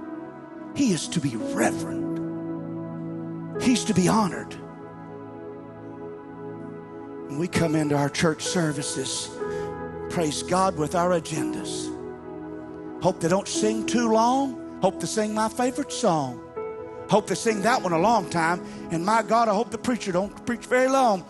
He 0.74 0.92
is 0.92 1.08
to 1.08 1.20
be 1.20 1.36
reverent. 1.36 2.02
He's 3.62 3.84
to 3.84 3.94
be 3.94 4.08
honored. 4.08 4.54
When 7.34 7.40
we 7.40 7.48
come 7.48 7.74
into 7.74 7.96
our 7.96 8.08
church 8.08 8.44
services, 8.44 9.28
praise 10.08 10.44
God 10.44 10.76
with 10.76 10.94
our 10.94 11.10
agendas. 11.20 11.90
Hope 13.02 13.18
they 13.18 13.26
don't 13.26 13.48
sing 13.48 13.86
too 13.86 14.08
long. 14.08 14.78
Hope 14.80 15.00
they 15.00 15.08
sing 15.08 15.34
my 15.34 15.48
favorite 15.48 15.90
song. 15.90 16.40
Hope 17.10 17.26
they 17.26 17.34
sing 17.34 17.62
that 17.62 17.82
one 17.82 17.92
a 17.92 17.98
long 17.98 18.30
time. 18.30 18.64
And 18.92 19.04
my 19.04 19.24
God, 19.24 19.48
I 19.48 19.52
hope 19.52 19.72
the 19.72 19.78
preacher 19.78 20.12
don't 20.12 20.46
preach 20.46 20.66
very 20.66 20.86
long. 20.86 21.24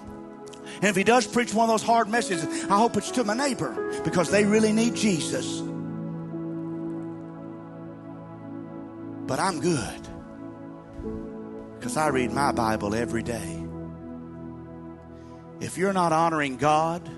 And 0.74 0.84
if 0.84 0.94
he 0.94 1.04
does 1.04 1.26
preach 1.26 1.54
one 1.54 1.70
of 1.70 1.72
those 1.72 1.82
hard 1.82 2.10
messages, 2.10 2.66
I 2.66 2.76
hope 2.76 2.98
it's 2.98 3.10
to 3.12 3.24
my 3.24 3.32
neighbor 3.34 4.02
because 4.04 4.30
they 4.30 4.44
really 4.44 4.72
need 4.72 4.94
Jesus. 4.94 5.62
But 9.26 9.40
I'm 9.40 9.58
good 9.58 10.08
because 11.78 11.96
I 11.96 12.08
read 12.08 12.30
my 12.30 12.52
Bible 12.52 12.94
every 12.94 13.22
day. 13.22 13.63
If 15.60 15.78
you're 15.78 15.92
not 15.92 16.12
honoring 16.12 16.56
God, 16.56 17.08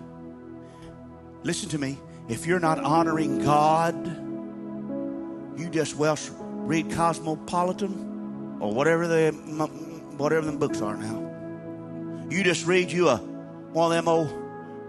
listen 1.43 1.69
to 1.71 1.79
me. 1.79 1.99
If 2.29 2.47
you're 2.47 2.61
not 2.61 2.79
honoring 2.79 3.43
God, 3.45 3.95
you 5.59 5.71
just 5.71 5.97
well 5.97 6.19
read 6.33 6.91
Cosmopolitan 6.91 8.59
or 8.61 8.73
whatever 8.73 9.07
the 9.07 9.33
whatever 10.17 10.51
the 10.51 10.57
books 10.57 10.81
are 10.81 10.97
now. 10.97 11.23
You 12.31 12.43
just 12.43 12.67
read 12.67 12.91
you 12.91 13.09
a 13.09 13.17
one 13.17 13.93
of 13.93 13.97
them 13.97 14.09
old 14.09 14.33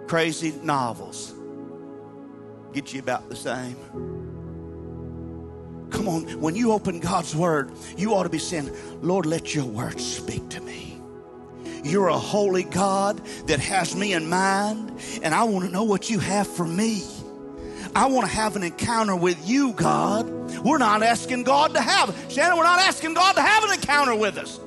crazy 0.07 0.53
novels. 0.63 1.33
Get 2.73 2.93
you 2.93 2.99
about 2.99 3.29
the 3.29 3.35
same. 3.35 3.75
Come 5.89 6.07
on, 6.07 6.41
when 6.41 6.55
you 6.55 6.71
open 6.73 6.99
God's 6.99 7.35
Word, 7.35 7.71
you 7.95 8.13
ought 8.13 8.23
to 8.23 8.29
be 8.29 8.39
saying, 8.39 8.69
Lord, 9.01 9.25
let 9.25 9.55
your 9.55 9.65
Word 9.65 9.99
speak 9.99 10.49
to 10.49 10.61
me. 10.61 10.96
You're 11.83 12.07
a 12.07 12.17
holy 12.17 12.63
God 12.63 13.23
that 13.47 13.59
has 13.59 13.95
me 13.95 14.13
in 14.13 14.29
mind, 14.29 14.91
and 15.21 15.33
I 15.33 15.43
want 15.43 15.65
to 15.65 15.71
know 15.71 15.83
what 15.83 16.09
you 16.09 16.19
have 16.19 16.47
for 16.47 16.65
me. 16.65 17.03
I 17.95 18.07
want 18.07 18.27
to 18.27 18.33
have 18.33 18.55
an 18.55 18.63
encounter 18.63 19.15
with 19.15 19.47
you, 19.47 19.73
God. 19.73 20.29
We're 20.63 20.77
not 20.77 21.03
asking 21.03 21.43
God 21.43 21.73
to 21.73 21.81
have, 21.81 22.15
Shannon, 22.29 22.57
we're 22.57 22.63
not 22.63 22.79
asking 22.79 23.13
God 23.13 23.33
to 23.33 23.41
have 23.41 23.63
an 23.63 23.73
encounter 23.73 24.15
with 24.15 24.37
us. 24.37 24.59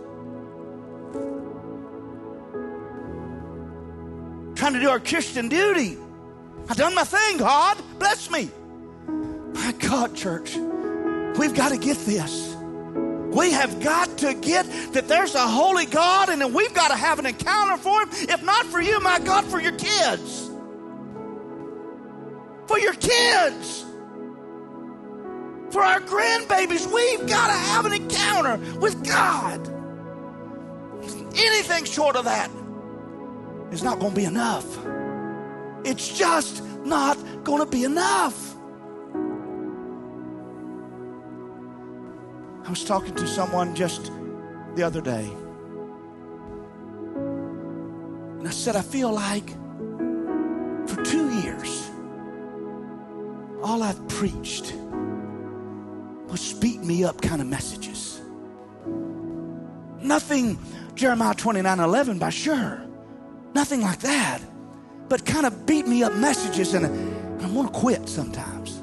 Trying 4.56 4.74
to 4.74 4.80
do 4.80 4.90
our 4.90 5.00
Christian 5.00 5.48
duty. 5.48 5.96
I've 6.68 6.76
done 6.76 6.94
my 6.94 7.04
thing, 7.04 7.38
God. 7.38 7.78
Bless 7.98 8.30
me. 8.30 8.50
My 9.54 9.72
God, 9.78 10.14
church. 10.14 10.56
We've 11.38 11.54
got 11.54 11.70
to 11.70 11.78
get 11.78 11.96
this. 11.98 12.49
We 13.30 13.52
have 13.52 13.80
got 13.80 14.18
to 14.18 14.34
get 14.34 14.66
that 14.92 15.06
there's 15.06 15.34
a 15.36 15.46
holy 15.46 15.86
God 15.86 16.28
and 16.28 16.40
that 16.40 16.50
we've 16.50 16.74
got 16.74 16.88
to 16.88 16.96
have 16.96 17.18
an 17.20 17.26
encounter 17.26 17.76
for 17.76 18.02
Him. 18.02 18.08
If 18.28 18.42
not 18.42 18.66
for 18.66 18.80
you, 18.80 18.98
my 19.00 19.20
God, 19.20 19.44
for 19.44 19.60
your 19.60 19.72
kids. 19.72 20.50
For 22.66 22.78
your 22.78 22.94
kids. 22.94 23.84
For 25.70 25.82
our 25.82 26.00
grandbabies, 26.00 26.92
we've 26.92 27.28
got 27.28 27.46
to 27.46 27.52
have 27.52 27.86
an 27.86 27.92
encounter 27.92 28.56
with 28.80 29.06
God. 29.06 29.68
Anything 31.36 31.84
short 31.84 32.16
of 32.16 32.24
that 32.24 32.50
is 33.70 33.84
not 33.84 34.00
going 34.00 34.10
to 34.10 34.16
be 34.16 34.24
enough. 34.24 34.66
It's 35.84 36.18
just 36.18 36.64
not 36.84 37.16
going 37.44 37.60
to 37.60 37.66
be 37.66 37.84
enough. 37.84 38.49
I 42.70 42.72
was 42.72 42.84
talking 42.84 43.16
to 43.16 43.26
someone 43.26 43.74
just 43.74 44.12
the 44.76 44.84
other 44.84 45.00
day. 45.00 45.28
And 48.38 48.46
I 48.46 48.52
said, 48.52 48.76
I 48.76 48.80
feel 48.80 49.10
like 49.10 49.50
for 50.86 51.02
two 51.02 51.30
years, 51.40 51.90
all 53.60 53.82
I've 53.82 54.06
preached 54.06 54.72
was 56.28 56.52
beat 56.60 56.80
me 56.84 57.02
up 57.02 57.20
kind 57.20 57.40
of 57.40 57.48
messages. 57.48 58.20
Nothing 60.00 60.56
Jeremiah 60.94 61.34
29 61.34 61.80
11 61.80 62.20
by 62.20 62.30
sure. 62.30 62.86
Nothing 63.52 63.80
like 63.80 63.98
that. 64.02 64.42
But 65.08 65.26
kind 65.26 65.44
of 65.44 65.66
beat 65.66 65.88
me 65.88 66.04
up 66.04 66.12
messages, 66.12 66.74
and 66.74 66.86
I 67.42 67.48
want 67.48 67.74
to 67.74 67.80
quit 67.80 68.08
sometimes. 68.08 68.79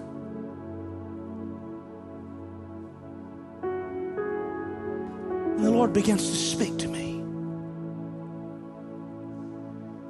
Lord 5.78 5.94
begins 5.94 6.28
to 6.28 6.36
speak 6.36 6.76
to 6.80 6.88
me. 6.88 7.24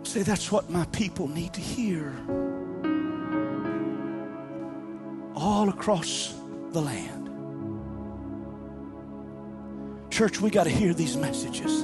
Say, 0.04 0.22
that's 0.22 0.50
what 0.50 0.70
my 0.70 0.86
people 0.94 1.28
need 1.28 1.52
to 1.56 1.60
hear. 1.60 2.16
All 5.36 5.68
across 5.68 6.34
the 6.72 6.80
land. 6.80 7.30
Church, 10.10 10.40
we 10.40 10.50
got 10.50 10.64
to 10.64 10.70
hear 10.70 10.94
these 10.94 11.18
messages. 11.18 11.84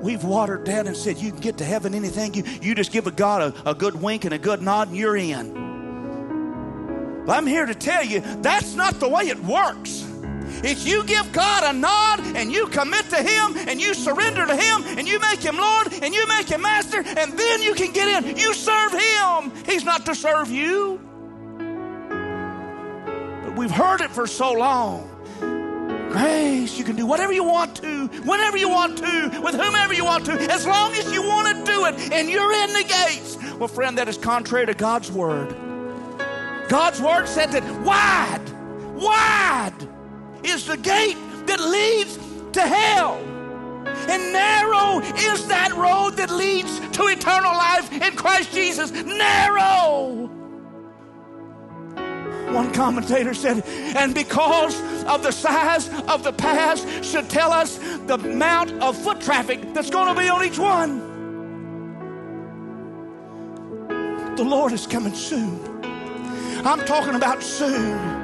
We've 0.00 0.22
watered 0.22 0.62
down 0.62 0.86
and 0.86 0.96
said 0.96 1.18
you 1.18 1.32
can 1.32 1.40
get 1.40 1.58
to 1.58 1.64
heaven 1.64 1.96
anything. 1.96 2.32
You, 2.32 2.44
you 2.62 2.76
just 2.76 2.92
give 2.92 3.08
a 3.08 3.10
God 3.10 3.42
a, 3.42 3.70
a 3.70 3.74
good 3.74 4.00
wink 4.00 4.24
and 4.24 4.32
a 4.32 4.38
good 4.38 4.62
nod 4.62 4.86
and 4.86 4.96
you're 4.96 5.16
in. 5.16 7.24
But 7.26 7.38
I'm 7.38 7.46
here 7.48 7.66
to 7.66 7.74
tell 7.74 8.04
you 8.04 8.20
that's 8.40 8.76
not 8.76 9.00
the 9.00 9.08
way 9.08 9.24
it 9.24 9.42
works. 9.42 10.07
It's 10.64 10.84
you 10.84 11.04
give 11.04 11.32
God 11.32 11.64
a 11.64 11.72
nod 11.72 12.20
and 12.36 12.52
you 12.52 12.66
commit 12.66 13.08
to 13.10 13.16
Him 13.16 13.56
and 13.68 13.80
you 13.80 13.94
surrender 13.94 14.46
to 14.46 14.56
Him 14.56 14.98
and 14.98 15.06
you 15.06 15.18
make 15.20 15.40
Him 15.40 15.56
Lord 15.56 15.92
and 15.92 16.14
you 16.14 16.26
make 16.28 16.48
Him 16.48 16.62
Master 16.62 16.98
and 16.98 17.38
then 17.38 17.62
you 17.62 17.74
can 17.74 17.92
get 17.92 18.24
in. 18.24 18.36
You 18.36 18.54
serve 18.54 18.92
Him. 18.92 19.52
He's 19.66 19.84
not 19.84 20.06
to 20.06 20.14
serve 20.14 20.50
you. 20.50 21.00
But 23.44 23.56
we've 23.56 23.70
heard 23.70 24.00
it 24.00 24.10
for 24.10 24.26
so 24.26 24.52
long. 24.52 25.08
Grace, 26.10 26.78
you 26.78 26.84
can 26.84 26.96
do 26.96 27.06
whatever 27.06 27.32
you 27.32 27.44
want 27.44 27.76
to, 27.76 28.06
whenever 28.24 28.56
you 28.56 28.68
want 28.68 28.96
to, 28.98 29.40
with 29.42 29.54
whomever 29.54 29.92
you 29.92 30.04
want 30.04 30.24
to, 30.24 30.32
as 30.32 30.66
long 30.66 30.92
as 30.94 31.12
you 31.12 31.22
want 31.22 31.54
to 31.54 31.72
do 31.72 31.84
it 31.84 32.12
and 32.12 32.30
you're 32.30 32.52
in 32.52 32.72
the 32.72 32.82
gates. 32.82 33.36
Well, 33.58 33.68
friend, 33.68 33.98
that 33.98 34.08
is 34.08 34.16
contrary 34.16 34.66
to 34.66 34.74
God's 34.74 35.12
word. 35.12 35.54
God's 36.68 37.00
word 37.00 37.26
said 37.26 37.52
that 37.52 37.62
wide, 37.82 38.42
wide 38.94 39.88
is 40.44 40.66
the 40.66 40.76
gate 40.76 41.16
that 41.46 41.60
leads 41.60 42.18
to 42.52 42.60
hell. 42.60 43.16
And 44.08 44.32
narrow 44.32 45.00
is 45.16 45.46
that 45.48 45.72
road 45.74 46.16
that 46.16 46.30
leads 46.30 46.80
to 46.96 47.06
eternal 47.06 47.52
life 47.52 47.92
in 47.92 48.16
Christ 48.16 48.52
Jesus. 48.52 48.90
Narrow. 48.90 50.30
One 52.52 52.72
commentator 52.72 53.34
said, 53.34 53.62
and 53.96 54.14
because 54.14 54.80
of 55.04 55.22
the 55.22 55.30
size 55.30 55.88
of 56.08 56.22
the 56.22 56.32
paths, 56.32 56.86
should 57.06 57.28
tell 57.28 57.52
us 57.52 57.78
the 58.06 58.14
amount 58.14 58.72
of 58.82 58.96
foot 58.96 59.20
traffic 59.20 59.74
that's 59.74 59.90
going 59.90 60.14
to 60.14 60.20
be 60.20 60.28
on 60.28 60.44
each 60.44 60.58
one. 60.58 61.06
The 64.36 64.44
Lord 64.44 64.72
is 64.72 64.86
coming 64.86 65.14
soon. 65.14 65.60
I'm 66.64 66.84
talking 66.86 67.14
about 67.14 67.42
soon. 67.42 68.17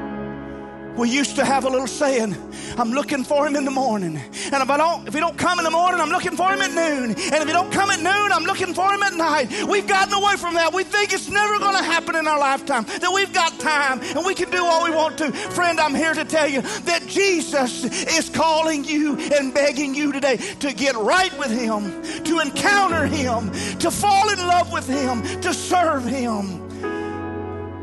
We 0.97 1.11
used 1.11 1.37
to 1.37 1.45
have 1.45 1.65
a 1.65 1.69
little 1.69 1.89
saying, 1.89 2.37
I'm 2.79 2.91
looking 2.91 3.25
for 3.25 3.47
him 3.47 3.57
in 3.57 3.65
the 3.65 3.71
morning. 3.71 4.17
And 4.17 4.63
if 4.63 4.71
I 4.71 4.77
don't, 4.77 5.09
if 5.09 5.15
he 5.15 5.21
don't 5.21 5.37
come 5.37 5.59
in 5.59 5.65
the 5.65 5.71
morning, 5.71 6.01
I'm 6.01 6.11
looking 6.11 6.37
for 6.37 6.53
him 6.53 6.61
at 6.61 6.71
noon. 6.71 7.11
And 7.11 7.35
if 7.35 7.47
he 7.47 7.53
don't 7.53 7.73
come 7.73 7.91
at 7.91 7.99
noon, 7.99 8.33
I'm 8.33 8.45
looking 8.45 8.75
for 8.75 8.93
him 8.93 9.03
at 9.03 9.15
night. 9.15 9.65
We've 9.69 9.87
gotten 9.87 10.15
away 10.15 10.37
from 10.37 10.55
that. 10.55 10.73
We 10.73 10.85
think 10.85 11.13
it's 11.13 11.29
never 11.29 11.59
going 11.59 11.77
to 11.77 11.83
happen 11.83 12.15
in 12.15 12.29
our 12.29 12.39
lifetime, 12.39 12.85
that 12.85 13.11
we've 13.13 13.33
got 13.33 13.59
time 13.59 14.01
and 14.03 14.25
we 14.25 14.35
can 14.35 14.51
do 14.51 14.65
all 14.65 14.85
we 14.85 14.91
want 14.91 15.19
to. 15.19 15.33
Friend, 15.33 15.81
I'm 15.81 15.95
here 15.95 16.15
to 16.15 16.25
tell 16.25 16.49
you 16.49 16.61
that 16.63 17.07
Jesus 17.09 17.85
is 17.85 18.29
calling 18.31 18.85
you 18.85 19.19
and 19.19 19.53
begging 19.53 19.95
you 19.95 20.13
today 20.13 20.37
to 20.37 20.73
get 20.73 20.95
right 20.95 21.37
with 21.39 21.51
him, 21.51 22.03
to 22.25 22.39
encounter 22.39 23.07
him, 23.07 23.51
to 23.79 23.91
fall 23.91 24.31
in 24.31 24.39
love 24.39 24.73
with 24.73 24.89
him, 24.89 25.23
to 25.41 25.53
serve 25.53 26.05
him. 26.05 26.64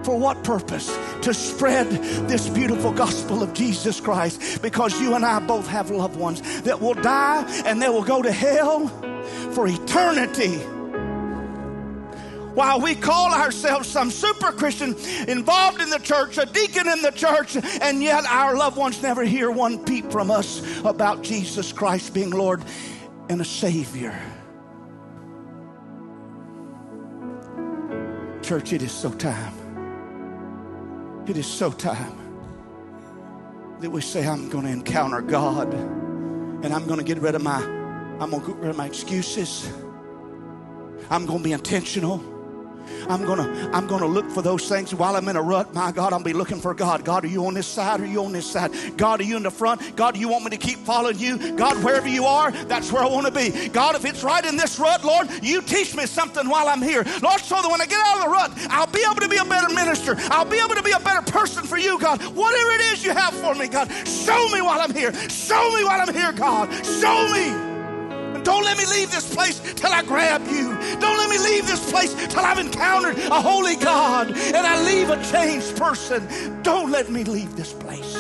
For 0.04 0.18
what 0.18 0.43
purpose? 0.43 0.97
To 1.22 1.34
spread 1.34 1.88
this 2.28 2.49
beautiful 2.49 2.91
gospel 2.91 3.43
of 3.43 3.54
Jesus 3.54 3.99
Christ 3.99 4.62
because 4.62 4.99
you 4.99 5.14
and 5.14 5.24
I 5.24 5.39
both 5.39 5.68
have 5.68 5.91
loved 5.91 6.16
ones 6.16 6.41
that 6.64 6.82
will 6.82 6.95
die 6.95 7.43
and 7.66 7.82
they 7.82 7.89
will 7.89 8.04
go 8.04 8.22
to 8.22 8.32
hell 8.32 8.88
for 9.54 9.68
eternity. 9.68 10.58
While 12.56 12.82
we 12.82 12.95
call 12.95 13.34
ourselves 13.34 13.88
some 13.88 14.12
super 14.12 14.52
Christian 14.52 14.95
involved 15.28 15.82
in 15.82 15.89
the 15.89 15.99
church, 15.99 16.38
a 16.38 16.45
deacon 16.45 16.88
in 16.89 17.02
the 17.02 17.12
church, 17.12 17.56
and 17.82 18.04
yet 18.04 18.26
our 18.26 18.58
loved 18.58 18.76
ones 18.76 19.02
never 19.02 19.24
hear 19.24 19.49
one 19.49 19.86
peep 19.86 20.12
from 20.12 20.30
us 20.30 20.62
about 20.84 21.22
Jesus 21.22 21.72
Christ 21.72 22.14
being 22.14 22.32
Lord 22.32 22.62
and 23.30 23.39
a 23.39 23.45
Savior. 23.45 24.20
Church, 28.41 28.74
it 28.74 28.82
is 28.82 28.91
so 28.91 29.12
time 29.12 29.61
it 31.28 31.38
is 31.38 31.46
so 31.46 31.72
time 31.72 32.18
that 33.80 33.90
we 33.90 34.02
say, 34.02 34.28
I'm 34.28 34.50
going 34.50 34.66
to 34.66 34.72
encounter 34.72 35.22
God 35.22 35.74
and 35.74 36.74
I'm 36.74 36.86
going 36.86 37.00
to 37.00 37.06
get 37.06 37.20
rid 37.20 37.36
of 37.36 37.42
my, 37.42 37.62
I'm 38.20 38.30
going 38.30 38.42
to 38.42 38.48
get 38.48 38.58
rid 38.58 38.70
of 38.70 38.78
my 38.78 38.86
excuses. 38.86 39.72
I'm 41.10 41.26
going 41.26 41.40
to 41.40 41.44
be 41.44 41.52
intentional. 41.54 42.31
I'm 43.10 43.26
gonna, 43.26 43.72
I'm 43.74 43.88
gonna 43.88 44.06
look 44.06 44.30
for 44.30 44.42
those 44.42 44.68
things 44.68 44.94
while 44.94 45.16
I'm 45.16 45.28
in 45.28 45.36
a 45.36 45.42
rut. 45.42 45.74
My 45.74 45.92
God, 45.92 46.14
I'll 46.14 46.24
be 46.24 46.34
looking 46.34 46.60
for 46.60 46.74
God. 46.74 47.04
God, 47.04 47.26
are 47.26 47.28
you 47.28 47.46
on 47.46 47.54
this 47.54 47.68
side? 47.68 48.00
Are 48.02 48.06
you 48.06 48.24
on 48.24 48.32
this 48.32 48.46
side? 48.46 48.72
God, 48.98 49.22
are 49.22 49.24
you 49.24 49.38
in 49.38 49.44
the 49.44 49.52
front? 49.52 49.96
God, 49.96 50.14
do 50.14 50.20
you 50.20 50.30
want 50.30 50.44
me 50.44 50.52
to 50.52 50.58
keep 50.58 50.80
following 50.80 51.20
you? 51.20 51.56
God, 51.56 51.84
wherever 51.84 52.08
you 52.08 52.26
are, 52.26 52.52
that's 52.52 52.92
where 52.92 53.04
I 53.04 53.08
want 53.08 53.28
to 53.28 53.32
be. 53.32 53.70
God, 53.70 53.96
if 53.96 54.06
it's 54.06 54.24
right 54.24 54.44
in 54.46 54.58
this 54.58 54.80
rut, 54.80 55.04
Lord, 55.04 55.28
you 55.42 55.62
teach 55.62 55.96
me 55.96 56.06
something 56.06 56.48
while 56.48 56.68
I'm 56.68 56.82
here. 56.82 57.04
Lord, 57.22 57.42
so 57.42 57.62
that 57.62 57.70
when 57.70 57.82
I 57.82 57.86
get 57.86 58.00
out 58.00 58.18
of 58.18 58.24
the 58.24 58.30
rut, 58.30 58.52
I'll 58.70 58.88
be 58.88 59.04
able 59.10 59.22
to 59.22 59.30
be 59.30 59.38
a 59.38 59.46
better 59.46 59.74
minister. 59.74 60.16
I'll 60.30 60.46
be 60.46 60.58
able 60.58 60.76
to 60.76 60.84
be 60.84 60.92
a 60.92 61.00
better 61.00 61.30
person 61.32 61.64
for 61.64 61.78
you, 61.78 62.00
God. 62.00 62.22
Whatever 62.36 62.72
it 62.72 62.82
is 62.94 63.04
you 63.04 63.12
have 63.12 63.34
for 63.34 63.56
me, 63.56 63.68
God, 63.68 63.89
show 64.08 64.50
me 64.50 64.62
while 64.62 64.80
I'm 64.80 64.94
here. 64.94 65.14
Show 65.30 65.74
me 65.76 65.84
while 65.84 66.02
I'm 66.02 66.14
here, 66.14 66.32
God. 66.32 66.70
Show 66.86 67.30
me. 67.34 67.71
Don't 68.44 68.64
let 68.64 68.78
me 68.78 68.86
leave 68.86 69.12
this 69.12 69.34
place 69.34 69.60
till 69.76 69.92
I 69.92 70.04
grab 70.04 70.42
you. 70.48 70.70
Don't 71.00 71.18
let 71.18 71.30
me 71.30 71.38
leave 71.38 71.68
this 71.68 71.92
place 71.92 72.14
till 72.28 72.39
I've 72.39 72.60
encountered 72.60 73.18
a 73.18 73.42
holy 73.42 73.76
God 73.76 74.32
and 74.32 74.58
I 74.58 74.84
leave 74.84 75.10
a 75.10 75.24
changed 75.32 75.78
person. 75.78 76.28
Don't 76.64 76.92
let 76.92 77.10
me 77.10 77.24
leave 77.24 77.56
this 77.56 77.74
place. 77.74 78.14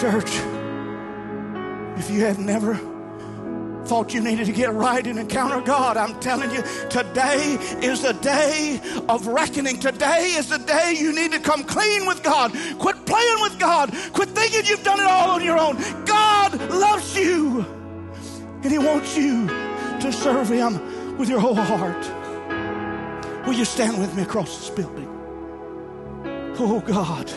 Church, 0.00 0.30
if 1.98 2.08
you 2.10 2.20
have 2.20 2.38
never 2.38 2.97
thought 3.88 4.12
you 4.12 4.20
needed 4.20 4.44
to 4.44 4.52
get 4.52 4.70
right 4.74 5.06
and 5.06 5.18
encounter 5.18 5.62
God. 5.62 5.96
I'm 5.96 6.20
telling 6.20 6.50
you, 6.50 6.62
today 6.90 7.56
is 7.80 8.02
the 8.02 8.12
day 8.12 8.78
of 9.08 9.26
reckoning. 9.26 9.80
Today 9.80 10.34
is 10.36 10.50
the 10.50 10.58
day 10.58 10.94
you 10.94 11.14
need 11.14 11.32
to 11.32 11.40
come 11.40 11.64
clean 11.64 12.06
with 12.06 12.22
God. 12.22 12.52
Quit 12.78 13.06
playing 13.06 13.40
with 13.40 13.58
God. 13.58 13.90
Quit 14.12 14.28
thinking 14.28 14.66
you've 14.66 14.84
done 14.84 15.00
it 15.00 15.06
all 15.06 15.30
on 15.30 15.42
your 15.42 15.58
own. 15.58 15.76
God 16.04 16.70
loves 16.70 17.16
you, 17.16 17.64
and 18.62 18.70
He 18.70 18.76
wants 18.76 19.16
you 19.16 19.46
to 19.46 20.12
serve 20.12 20.50
Him 20.50 21.16
with 21.16 21.30
your 21.30 21.40
whole 21.40 21.54
heart. 21.54 23.46
Will 23.46 23.54
you 23.54 23.64
stand 23.64 23.98
with 23.98 24.14
me 24.14 24.22
across 24.22 24.58
this 24.58 24.68
building? 24.68 25.08
Oh, 26.58 26.82
God. 26.86 27.32